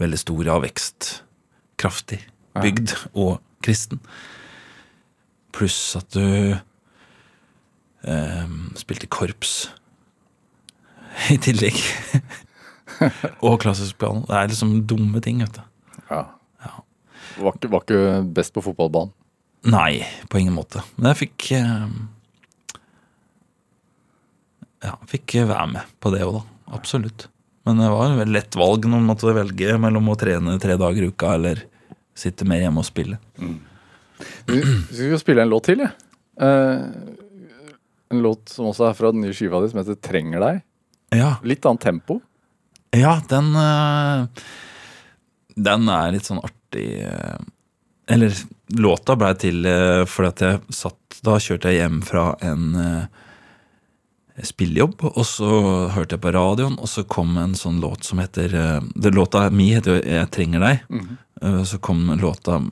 veldig 0.00 0.18
stor 0.20 0.48
av 0.56 0.62
vekst. 0.64 1.10
Kraftig. 1.80 2.20
Bygd 2.60 2.94
og 3.14 3.38
kristen. 3.64 4.00
Pluss 5.56 5.78
at 5.98 6.08
du 6.14 6.56
eh, 8.06 8.52
spilte 8.78 9.08
korps 9.10 9.70
i 11.30 11.38
tillegg. 11.42 11.76
og 13.46 13.58
klassisk 13.62 13.98
piano. 14.00 14.24
Det 14.28 14.36
er 14.36 14.52
liksom 14.52 14.76
dumme 14.88 15.22
ting, 15.24 15.42
vet 15.44 15.58
du. 15.58 15.64
Ja. 16.10 16.26
Var, 17.40 17.56
ikke, 17.56 17.70
var 17.72 17.84
ikke 17.84 18.22
best 18.36 18.54
på 18.54 18.62
fotballbanen. 18.64 19.12
Nei, 19.70 20.00
på 20.32 20.40
ingen 20.40 20.56
måte. 20.56 20.82
Men 20.96 21.12
jeg 21.12 21.20
fikk 21.26 21.50
eh, 21.58 21.90
Ja, 24.80 24.94
fikk 25.10 25.36
være 25.44 25.66
med 25.74 25.90
på 26.00 26.12
det 26.14 26.22
òg, 26.24 26.38
da. 26.38 26.42
Absolutt. 26.78 27.26
Men 27.68 27.82
det 27.82 27.90
var 27.92 28.14
et 28.22 28.30
lett 28.32 28.56
valg 28.56 28.86
når 28.86 29.02
man 29.02 29.10
måtte 29.12 29.34
velge 29.36 29.74
mellom 29.82 30.08
å 30.08 30.16
trene 30.18 30.56
tre 30.62 30.78
dager 30.80 31.04
i 31.04 31.10
uka 31.12 31.34
eller 31.36 31.60
sitte 32.16 32.46
mer 32.48 32.62
hjemme 32.62 32.80
og 32.80 32.88
spille. 32.88 33.18
Vi 33.36 33.50
vi 34.46 34.96
skal 34.96 35.18
spille 35.20 35.42
en 35.42 35.50
låt 35.52 35.64
til, 35.70 35.78
jeg. 35.84 35.92
Eh, 36.40 36.80
en 38.10 38.22
låt 38.24 38.48
som 38.50 38.66
også 38.70 38.88
er 38.90 38.94
fra 38.98 39.12
den 39.12 39.20
nye 39.22 39.34
skiva 39.36 39.60
di, 39.62 39.68
som 39.70 39.78
heter 39.82 39.94
'Trenger 40.00 40.40
deg'. 40.40 40.62
Ja, 41.14 41.36
Litt 41.42 41.66
annet 41.66 41.80
tempo. 41.82 42.20
ja 42.94 43.20
den 43.28 43.54
eh, 43.56 44.26
Den 45.56 45.88
er 45.88 46.12
litt 46.12 46.24
sånn 46.26 46.38
artig 46.42 47.02
eh, 47.02 47.38
Eller 48.08 48.32
låta 48.78 49.16
blei 49.16 49.34
til 49.34 49.66
eh, 49.66 50.04
fordi 50.06 50.28
at 50.28 50.40
jeg 50.40 50.60
satt 50.70 51.18
Da 51.22 51.34
kjørte 51.38 51.70
jeg 51.72 51.80
hjem 51.82 52.00
fra 52.02 52.36
en 52.40 53.08
spillejobb, 54.42 55.02
og 55.04 55.24
så 55.26 55.48
hørte 55.92 56.14
jeg 56.16 56.22
på 56.24 56.30
radioen, 56.32 56.78
og 56.80 56.88
så 56.88 57.02
kom 57.04 57.34
en 57.36 57.52
sånn 57.58 57.80
låt 57.82 58.04
som 58.08 58.18
heter 58.22 58.54
det 58.96 59.10
Låta 59.12 59.50
mi 59.50 59.72
heter 59.74 59.98
jo 59.98 60.02
'Jeg 60.02 60.30
trenger 60.30 60.60
deg'. 60.60 60.80
Eh, 61.42 61.64
Så 61.64 61.78
kom 61.80 62.06
låta 62.20 62.62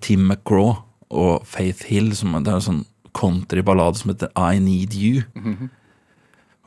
Tim 0.00 0.28
McGraw 0.28 0.76
og 1.10 1.46
Faith 1.46 1.86
Hill, 1.90 2.14
som 2.16 2.32
det 2.38 2.50
er 2.50 2.60
en 2.60 2.66
sånn 2.68 2.84
countryballade 3.16 3.98
som 3.98 4.12
heter 4.12 4.30
'I 4.36 4.58
Need 4.58 4.94
You'. 4.94 5.24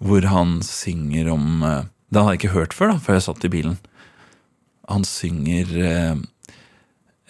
Hvor 0.03 0.25
han 0.27 0.61
synger 0.61 1.31
om 1.31 1.63
eh, 1.63 1.83
Det 2.11 2.21
hadde 2.21 2.31
jeg 2.33 2.39
ikke 2.43 2.59
hørt 2.59 2.73
før, 2.73 2.87
da, 2.91 2.97
før 2.99 3.13
jeg 3.13 3.23
satt 3.23 3.45
i 3.45 3.49
bilen. 3.49 3.77
Han 4.89 5.03
synger 5.03 5.65
eh, 5.81 6.15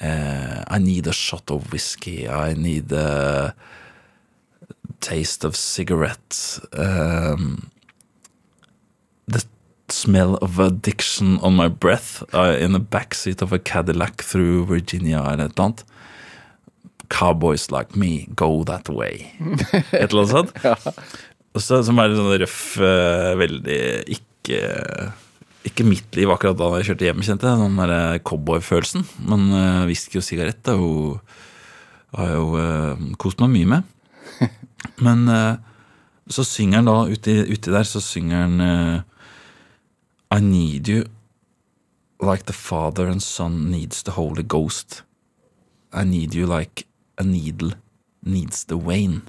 eh, 0.01 0.63
I 0.67 0.79
need 0.79 1.07
a 1.07 1.13
shot 1.13 1.51
of 1.51 1.71
whisky. 1.71 2.27
I 2.27 2.53
need 2.53 2.91
a 2.91 3.53
taste 4.99 5.45
of 5.45 5.55
cigarette. 5.55 6.59
Um, 6.73 7.69
the 9.27 9.43
smell 9.89 10.35
of 10.41 10.59
addiction 10.59 11.39
on 11.39 11.55
my 11.55 11.67
breath 11.67 12.23
uh, 12.33 12.57
in 12.59 12.73
the 12.73 12.79
backseat 12.79 13.41
of 13.41 13.53
a 13.53 13.59
Cadillac 13.59 14.23
through 14.23 14.65
Virginia 14.65 15.19
eller 15.19 15.45
et 15.45 15.51
eller 15.51 15.65
annet. 15.65 15.85
Cowboys 17.13 17.69
like 17.71 17.95
me 17.99 18.27
go 18.35 18.63
that 18.67 18.89
way. 18.89 19.29
Et 19.93 20.09
eller 20.09 20.23
annet 20.23 20.33
sånt. 20.33 20.53
Og 21.53 21.61
så, 21.61 21.83
som 21.85 21.99
er 22.01 22.09
litt 22.09 22.17
sånn 22.17 22.39
røff, 22.41 22.61
eh, 22.81 23.33
veldig 23.37 23.81
ikke 24.15 24.61
Ikke 25.69 25.85
mitt 25.85 26.17
liv 26.17 26.31
akkurat 26.33 26.57
da 26.59 26.71
jeg 26.79 26.89
kjørte 26.89 27.05
hjem, 27.07 27.21
kjente 27.23 27.47
jeg. 27.47 27.59
Den 27.61 27.77
der 27.79 28.17
cowboyfølelsen. 28.27 29.05
Men 29.29 29.45
uh, 29.53 29.85
whisky 29.87 30.19
og 30.19 30.25
sigarett 30.27 30.67
er 30.67 30.75
jo, 30.75 31.13
har 32.17 32.33
jo 32.33 32.49
uh, 32.57 33.05
kost 33.21 33.39
meg 33.39 33.53
mye 33.53 33.69
med. 33.71 33.93
Men 35.05 35.23
uh, 35.31 35.53
så 36.27 36.43
synger 36.47 36.81
han 36.81 36.87
da, 36.87 36.95
uti, 37.11 37.35
uti 37.51 37.71
der, 37.71 37.87
så 37.87 38.01
synger 38.03 38.45
han 38.45 38.61
eh, 38.63 39.01
I 40.31 40.39
need 40.41 40.87
you 40.87 41.03
like 42.21 42.45
the 42.45 42.53
father 42.53 43.07
and 43.07 43.21
son 43.21 43.69
needs 43.71 44.03
the 44.03 44.11
Holy 44.11 44.43
Ghost. 44.43 45.03
I 45.91 46.03
need 46.03 46.33
you 46.33 46.47
like 46.47 46.85
a 47.19 47.23
needle 47.27 47.73
needs 48.25 48.63
the 48.69 48.77
wane. 48.79 49.21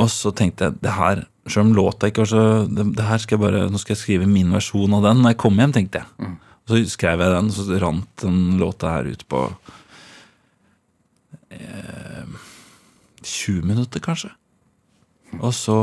Og 0.00 0.08
så 0.12 0.30
tenkte 0.36 0.68
jeg 0.68 0.78
det 0.84 0.92
her, 0.94 1.24
selv 1.50 1.66
om 1.66 1.74
låta 1.76 2.08
ikke 2.10 2.22
var 2.24 2.30
så 2.30 2.42
det, 2.70 2.84
det 2.96 3.06
her 3.08 3.18
skal 3.18 3.36
jeg 3.36 3.42
bare, 3.42 3.62
Nå 3.72 3.80
skal 3.80 3.94
jeg 3.96 4.02
skrive 4.04 4.28
min 4.30 4.52
versjon 4.54 4.94
av 4.96 5.02
den 5.08 5.22
når 5.24 5.34
jeg 5.34 5.40
kommer 5.42 5.64
hjem, 5.64 5.74
tenkte 5.76 6.02
jeg. 6.04 6.30
Så 6.70 6.78
skrev 6.92 7.20
jeg 7.24 7.34
den, 7.34 7.50
så 7.50 7.64
rant 7.82 8.10
den 8.22 8.36
låta 8.60 8.92
her 8.94 9.08
ut 9.10 9.24
på 9.32 9.40
eh, 11.50 12.24
20 13.22 13.66
minutter, 13.66 14.00
kanskje. 14.04 14.30
Og 15.40 15.52
så 15.54 15.76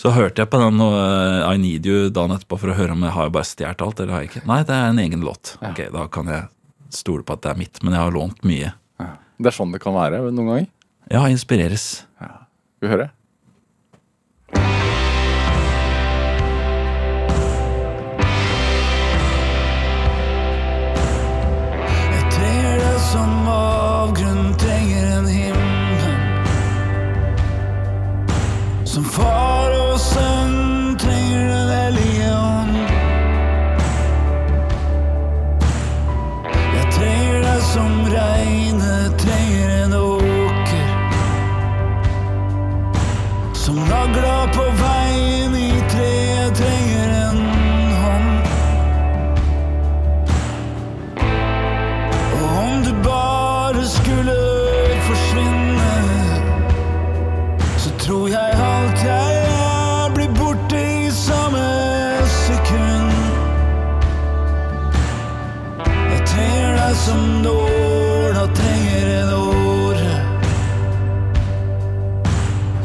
så 0.00 0.08
hørte 0.16 0.40
jeg 0.40 0.48
på 0.48 0.56
den 0.62 0.80
og 0.80 0.94
I 0.96 1.58
Need 1.60 1.84
You 1.84 2.08
dagen 2.08 2.32
etterpå 2.32 2.56
for 2.62 2.72
å 2.72 2.76
høre 2.78 2.94
om 2.94 3.02
jeg 3.04 3.12
har 3.12 3.32
bare 3.34 3.44
stjålet 3.44 3.82
alt. 3.84 3.98
eller 4.00 4.14
har 4.14 4.22
jeg 4.24 4.30
ikke. 4.30 4.42
Nei, 4.48 4.62
det 4.64 4.72
er 4.76 4.86
en 4.94 5.00
egen 5.02 5.20
låt. 5.26 5.58
Ok, 5.60 5.82
Da 5.92 6.06
kan 6.08 6.30
jeg 6.32 6.46
stole 6.96 7.24
på 7.26 7.36
at 7.36 7.42
det 7.46 7.50
er 7.54 7.58
mitt, 7.60 7.80
men 7.84 7.94
jeg 7.96 8.02
har 8.02 8.14
lånt 8.14 8.44
mye. 8.46 8.72
Det 9.40 9.48
er 9.48 9.56
sånn 9.56 9.72
det 9.72 9.80
kan 9.80 9.94
være 9.96 10.20
noen 10.28 10.50
ganger. 10.50 10.68
Ja, 11.10 11.24
inspireres. 11.32 12.04
Skal 12.20 12.86
vi 12.86 12.90
høre? 12.92 13.08
Jeg 22.12 22.24
trenger 22.34 22.76
det 22.82 22.96
som 23.10 23.48
avgrunn 23.52 24.54
trenger 24.60 25.04
en 25.18 25.28
himmel. 25.30 26.16
Som 28.88 29.04
far 29.06 29.70
og 29.78 29.96
sønn 30.02 30.96
trenger 31.00 31.46
Den 31.50 31.70
hellige 31.74 32.30
ånd. 32.34 32.69
Som 37.74 38.04
regnet 38.04 39.18
trenger 39.18 39.84
en 39.84 39.92
åker. 39.92 40.88
Som 43.54 43.76
nagla 43.76 44.48
på 44.54 44.62
veien 44.82 45.54
i 45.54 45.72
treet 45.90 46.56
trenger 46.56 46.99
som 67.42 67.52
nåla 67.52 68.46
trenger 68.54 69.22
en 69.22 69.32
åre. 69.34 70.40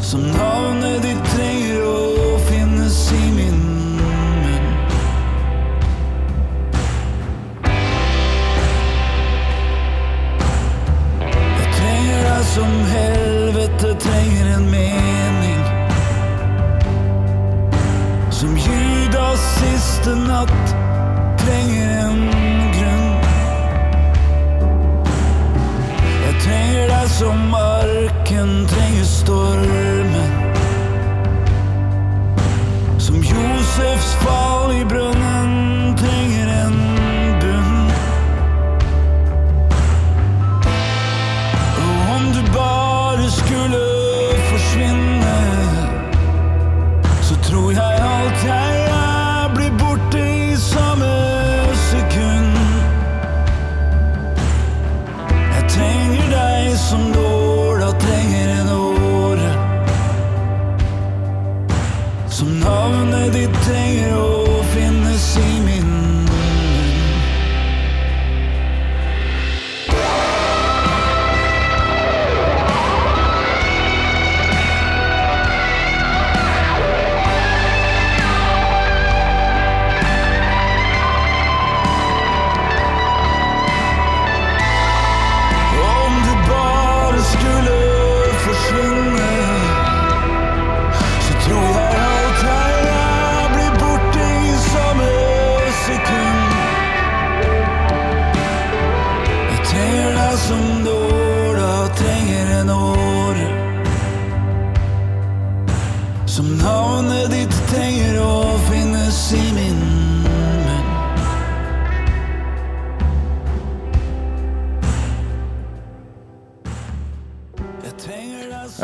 Som 0.01 0.21
navnet 0.21 1.01
ditt 1.03 1.25
trenger 1.35 1.81
å 1.83 2.37
finnes 2.47 3.11
i 3.11 3.31
min 3.35 3.59
munn. 3.97 4.67
Jeg 11.59 11.69
trenger 11.79 12.23
deg 12.29 12.45
som 12.53 12.77
helvete 12.93 13.95
trenger 14.05 14.53
en 14.55 14.69
mening. 14.71 15.61
Som 18.31 18.55
Judas 18.57 19.41
siste 19.59 20.15
natt 20.15 20.64
som 27.19 27.49
marken 27.49 28.67
trenger 28.67 29.03
stormen. 29.03 30.31
Som 32.99 33.15
Josefs 33.15 34.15
fall 34.15 34.71
i 34.81 34.85
brønnen 34.85 35.24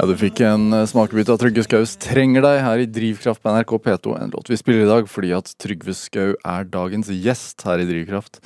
Ja, 0.01 0.07
Du 0.09 0.15
fikk 0.17 0.39
en 0.41 0.71
eh, 0.73 0.87
smakebit 0.89 1.29
av 1.29 1.37
Trygve 1.37 1.61
Skaus 1.61 1.91
'Trenger 1.93 2.41
deg' 2.41 2.63
her 2.65 2.79
i 2.81 2.87
Drivkraft 2.89 3.37
på 3.37 3.51
NRK 3.53 3.77
P2. 3.85 4.13
En 4.17 4.31
låt 4.33 4.47
vi 4.49 4.57
spiller 4.57 4.87
i 4.87 4.89
dag 4.89 5.05
fordi 5.05 5.29
at 5.37 5.51
Trygve 5.61 5.93
Skau 5.93 6.31
er 6.33 6.63
dagens 6.65 7.11
gjest 7.13 7.61
her 7.67 7.77
i 7.77 7.85
Drivkraft. 7.85 8.39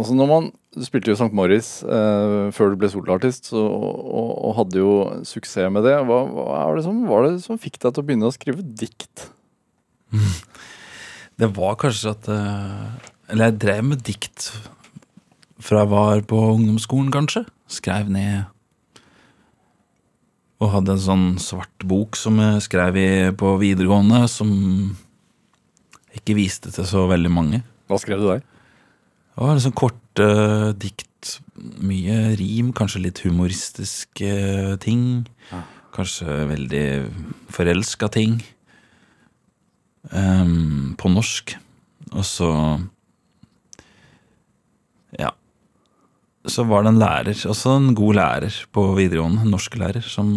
Altså 0.00 0.14
når 0.16 0.30
man 0.30 0.46
Du 0.72 0.84
spilte 0.86 1.10
jo 1.10 1.18
St. 1.18 1.34
Morris 1.36 1.82
eh, 1.82 2.48
før 2.56 2.72
du 2.72 2.76
ble 2.80 2.88
soloartist, 2.88 3.50
og, 3.52 3.68
og, 3.68 4.30
og 4.46 4.54
hadde 4.56 4.78
jo 4.78 4.92
suksess 5.28 5.68
med 5.68 5.84
det. 5.84 5.98
Hva, 6.06 6.20
hva 6.30 6.62
det 6.78 6.84
som, 6.86 7.02
var 7.10 7.26
det 7.26 7.42
som 7.44 7.58
fikk 7.60 7.76
deg 7.76 7.92
til 7.92 8.00
å 8.00 8.06
begynne 8.06 8.30
å 8.30 8.32
skrive 8.32 8.64
dikt? 8.64 9.26
Det 11.40 11.50
var 11.56 11.76
kanskje 11.76 12.14
at 12.14 12.30
eh, 12.30 13.10
Eller 13.28 13.50
jeg 13.50 13.60
drev 13.66 13.84
med 13.90 14.00
dikt 14.06 14.48
fra 15.60 15.84
jeg 15.84 15.92
var 15.92 16.24
på 16.24 16.40
ungdomsskolen, 16.54 17.12
kanskje. 17.12 17.44
Skrev 17.68 18.08
ned 18.08 18.48
Og 20.60 20.74
hadde 20.74 20.92
en 20.92 21.02
sånn 21.02 21.28
svart 21.40 21.86
bok 21.88 22.18
som 22.20 22.36
jeg 22.42 22.64
skrev 22.66 22.98
i 23.00 23.10
på 23.32 23.54
videregående, 23.60 24.26
som 24.28 24.50
ikke 26.16 26.36
viste 26.36 26.72
til 26.74 26.86
så 26.88 27.06
veldig 27.08 27.30
mange. 27.32 27.62
Hva 27.88 27.98
skrev 28.02 28.20
du 28.20 28.28
der? 28.28 28.42
Det 28.42 29.46
var 29.46 29.56
liksom 29.56 29.76
korte 29.78 30.26
dikt, 30.76 31.38
mye 31.80 32.34
rim, 32.36 32.74
kanskje 32.76 33.04
litt 33.06 33.22
humoristiske 33.24 34.32
ting. 34.84 35.04
Kanskje 35.96 36.42
veldig 36.50 36.84
forelska 37.52 38.10
ting. 38.12 38.40
Um, 40.12 40.96
på 41.00 41.08
norsk. 41.12 41.56
Og 42.12 42.24
så 42.24 42.50
Ja. 45.18 45.32
Så 46.48 46.64
var 46.64 46.84
det 46.86 46.94
en 46.94 47.00
lærer, 47.02 47.36
også 47.52 47.74
en 47.76 47.90
god 47.94 48.14
lærer 48.16 48.54
på 48.72 48.84
videregående, 48.96 49.42
en 49.44 49.52
norsklærer, 49.52 50.00
som 50.00 50.30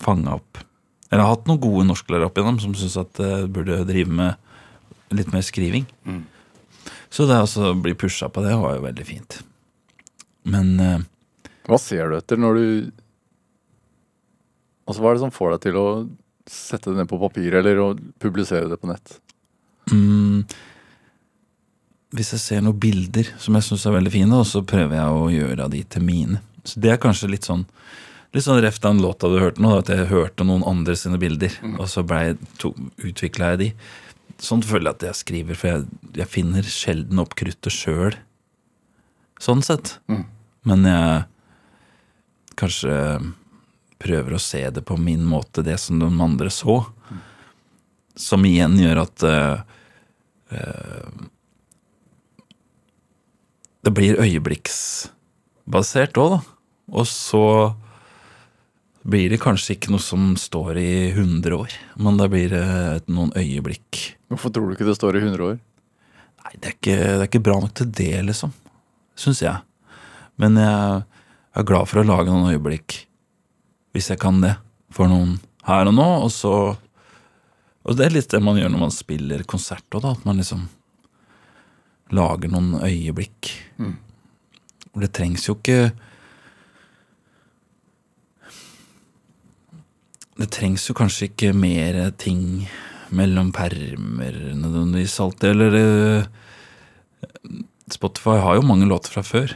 fanga 0.00 0.34
opp 0.36 0.60
Eller 1.10 1.24
har 1.24 1.32
hatt 1.34 1.48
noen 1.48 1.60
gode 1.60 1.86
norsklærere 1.88 2.28
opp 2.28 2.36
igjennom 2.38 2.60
som 2.62 2.74
syntes 2.76 2.98
at 3.00 3.20
jeg 3.24 3.48
burde 3.52 3.80
drive 3.88 4.12
med 4.12 4.36
litt 5.16 5.32
mer 5.32 5.42
skriving. 5.42 5.86
Så 7.10 7.26
det 7.26 7.34
altså 7.40 7.72
å 7.72 7.78
bli 7.82 7.96
pusha 7.98 8.28
på 8.30 8.44
det 8.44 8.52
var 8.60 8.76
jo 8.76 8.84
veldig 8.84 9.06
fint. 9.08 9.40
Men 10.46 10.68
eh, 10.80 11.00
Hva 11.66 11.78
ser 11.82 12.12
du 12.12 12.16
etter 12.20 12.38
når 12.40 12.54
du 12.60 12.66
Altså 14.86 15.02
Hva 15.02 15.10
er 15.10 15.18
det 15.18 15.24
som 15.24 15.34
får 15.34 15.52
deg 15.54 15.64
til 15.66 15.76
å 15.80 15.86
sette 16.50 16.90
det 16.90 16.98
ned 16.98 17.10
på 17.10 17.18
papir 17.20 17.54
eller 17.58 17.78
å 17.82 17.88
publisere 18.22 18.70
det 18.70 18.78
på 18.80 18.88
nett? 18.90 19.18
mm, 19.90 20.44
hvis 22.16 22.32
jeg 22.34 22.42
ser 22.42 22.62
noen 22.64 22.78
bilder 22.80 23.28
som 23.38 23.56
jeg 23.56 23.66
syns 23.66 23.86
er 23.86 23.96
veldig 23.96 24.12
fine, 24.14 24.38
og 24.42 24.46
så 24.48 24.62
prøver 24.66 24.96
jeg 24.98 25.18
å 25.18 25.28
gjøre 25.34 25.68
de 25.72 25.82
til 25.94 26.04
mine. 26.06 26.40
Så 26.66 26.82
det 26.82 26.92
er 26.92 27.02
kanskje 27.02 27.32
litt 27.32 27.48
sånn 27.48 27.66
Litt 28.30 28.44
sånn 28.44 28.60
ref 28.62 28.76
den 28.78 29.00
låta 29.02 29.26
du 29.26 29.40
hørte 29.42 29.58
nå, 29.58 29.72
at 29.80 29.88
jeg 29.90 30.06
hørte 30.06 30.44
noen 30.46 30.62
andre 30.62 30.94
sine 30.94 31.16
bilder, 31.18 31.50
og 31.72 31.88
så 31.90 32.04
utvikla 32.06 33.48
jeg 33.48 33.58
de. 33.58 33.66
Sånn 34.38 34.62
føler 34.62 34.86
jeg 34.86 34.94
at 34.94 35.06
jeg 35.08 35.18
skriver, 35.18 35.58
for 35.58 35.70
jeg, 35.72 35.88
jeg 36.14 36.30
finner 36.30 36.68
sjelden 36.70 37.18
opp 37.18 37.34
kruttet 37.34 37.74
sjøl. 37.74 38.14
Sånn 39.42 39.64
sett. 39.66 39.96
Men 40.62 40.86
jeg 40.86 41.24
kanskje 42.60 42.94
prøver 44.00 44.36
å 44.36 44.42
se 44.42 44.62
det 44.70 44.86
på 44.86 44.94
min 45.00 45.26
måte, 45.26 45.66
det 45.66 45.80
som 45.82 45.98
de 45.98 46.08
andre 46.22 46.54
så. 46.54 46.84
Som 48.14 48.46
igjen 48.46 48.78
gjør 48.80 49.02
at 49.08 49.26
uh, 49.26 49.66
eh, 50.54 51.26
Det 53.80 53.92
blir 53.96 54.20
øyeblikksbasert 54.20 56.18
òg, 56.20 56.34
da. 56.34 56.40
Og 56.90 57.06
så 57.08 57.44
blir 59.08 59.30
det 59.32 59.40
kanskje 59.40 59.74
ikke 59.76 59.92
noe 59.94 60.02
som 60.04 60.36
står 60.36 60.76
i 60.76 60.92
100 61.14 61.54
år, 61.56 61.72
men 61.96 62.18
det 62.20 62.28
blir 62.32 62.52
eh, 62.52 63.00
noen 63.08 63.32
øyeblikk. 63.38 64.18
Hvorfor 64.28 64.52
tror 64.52 64.68
du 64.68 64.74
ikke 64.76 64.88
det 64.88 64.98
står 64.98 65.16
i 65.16 65.22
100 65.24 65.46
år? 65.46 65.56
Nei, 66.44 66.52
det 66.58 66.66
er 66.68 66.74
ikke, 66.76 66.96
det 66.98 67.22
er 67.22 67.28
ikke 67.30 67.46
bra 67.46 67.56
nok 67.62 67.72
til 67.80 67.88
det, 67.96 68.12
liksom. 68.28 68.52
Syns 69.16 69.40
jeg. 69.44 69.56
Men 70.40 70.56
jeg 70.60 71.04
er 71.56 71.68
glad 71.68 71.88
for 71.88 72.00
å 72.02 72.06
lage 72.06 72.28
noen 72.32 72.52
øyeblikk, 72.52 72.88
hvis 73.96 74.10
jeg 74.12 74.20
kan 74.20 74.36
det, 74.44 74.54
for 74.92 75.08
noen 75.10 75.38
her 75.68 75.88
og 75.88 75.96
nå. 75.96 76.08
Og 76.26 76.30
så 76.34 76.54
Og 77.80 77.96
det 77.96 78.04
er 78.06 78.12
litt 78.12 78.28
det 78.28 78.42
man 78.44 78.58
gjør 78.60 78.68
når 78.74 78.80
man 78.82 78.92
spiller 78.92 79.42
konsert 79.48 79.88
òg, 79.96 80.02
da. 80.04 80.10
At 80.12 80.24
man 80.28 80.36
liksom 80.36 80.68
lager 82.14 82.52
noen 82.52 82.78
øyeblikk. 82.82 83.50
Og 84.90 85.02
det 85.04 85.12
trengs 85.14 85.46
jo 85.48 85.58
ikke 85.58 85.90
Det 90.40 90.48
trengs 90.54 90.86
jo 90.88 90.94
kanskje 90.96 91.26
ikke 91.28 91.50
mer 91.52 91.98
ting 92.16 92.64
mellom 93.12 93.50
permer 93.52 94.38
nødvendigvis 94.56 95.18
alltid, 95.20 95.50
eller 95.50 95.74
eh, 95.76 97.58
Spotify 97.92 98.38
har 98.40 98.56
jo 98.56 98.64
mange 98.64 98.88
låter 98.88 99.12
fra 99.12 99.24
før. 99.26 99.52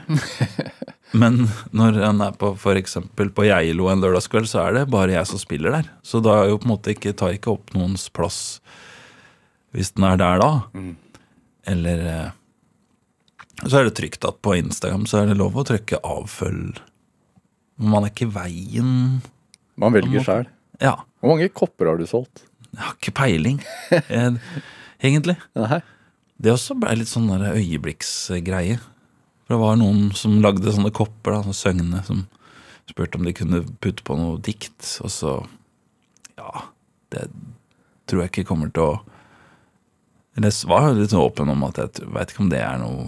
Men 1.22 1.46
når 1.70 2.02
en 2.09 2.20
er 2.26 2.36
på 2.36 2.52
eksempel 2.74 3.30
på 3.32 3.46
Geilo 3.46 3.88
en 3.88 4.02
lørdagskveld, 4.02 4.50
så 4.50 4.64
er 4.66 4.76
det 4.76 4.90
bare 4.92 5.14
jeg 5.14 5.30
som 5.30 5.40
spiller 5.40 5.72
der. 5.76 5.90
Så 6.02 6.20
da 6.20 6.40
er 6.42 6.50
jo 6.50 6.59
på 6.59 6.68
en 6.68 6.74
måte 6.74 6.92
ikke, 6.92 7.14
tar 7.16 7.36
ikke 7.36 7.55
opp 7.55 7.72
noens 7.78 8.11
plass 8.12 8.59
hvis 9.74 9.94
den 9.96 10.05
er 10.07 10.18
der 10.20 10.42
da. 10.42 10.50
Eller 11.70 12.05
eh, 12.11 12.34
Så 13.62 13.78
er 13.78 13.86
det 13.86 13.94
trygt 13.98 14.26
at 14.26 14.40
på 14.44 14.57
Instagram 14.59 15.07
så 15.09 15.22
er 15.22 15.30
det 15.30 15.38
lov 15.38 15.57
å 15.57 15.64
trykke 15.66 16.02
avfølg. 16.05 16.80
Men 17.78 17.92
man 17.94 18.07
er 18.07 18.12
ikke 18.12 18.26
i 18.28 18.34
veien. 18.34 18.90
Man 19.80 19.94
velger 19.94 20.26
sjæl. 20.26 20.48
Ja. 20.82 20.96
Hvor 21.22 21.34
mange 21.34 21.48
kopper 21.55 21.90
har 21.90 21.98
du 22.00 22.07
solgt? 22.11 22.44
Jeg 22.74 22.82
har 22.82 22.96
ikke 22.98 23.14
peiling, 23.14 23.61
egentlig. 25.05 25.36
Nei. 25.55 25.80
Det 26.42 26.50
også 26.50 26.74
ble 26.78 26.96
litt 26.98 27.11
sånn 27.11 27.30
øyeblikksgreie. 27.30 28.80
For 29.44 29.55
det 29.55 29.61
var 29.61 29.78
noen 29.78 30.09
som 30.18 30.40
lagde 30.42 30.72
sånne 30.74 30.90
kopper, 30.94 31.36
da, 31.36 31.42
sånne 31.44 31.59
søgne, 31.61 32.02
som 32.07 32.24
spurte 32.90 33.20
om 33.20 33.26
de 33.28 33.34
kunne 33.36 33.62
putte 33.84 34.05
på 34.07 34.16
noe 34.18 34.40
dikt. 34.42 34.82
Og 35.05 35.12
så 35.14 35.36
Ja, 36.34 36.66
det 37.14 37.28
tror 38.11 38.24
jeg 38.24 38.32
ikke 38.32 38.48
kommer 38.50 38.72
til 38.74 38.82
å 38.82 38.94
Eller 40.36 40.50
var 40.66 40.90
litt 40.98 41.14
åpen 41.14 41.52
om 41.52 41.62
at 41.68 41.78
jeg 41.78 42.09
veit 42.11 42.32
ikke 42.32 42.42
om 42.42 42.50
det 42.50 42.59
er 42.59 42.80
noe 42.82 43.07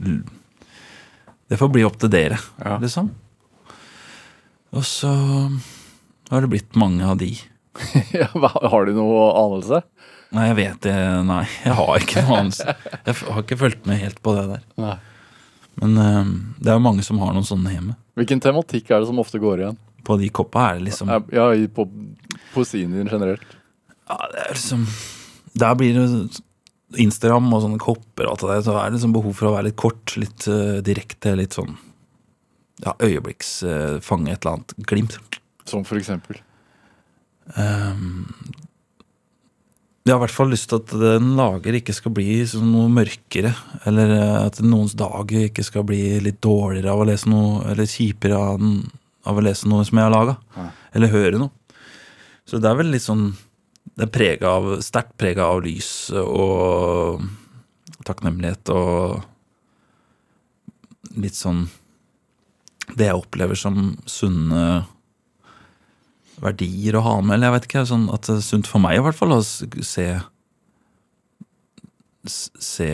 Det 0.00 1.58
får 1.58 1.70
bli 1.74 1.84
opp 1.86 1.98
til 2.00 2.10
dere, 2.12 2.38
Ja. 2.62 2.78
liksom. 2.82 3.10
Og 4.72 4.84
så 4.86 5.10
har 6.30 6.40
det 6.44 6.50
blitt 6.52 6.76
mange 6.78 7.02
av 7.06 7.16
de. 7.18 7.32
Har 8.70 8.84
du 8.86 8.92
noe 8.94 9.24
anelse? 9.34 9.80
Nei, 10.34 10.44
jeg 10.50 10.56
vet 10.60 10.80
det. 10.86 10.94
Nei, 11.26 11.42
jeg 11.64 11.74
har 11.74 11.98
ikke 12.04 12.22
noe 12.26 12.36
anelse. 12.44 12.74
Jeg 13.06 13.16
har 13.18 13.40
ikke 13.42 13.58
fulgt 13.58 13.86
med 13.90 13.98
helt 13.98 14.20
på 14.22 14.34
det 14.36 14.44
der. 14.52 14.62
Nei. 14.78 14.96
Men 15.80 15.96
um, 15.98 16.30
det 16.60 16.70
er 16.70 16.76
jo 16.78 16.84
mange 16.84 17.02
som 17.06 17.18
har 17.22 17.32
noen 17.34 17.46
sånne 17.46 17.72
hjemme. 17.74 17.96
Hvilken 18.18 18.42
tematikk 18.42 18.90
er 18.92 19.02
det 19.02 19.08
som 19.10 19.18
ofte 19.22 19.40
går 19.42 19.62
igjen? 19.64 19.78
På 20.06 20.16
de 20.20 20.28
koppa 20.34 20.68
er 20.70 20.78
det 20.78 20.86
liksom 20.90 21.10
Ja, 21.34 21.48
på 21.74 21.86
poesien 22.54 22.94
din 22.94 23.10
generelt. 23.10 23.42
Ja, 24.10 24.18
det 24.32 24.44
er 24.44 24.54
liksom 24.54 24.86
Der 25.60 25.74
blir 25.78 25.98
det 25.98 26.40
Instagram 26.98 27.52
og 27.54 27.64
sånne 27.64 27.82
kopper 27.82 28.26
og 28.26 28.32
alt 28.32 28.44
det 28.44 28.50
der, 28.50 28.64
så 28.66 28.76
er 28.78 28.88
det 28.88 28.98
liksom 28.98 29.14
behov 29.14 29.36
for 29.38 29.50
å 29.50 29.54
være 29.54 29.68
litt 29.68 29.78
kort, 29.78 30.16
litt 30.18 30.46
uh, 30.50 30.80
direkte, 30.86 31.36
litt 31.38 31.54
sånn 31.58 31.76
Ja, 32.80 32.94
øyeblikksfange, 32.96 34.32
uh, 34.32 34.34
et 34.34 34.46
eller 34.46 34.56
annet 34.56 34.74
glimt. 34.88 35.18
Som 35.68 35.84
for 35.86 36.00
eksempel. 36.00 36.40
Um, 37.54 38.30
jeg 40.00 40.14
har 40.14 40.16
i 40.16 40.22
hvert 40.24 40.32
fall 40.32 40.48
lyst 40.50 40.70
til 40.70 40.80
at 40.80 40.92
den 40.96 41.34
lager 41.36 41.76
ikke 41.76 41.92
skal 41.92 42.14
bli 42.16 42.40
noe 42.64 42.88
mørkere. 42.90 43.52
Eller 43.86 44.14
eh, 44.16 44.38
at 44.46 44.56
noens 44.64 44.96
dag 44.98 45.28
ikke 45.44 45.62
skal 45.66 45.84
bli 45.86 46.00
litt 46.24 46.40
dårligere 46.42 46.90
av 46.90 47.02
å 47.02 47.06
lese 47.06 47.28
noe, 47.30 47.60
eller 47.70 47.86
kjipere 47.86 48.38
av, 48.40 48.64
av 49.28 49.38
å 49.38 49.44
lese 49.44 49.68
noe 49.68 49.84
som 49.86 50.00
jeg 50.00 50.08
har 50.08 50.14
laga. 50.14 50.34
Eller 50.96 51.12
høre 51.12 51.42
noe. 51.42 51.52
Så 52.48 52.58
det 52.58 52.70
er 52.70 52.80
vel 52.80 52.90
litt 52.94 53.04
sånn 53.04 53.28
Det 54.00 54.06
er 54.06 54.12
prega 54.14 54.54
av, 54.56 54.70
sterkt 54.80 55.12
prega 55.20 55.44
av 55.52 55.58
lys 55.60 56.08
og 56.16 57.20
takknemlighet 58.08 58.70
og 58.72 59.20
litt 61.20 61.36
sånn 61.36 61.66
Det 62.96 63.10
jeg 63.10 63.18
opplever 63.18 63.58
som 63.60 63.98
sunne 64.08 64.86
verdier 66.40 66.96
å 66.96 67.04
ha 67.04 67.12
med, 67.20 67.36
eller 67.36 67.50
jeg 67.50 67.56
vet 67.58 67.66
ikke. 67.68 67.82
Sånn 67.90 68.06
at 68.14 68.24
det 68.24 68.38
er 68.38 68.46
sunt 68.46 68.70
for 68.70 68.80
meg 68.82 68.96
i 68.96 69.02
hvert 69.04 69.18
fall 69.18 69.36
å 69.36 69.42
se 69.44 70.06
Se 72.30 72.88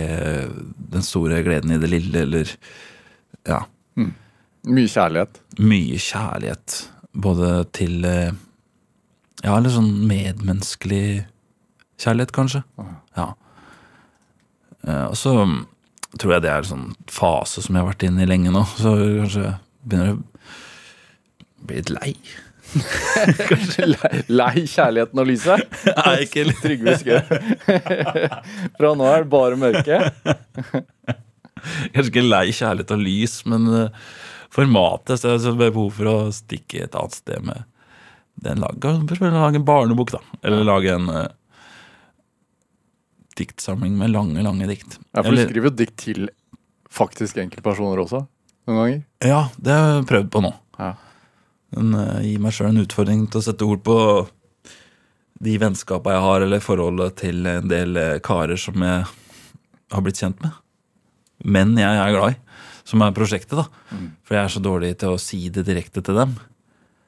den 0.95 1.03
store 1.03 1.41
gleden 1.43 1.73
i 1.75 1.79
det 1.83 1.89
lille, 1.91 2.21
eller 2.23 2.51
ja, 3.47 3.65
Mye 4.67 4.91
kjærlighet. 4.91 5.41
mye 5.59 5.99
kjærlighet. 5.99 6.77
Både 7.27 7.49
til 7.75 8.05
eh, 8.07 8.31
Ja, 9.45 9.57
eller 9.59 9.71
sånn 9.73 9.91
medmenneskelig 10.09 11.27
kjærlighet, 12.01 12.33
kanskje. 12.37 12.63
Ja. 13.17 13.29
Eh, 14.87 15.05
Og 15.11 15.17
så 15.21 15.35
tror 16.17 16.33
jeg 16.37 16.43
det 16.47 16.51
er 16.55 16.63
en 16.65 16.71
sånn 16.71 16.89
fase 17.13 17.61
som 17.65 17.75
jeg 17.77 17.85
har 17.85 17.91
vært 17.93 18.07
inne 18.09 18.25
i 18.25 18.31
lenge 18.31 18.53
nå. 18.55 18.63
Så 18.79 18.95
kanskje 18.97 19.55
begynner 19.85 20.11
jeg 20.13 20.19
å 20.19 21.67
bli 21.69 21.81
litt 21.83 21.93
lei. 21.95 22.13
Lei, 23.87 24.19
lei 24.29 24.65
kjærligheten 24.69 25.21
og 25.23 25.29
lyset. 25.29 25.77
Nei, 26.01 26.15
ikke 26.27 26.43
litt. 26.49 26.59
Trygve 26.65 26.97
Skau. 26.99 27.21
Fra 28.77 28.91
nå 28.99 29.07
er 29.07 29.23
det 29.23 29.31
bare 29.33 29.61
mørke. 29.61 30.01
Kanskje 31.95 32.11
ikke 32.11 32.25
lei 32.27 32.49
kjærlighet 32.57 32.93
og 32.97 33.05
lys, 33.07 33.37
men 33.49 33.69
eh, 33.71 34.03
formatet. 34.53 35.21
Så 35.23 35.37
jeg 35.37 35.45
har 35.47 35.57
behov 35.63 35.95
for 36.01 36.11
å 36.11 36.17
stikke 36.35 36.83
et 36.89 36.99
annet 36.99 37.17
sted 37.21 37.47
med. 37.47 37.65
Lage 38.45 39.57
en 39.57 39.65
barnebok, 39.65 40.13
da. 40.13 40.21
Eller 40.43 40.65
lage 40.67 40.93
en 40.93 41.09
uh, 41.09 41.25
diktsamling 43.37 43.97
med 43.99 44.13
lange, 44.13 44.43
lange 44.45 44.69
dikt. 44.69 44.99
Ja, 45.13 45.23
for 45.23 45.33
du 45.33 45.41
skriver 45.41 45.71
jo 45.71 45.75
dikt 45.79 45.97
til 46.05 46.29
faktisk 46.93 47.41
enkeltpersoner 47.43 48.01
også, 48.05 48.23
noen 48.69 48.81
ganger. 48.81 49.03
Ja, 49.25 49.43
det 49.57 49.75
har 49.75 49.93
jeg 49.95 50.09
prøvd 50.13 50.33
på 50.33 50.45
nå. 50.45 50.53
Ja. 50.81 50.93
Men 51.77 51.97
uh, 51.97 52.25
gir 52.25 52.43
meg 52.45 52.57
sjøl 52.57 52.73
en 52.73 52.85
utfordring 52.85 53.27
til 53.31 53.43
å 53.43 53.47
sette 53.49 53.69
ord 53.69 53.85
på 53.87 53.99
de 55.45 55.57
vennskapa 55.61 56.15
jeg 56.15 56.25
har, 56.25 56.45
eller 56.47 56.65
forholdet 56.65 57.19
til 57.21 57.47
en 57.51 57.69
del 57.69 57.99
eh, 58.01 58.19
karer 58.25 58.57
som 58.61 58.81
jeg 58.81 59.03
har 59.93 60.05
blitt 60.05 60.21
kjent 60.23 60.41
med. 60.41 60.55
Menn 61.45 61.75
jeg 61.77 62.01
er 62.01 62.15
glad 62.15 62.37
i, 62.37 62.61
som 62.89 63.05
er 63.05 63.13
prosjektet, 63.17 63.59
da. 63.59 63.67
For 64.25 64.39
jeg 64.39 64.45
er 64.47 64.55
så 64.55 64.63
dårlig 64.65 64.95
til 65.03 65.13
å 65.13 65.21
si 65.21 65.43
det 65.53 65.67
direkte 65.69 66.01
til 66.01 66.17
dem. 66.17 66.33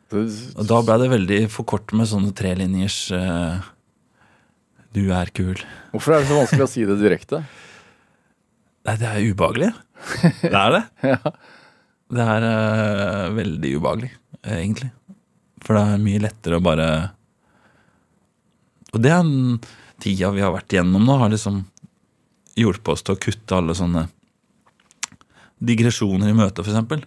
Og 0.08 0.64
da 0.64 0.78
ble 0.84 0.96
det 1.02 1.10
veldig 1.12 1.40
for 1.52 1.68
kort 1.68 1.92
med 1.96 2.08
sånne 2.08 2.32
trelinjers 2.36 2.96
uh, 3.12 3.60
Du 4.96 5.10
er 5.12 5.28
kul. 5.36 5.58
Hvorfor 5.92 6.16
er 6.16 6.22
det 6.22 6.30
så 6.30 6.38
vanskelig 6.38 6.64
å 6.64 6.70
si 6.72 6.86
det 6.88 6.96
direkte? 7.02 7.42
Nei, 8.88 8.94
det 8.96 9.08
er 9.10 9.26
ubehagelig. 9.28 9.72
Det 10.40 10.54
er 10.54 10.76
det. 10.78 10.84
Det 12.08 12.24
er 12.24 12.44
uh, 12.48 13.34
veldig 13.36 13.70
ubehagelig, 13.76 14.08
eh, 14.40 14.62
egentlig. 14.62 14.86
For 15.60 15.76
det 15.76 15.82
er 15.84 16.00
mye 16.00 16.22
lettere 16.22 16.56
å 16.56 16.62
bare 16.64 16.86
Og 18.94 19.02
det 19.04 19.10
er 19.12 19.26
den 19.26 19.58
tida 20.00 20.30
vi 20.32 20.40
har 20.40 20.54
vært 20.54 20.72
igjennom 20.72 21.04
nå, 21.04 21.18
har 21.20 21.28
liksom 21.28 21.58
hjulpet 22.56 22.94
oss 22.94 23.04
til 23.04 23.18
å 23.18 23.20
kutte 23.20 23.58
alle 23.58 23.76
sånne 23.76 24.06
digresjoner 25.58 26.30
i 26.30 26.38
møtet, 26.38 26.62
for 26.64 27.04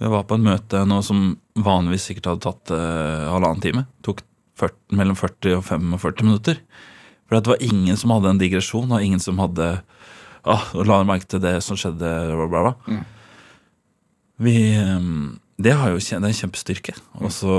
Vi 0.00 0.08
var 0.08 0.24
på 0.24 0.38
en 0.38 0.46
møte 0.46 0.80
nå 0.88 1.02
som 1.04 1.34
vanligvis 1.60 2.06
sikkert 2.08 2.30
hadde 2.30 2.44
tatt 2.46 2.70
eh, 2.72 3.26
halvannen 3.28 3.60
time. 3.60 3.82
Tok 4.06 4.22
40, 4.60 4.78
mellom 4.96 5.18
40 5.18 5.58
og 5.58 5.66
45 5.66 6.24
minutter. 6.24 6.62
For 7.28 7.36
det 7.36 7.52
var 7.52 7.64
ingen 7.64 7.98
som 8.00 8.14
hadde 8.14 8.32
en 8.32 8.40
digresjon, 8.40 8.88
og 8.88 9.04
ingen 9.04 9.20
som 9.20 9.40
hadde 9.42 9.68
ah, 10.48 10.64
la 10.88 11.02
merke 11.04 11.28
til 11.28 11.42
det 11.44 11.58
som 11.64 11.76
skjedde, 11.78 12.12
bla, 12.32 12.46
bla, 12.48 12.62
bla. 12.64 13.02
Vi 14.40 14.56
ehm, 14.72 15.36
Det 15.60 15.76
har 15.76 15.92
jo 15.92 16.00
det 16.00 16.16
er 16.16 16.24
en 16.30 16.40
kjempestyrke. 16.40 16.96
Og 17.20 17.32
så 17.36 17.54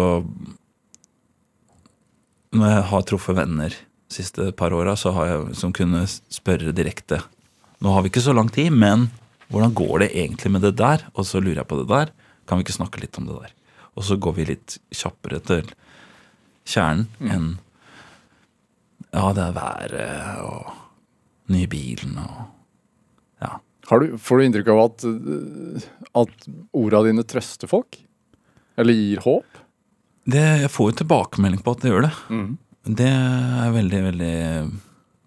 Når 2.51 2.73
jeg 2.73 2.87
har 2.89 3.05
truffet 3.07 3.37
venner 3.37 3.69
de 3.69 4.17
siste 4.17 4.49
par 4.57 4.73
åra, 4.73 4.97
så 4.97 5.13
har 5.13 5.29
jeg 5.29 5.59
som 5.61 5.71
kunne 5.71 6.03
spørre 6.09 6.73
direkte 6.73 7.21
Nå 7.81 7.93
har 7.93 8.01
vi 8.01 8.09
ikke 8.11 8.25
så 8.25 8.33
lang 8.33 8.49
tid, 8.49 8.73
men 8.73 9.07
hvordan 9.53 9.73
går 9.73 10.03
det 10.03 10.11
egentlig 10.15 10.51
med 10.51 10.61
det 10.65 10.75
der? 10.81 11.05
Og 11.13 11.25
så 11.25 11.39
lurer 11.39 11.61
jeg 11.61 11.69
på 11.69 11.79
det 11.79 11.87
der. 11.89 12.11
Kan 12.51 12.59
vi 12.59 12.65
ikke 12.65 12.75
snakke 12.75 12.99
litt 12.99 13.15
om 13.15 13.29
det 13.29 13.37
der? 13.45 13.51
Og 13.95 14.03
så 14.03 14.17
går 14.19 14.33
vi 14.35 14.45
litt 14.49 14.73
kjappere 14.91 15.39
til 15.47 15.69
kjernen 16.67 17.07
enn 17.31 17.45
Ja, 19.11 19.29
det 19.35 19.45
er 19.45 19.55
været 19.55 20.43
og 20.43 20.73
nye 21.51 21.69
bilen 21.71 22.19
og 22.19 22.41
Ja. 23.41 23.55
Har 23.87 24.03
du, 24.03 24.17
får 24.19 24.37
du 24.37 24.43
inntrykk 24.45 24.67
av 24.75 24.79
at, 24.83 25.05
at 26.21 26.43
orda 26.77 27.01
dine 27.07 27.23
trøster 27.23 27.71
folk? 27.71 27.97
Eller 28.79 28.93
gir 28.99 29.23
håp? 29.23 29.61
Det, 30.31 30.43
jeg 30.61 30.69
får 30.75 30.91
jo 30.91 30.97
tilbakemelding 31.01 31.63
på 31.65 31.73
at 31.73 31.81
det 31.81 31.89
gjør 31.91 32.05
det. 32.09 32.13
Det 32.99 33.07
er 33.09 33.57
jeg 33.65 33.73
veldig, 33.79 34.01
veldig 34.11 34.35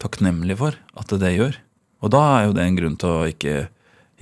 takknemlig 0.05 0.57
for 0.61 0.77
at 1.01 1.17
det 1.25 1.33
gjør. 1.35 1.59
Og 2.05 2.13
da 2.15 2.23
er 2.37 2.47
jo 2.51 2.55
det 2.57 2.69
en 2.69 2.79
grunn 2.79 2.97
til 3.01 3.11
å 3.17 3.27
ikke 3.33 3.57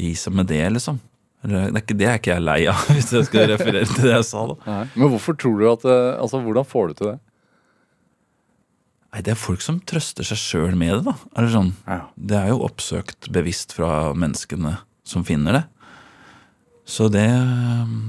gi 0.01 0.15
seg 0.19 0.39
med 0.39 0.49
det, 0.51 0.63
liksom. 0.79 1.03
Eller, 1.43 1.73
det, 1.73 1.75
er 1.75 1.83
ikke, 1.83 1.99
det 1.99 2.07
er 2.07 2.21
ikke 2.21 2.33
jeg 2.33 2.45
lei 2.47 2.61
av, 2.71 2.87
hvis 2.95 3.13
jeg 3.17 3.27
skal 3.27 3.51
referere 3.51 3.89
til 3.91 4.07
det 4.07 4.15
jeg 4.15 4.27
sa, 4.29 4.47
da. 4.53 4.79
Men 4.95 5.13
hvorfor 5.17 5.37
tror 5.39 5.59
du 5.59 5.69
at 5.73 5.87
øh, 5.89 6.09
Altså, 6.23 6.41
hvordan 6.45 6.69
får 6.69 6.89
du 6.89 6.99
til 7.01 7.11
det? 7.13 7.19
Nei, 9.13 9.21
det 9.27 9.35
er 9.35 9.41
folk 9.43 9.61
som 9.61 9.83
trøster 9.85 10.25
seg 10.25 10.41
sjøl 10.41 10.77
med 10.79 10.95
det, 10.95 11.03
da. 11.11 11.17
Eller 11.37 11.53
sånn. 11.53 11.75
Ja. 11.85 11.99
Det 12.17 12.39
er 12.39 12.49
jo 12.49 12.63
oppsøkt 12.65 13.29
bevisst 13.35 13.75
fra 13.77 14.13
menneskene 14.17 14.79
som 15.05 15.27
finner 15.29 15.59
det. 15.59 15.65
Så 16.89 17.11
det, 17.13 17.27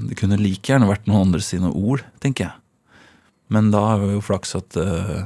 det 0.08 0.16
kunne 0.20 0.40
like 0.40 0.72
gjerne 0.72 0.88
vært 0.88 1.10
noen 1.10 1.28
andre 1.28 1.44
sine 1.44 1.70
ord, 1.76 2.06
tenker 2.24 2.48
jeg. 2.48 2.56
Men 3.54 3.68
da 3.74 3.84
er 3.94 4.06
det 4.06 4.16
jo 4.16 4.24
flaks 4.24 4.56
at 4.58 4.80
uh, 4.80 5.26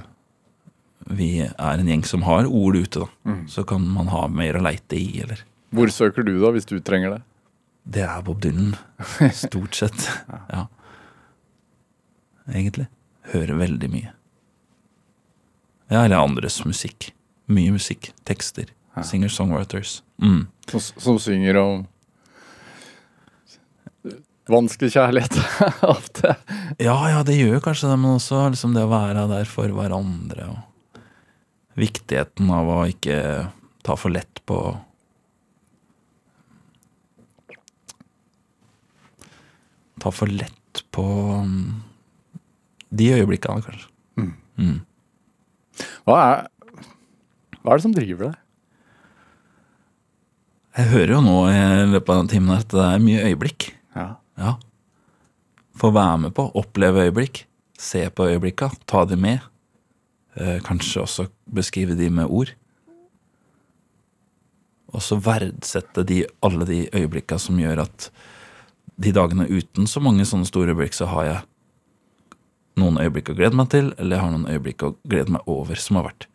vi 1.13 1.29
er 1.45 1.53
en 1.77 1.87
gjeng 1.87 2.03
som 2.09 2.25
har 2.27 2.49
ord 2.49 2.75
ute, 2.75 3.05
da. 3.05 3.37
Så 3.51 3.63
kan 3.67 3.85
man 3.85 4.09
ha 4.11 4.25
mer 4.27 4.57
å 4.57 4.65
leite 4.65 4.97
i, 4.97 5.21
eller 5.23 5.45
Hvor 5.75 5.93
søker 5.93 6.25
du 6.25 6.33
da, 6.41 6.51
hvis 6.55 6.67
du 6.67 6.79
trenger 6.81 7.17
det? 7.17 7.21
Det 7.87 8.03
er 8.03 8.21
Bob 8.25 8.41
Dylan. 8.43 8.75
Stort 9.33 9.75
sett. 9.75 10.09
Ja. 10.51 10.67
Egentlig. 12.47 12.87
Hører 13.33 13.59
veldig 13.59 13.89
mye. 13.91 14.13
Ja, 15.91 16.05
eller 16.05 16.21
andres 16.21 16.61
musikk. 16.67 17.09
Mye 17.51 17.73
musikk. 17.75 18.11
Tekster. 18.27 18.71
Singer-songwriters. 19.03 20.01
Mm. 20.23 20.45
Som, 20.71 20.81
som 20.81 21.19
synger 21.21 21.59
om 21.59 21.85
vanskelig 24.47 24.93
kjærlighet 24.95 25.37
ofte. 25.81 26.35
Ja, 26.79 26.95
ja, 27.11 27.23
det 27.27 27.35
gjør 27.37 27.61
kanskje 27.63 27.91
det, 27.91 27.99
men 27.99 28.15
også 28.15 28.45
liksom 28.53 28.75
det 28.75 28.85
å 28.87 28.91
være 28.91 29.27
der 29.31 29.49
for 29.49 29.71
hverandre. 29.75 30.47
Og 30.53 31.01
viktigheten 31.77 32.51
av 32.53 32.71
å 32.71 32.81
ikke 32.89 33.19
ta 33.85 33.97
for 33.99 34.13
lett 34.13 34.41
på 34.47 34.61
Ta 40.07 40.11
for 40.15 40.31
lett 40.31 40.83
på 40.95 41.03
um, 41.03 41.81
de 42.95 43.09
øyeblikkene, 43.11 43.59
kanskje. 43.59 43.89
Hva 46.07 46.19
er 46.21 46.45
Hva 47.59 47.73
er 47.73 47.81
det 47.81 47.83
som 47.83 47.95
driver 47.95 48.29
deg? 48.29 48.37
Jeg 50.77 50.91
hører 50.93 51.11
jo 51.11 51.19
nå 51.25 51.33
i 51.51 51.57
løpet 51.91 52.13
av 52.13 52.21
den 52.21 52.29
timen 52.31 52.53
at 52.55 52.71
det 52.71 52.85
er 52.85 53.03
mye 53.03 53.25
øyeblikk. 53.27 53.67
Ja. 53.97 54.05
Ja. 54.39 54.53
Få 55.75 55.91
være 55.91 56.23
med 56.23 56.35
på, 56.37 56.47
oppleve 56.55 57.03
øyeblikk. 57.09 57.43
Se 57.75 58.05
på 58.07 58.29
øyeblikka, 58.29 58.71
ta 58.87 59.03
de 59.09 59.19
med. 59.19 59.43
Eh, 60.39 60.61
kanskje 60.63 61.03
også 61.03 61.27
beskrive 61.51 61.99
de 61.99 62.07
med 62.13 62.31
ord. 62.31 62.55
Og 64.95 65.03
så 65.03 65.19
verdsette 65.19 66.07
de, 66.07 66.23
alle 66.39 66.71
de 66.71 66.81
øyeblikka 66.95 67.41
som 67.41 67.59
gjør 67.59 67.83
at 67.89 68.11
de 68.97 69.13
dagene 69.13 69.45
uten 69.49 69.87
så 69.89 70.01
mange 70.03 70.25
sånne 70.25 70.47
store 70.49 70.73
øyeblikk, 70.73 70.95
så 70.97 71.09
har 71.11 71.27
jeg 71.27 71.39
noen 72.81 72.99
øyeblikk 73.01 73.31
å 73.31 73.37
glede 73.37 73.57
meg 73.57 73.69
til, 73.73 73.91
eller 73.97 74.17
jeg 74.17 74.25
har 74.25 74.33
noen 74.33 74.49
øyeblikk 74.49 74.85
å 74.85 74.95
glede 75.05 75.33
meg 75.33 75.49
over 75.49 75.79
som 75.81 75.99
har 75.99 76.09
vært. 76.09 76.27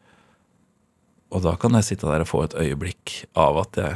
Og 1.33 1.45
da 1.47 1.55
kan 1.59 1.75
jeg 1.79 1.89
sitte 1.89 2.11
der 2.11 2.25
og 2.25 2.31
få 2.31 2.43
et 2.47 2.59
øyeblikk 2.61 3.15
av 3.39 3.63
at 3.63 3.79
jeg 3.81 3.95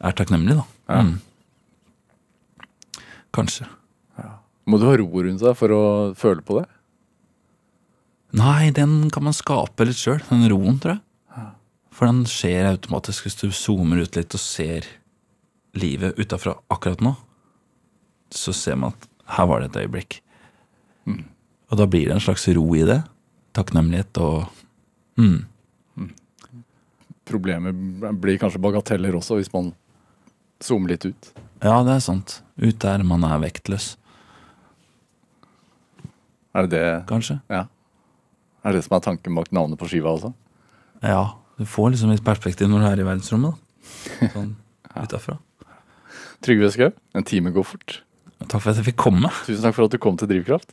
er 0.00 0.16
takknemlig, 0.16 0.56
da. 0.58 0.64
Mm. 1.02 1.18
Kanskje. 3.36 3.68
Må 4.70 4.78
du 4.78 4.86
ha 4.86 4.94
ro 4.98 5.08
rundt 5.08 5.42
deg 5.42 5.56
for 5.58 5.74
å 5.74 5.82
føle 6.18 6.44
på 6.46 6.60
det? 6.60 6.66
Nei, 8.38 8.70
den 8.74 9.10
kan 9.10 9.26
man 9.26 9.34
skape 9.34 9.86
litt 9.88 9.98
sjøl, 9.98 10.20
den 10.28 10.46
roen, 10.52 10.78
tror 10.82 10.96
jeg. 10.96 11.04
For 11.90 12.08
den 12.08 12.22
skjer 12.30 12.70
automatisk 12.70 13.26
hvis 13.26 13.38
du 13.42 13.48
zoomer 13.52 14.04
ut 14.06 14.16
litt 14.16 14.36
og 14.36 14.40
ser 14.40 14.86
livet 15.78 16.18
utafra 16.18 16.54
akkurat 16.68 17.00
nå. 17.04 17.14
Så 18.30 18.52
ser 18.56 18.78
man 18.78 18.94
at 18.94 19.08
her 19.36 19.46
var 19.50 19.60
det 19.62 19.70
et 19.70 19.80
øyeblikk. 19.84 20.20
Og 21.70 21.78
da 21.78 21.86
blir 21.86 22.08
det 22.08 22.16
en 22.16 22.22
slags 22.24 22.48
ro 22.54 22.64
i 22.74 22.82
det. 22.86 23.00
Takknemlighet 23.54 24.18
og 24.22 24.48
mm. 25.18 25.38
Problemet 27.30 27.76
blir 28.18 28.40
kanskje 28.42 28.58
bagateller 28.62 29.14
også, 29.14 29.36
hvis 29.38 29.52
man 29.54 29.68
zoomer 30.62 30.90
litt 30.90 31.04
ut. 31.06 31.28
Ja, 31.62 31.76
det 31.86 31.92
er 31.94 32.02
sant. 32.02 32.40
Ut 32.58 32.80
der 32.82 33.04
man 33.06 33.22
er 33.24 33.38
vektløs, 33.44 33.92
Er 36.50 36.66
det 36.66 36.70
det, 36.74 37.06
kanskje. 37.06 37.36
ja. 37.48 37.68
er 38.64 38.72
det 38.72 38.80
det 38.80 38.84
som 38.88 38.96
er 38.96 39.04
tanken 39.04 39.34
bak 39.38 39.52
navnet 39.54 39.78
på 39.78 39.86
skiva 39.86 40.10
også? 40.10 40.32
Ja, 41.06 41.36
du 41.56 41.62
får 41.64 41.92
liksom 41.92 42.10
litt 42.10 42.24
perspektiv 42.26 42.66
når 42.68 42.82
du 42.82 42.86
er 42.88 43.00
i 43.00 43.06
verdensrommet, 43.06 43.54
da. 43.54 44.30
Sånn 44.34 44.56
utafra. 44.98 45.38
Trygve 46.44 46.70
Skau, 46.72 46.92
en 47.14 47.26
time 47.26 47.52
går 47.54 47.66
fort. 47.68 48.00
Takk 48.48 48.62
for 48.62 48.72
at 48.72 48.80
jeg 48.80 48.92
fikk 48.92 49.02
komme. 49.02 49.32
Tusen 49.44 49.64
takk 49.66 49.76
for 49.76 49.88
at 49.88 49.92
du 49.92 50.00
kom 50.00 50.16
til 50.20 50.30
Drivkraft. 50.30 50.72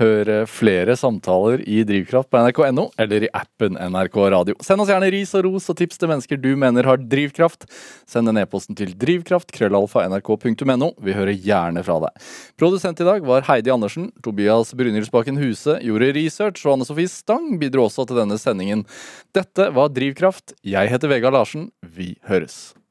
Hør 0.00 0.28
eh, 0.32 0.46
flere 0.48 0.94
samtaler 0.96 1.60
i 1.68 1.82
Drivkraft 1.84 2.30
på 2.32 2.40
nrk.no 2.40 2.86
eller 3.00 3.26
i 3.26 3.30
appen 3.36 3.76
NRK 3.76 4.16
Radio. 4.32 4.56
Send 4.64 4.80
oss 4.80 4.88
gjerne 4.88 5.10
ris 5.12 5.34
og 5.36 5.44
ros 5.44 5.68
og 5.72 5.76
tips 5.76 6.00
til 6.00 6.08
mennesker 6.08 6.40
du 6.40 6.54
mener 6.60 6.88
har 6.88 7.02
drivkraft. 7.02 7.66
Send 8.08 8.30
den 8.30 8.40
e-posten 8.40 8.78
til 8.78 8.94
drivkraft, 8.96 9.52
krøllalfa, 9.56 10.06
nrk.no. 10.08 10.92
Vi 11.04 11.16
hører 11.16 11.36
gjerne 11.36 11.84
fra 11.84 11.98
deg. 12.06 12.32
Produsent 12.60 13.04
i 13.04 13.08
dag 13.10 13.28
var 13.28 13.44
Heidi 13.50 13.74
Andersen. 13.74 14.08
Tobias 14.24 14.72
Brynildsbakken 14.78 15.40
Huse 15.42 15.76
gjorde 15.84 16.12
research, 16.16 16.64
og 16.64 16.78
Anne 16.78 16.88
Sofie 16.88 17.10
Stang 17.10 17.58
bidro 17.60 17.90
også 17.90 18.08
til 18.08 18.22
denne 18.22 18.40
sendingen. 18.40 18.88
Dette 19.36 19.68
var 19.76 19.92
Drivkraft. 19.92 20.56
Jeg 20.64 20.94
heter 20.94 21.12
Vegard 21.12 21.36
Larsen. 21.36 21.68
Vi 21.84 22.14
høres. 22.30 22.70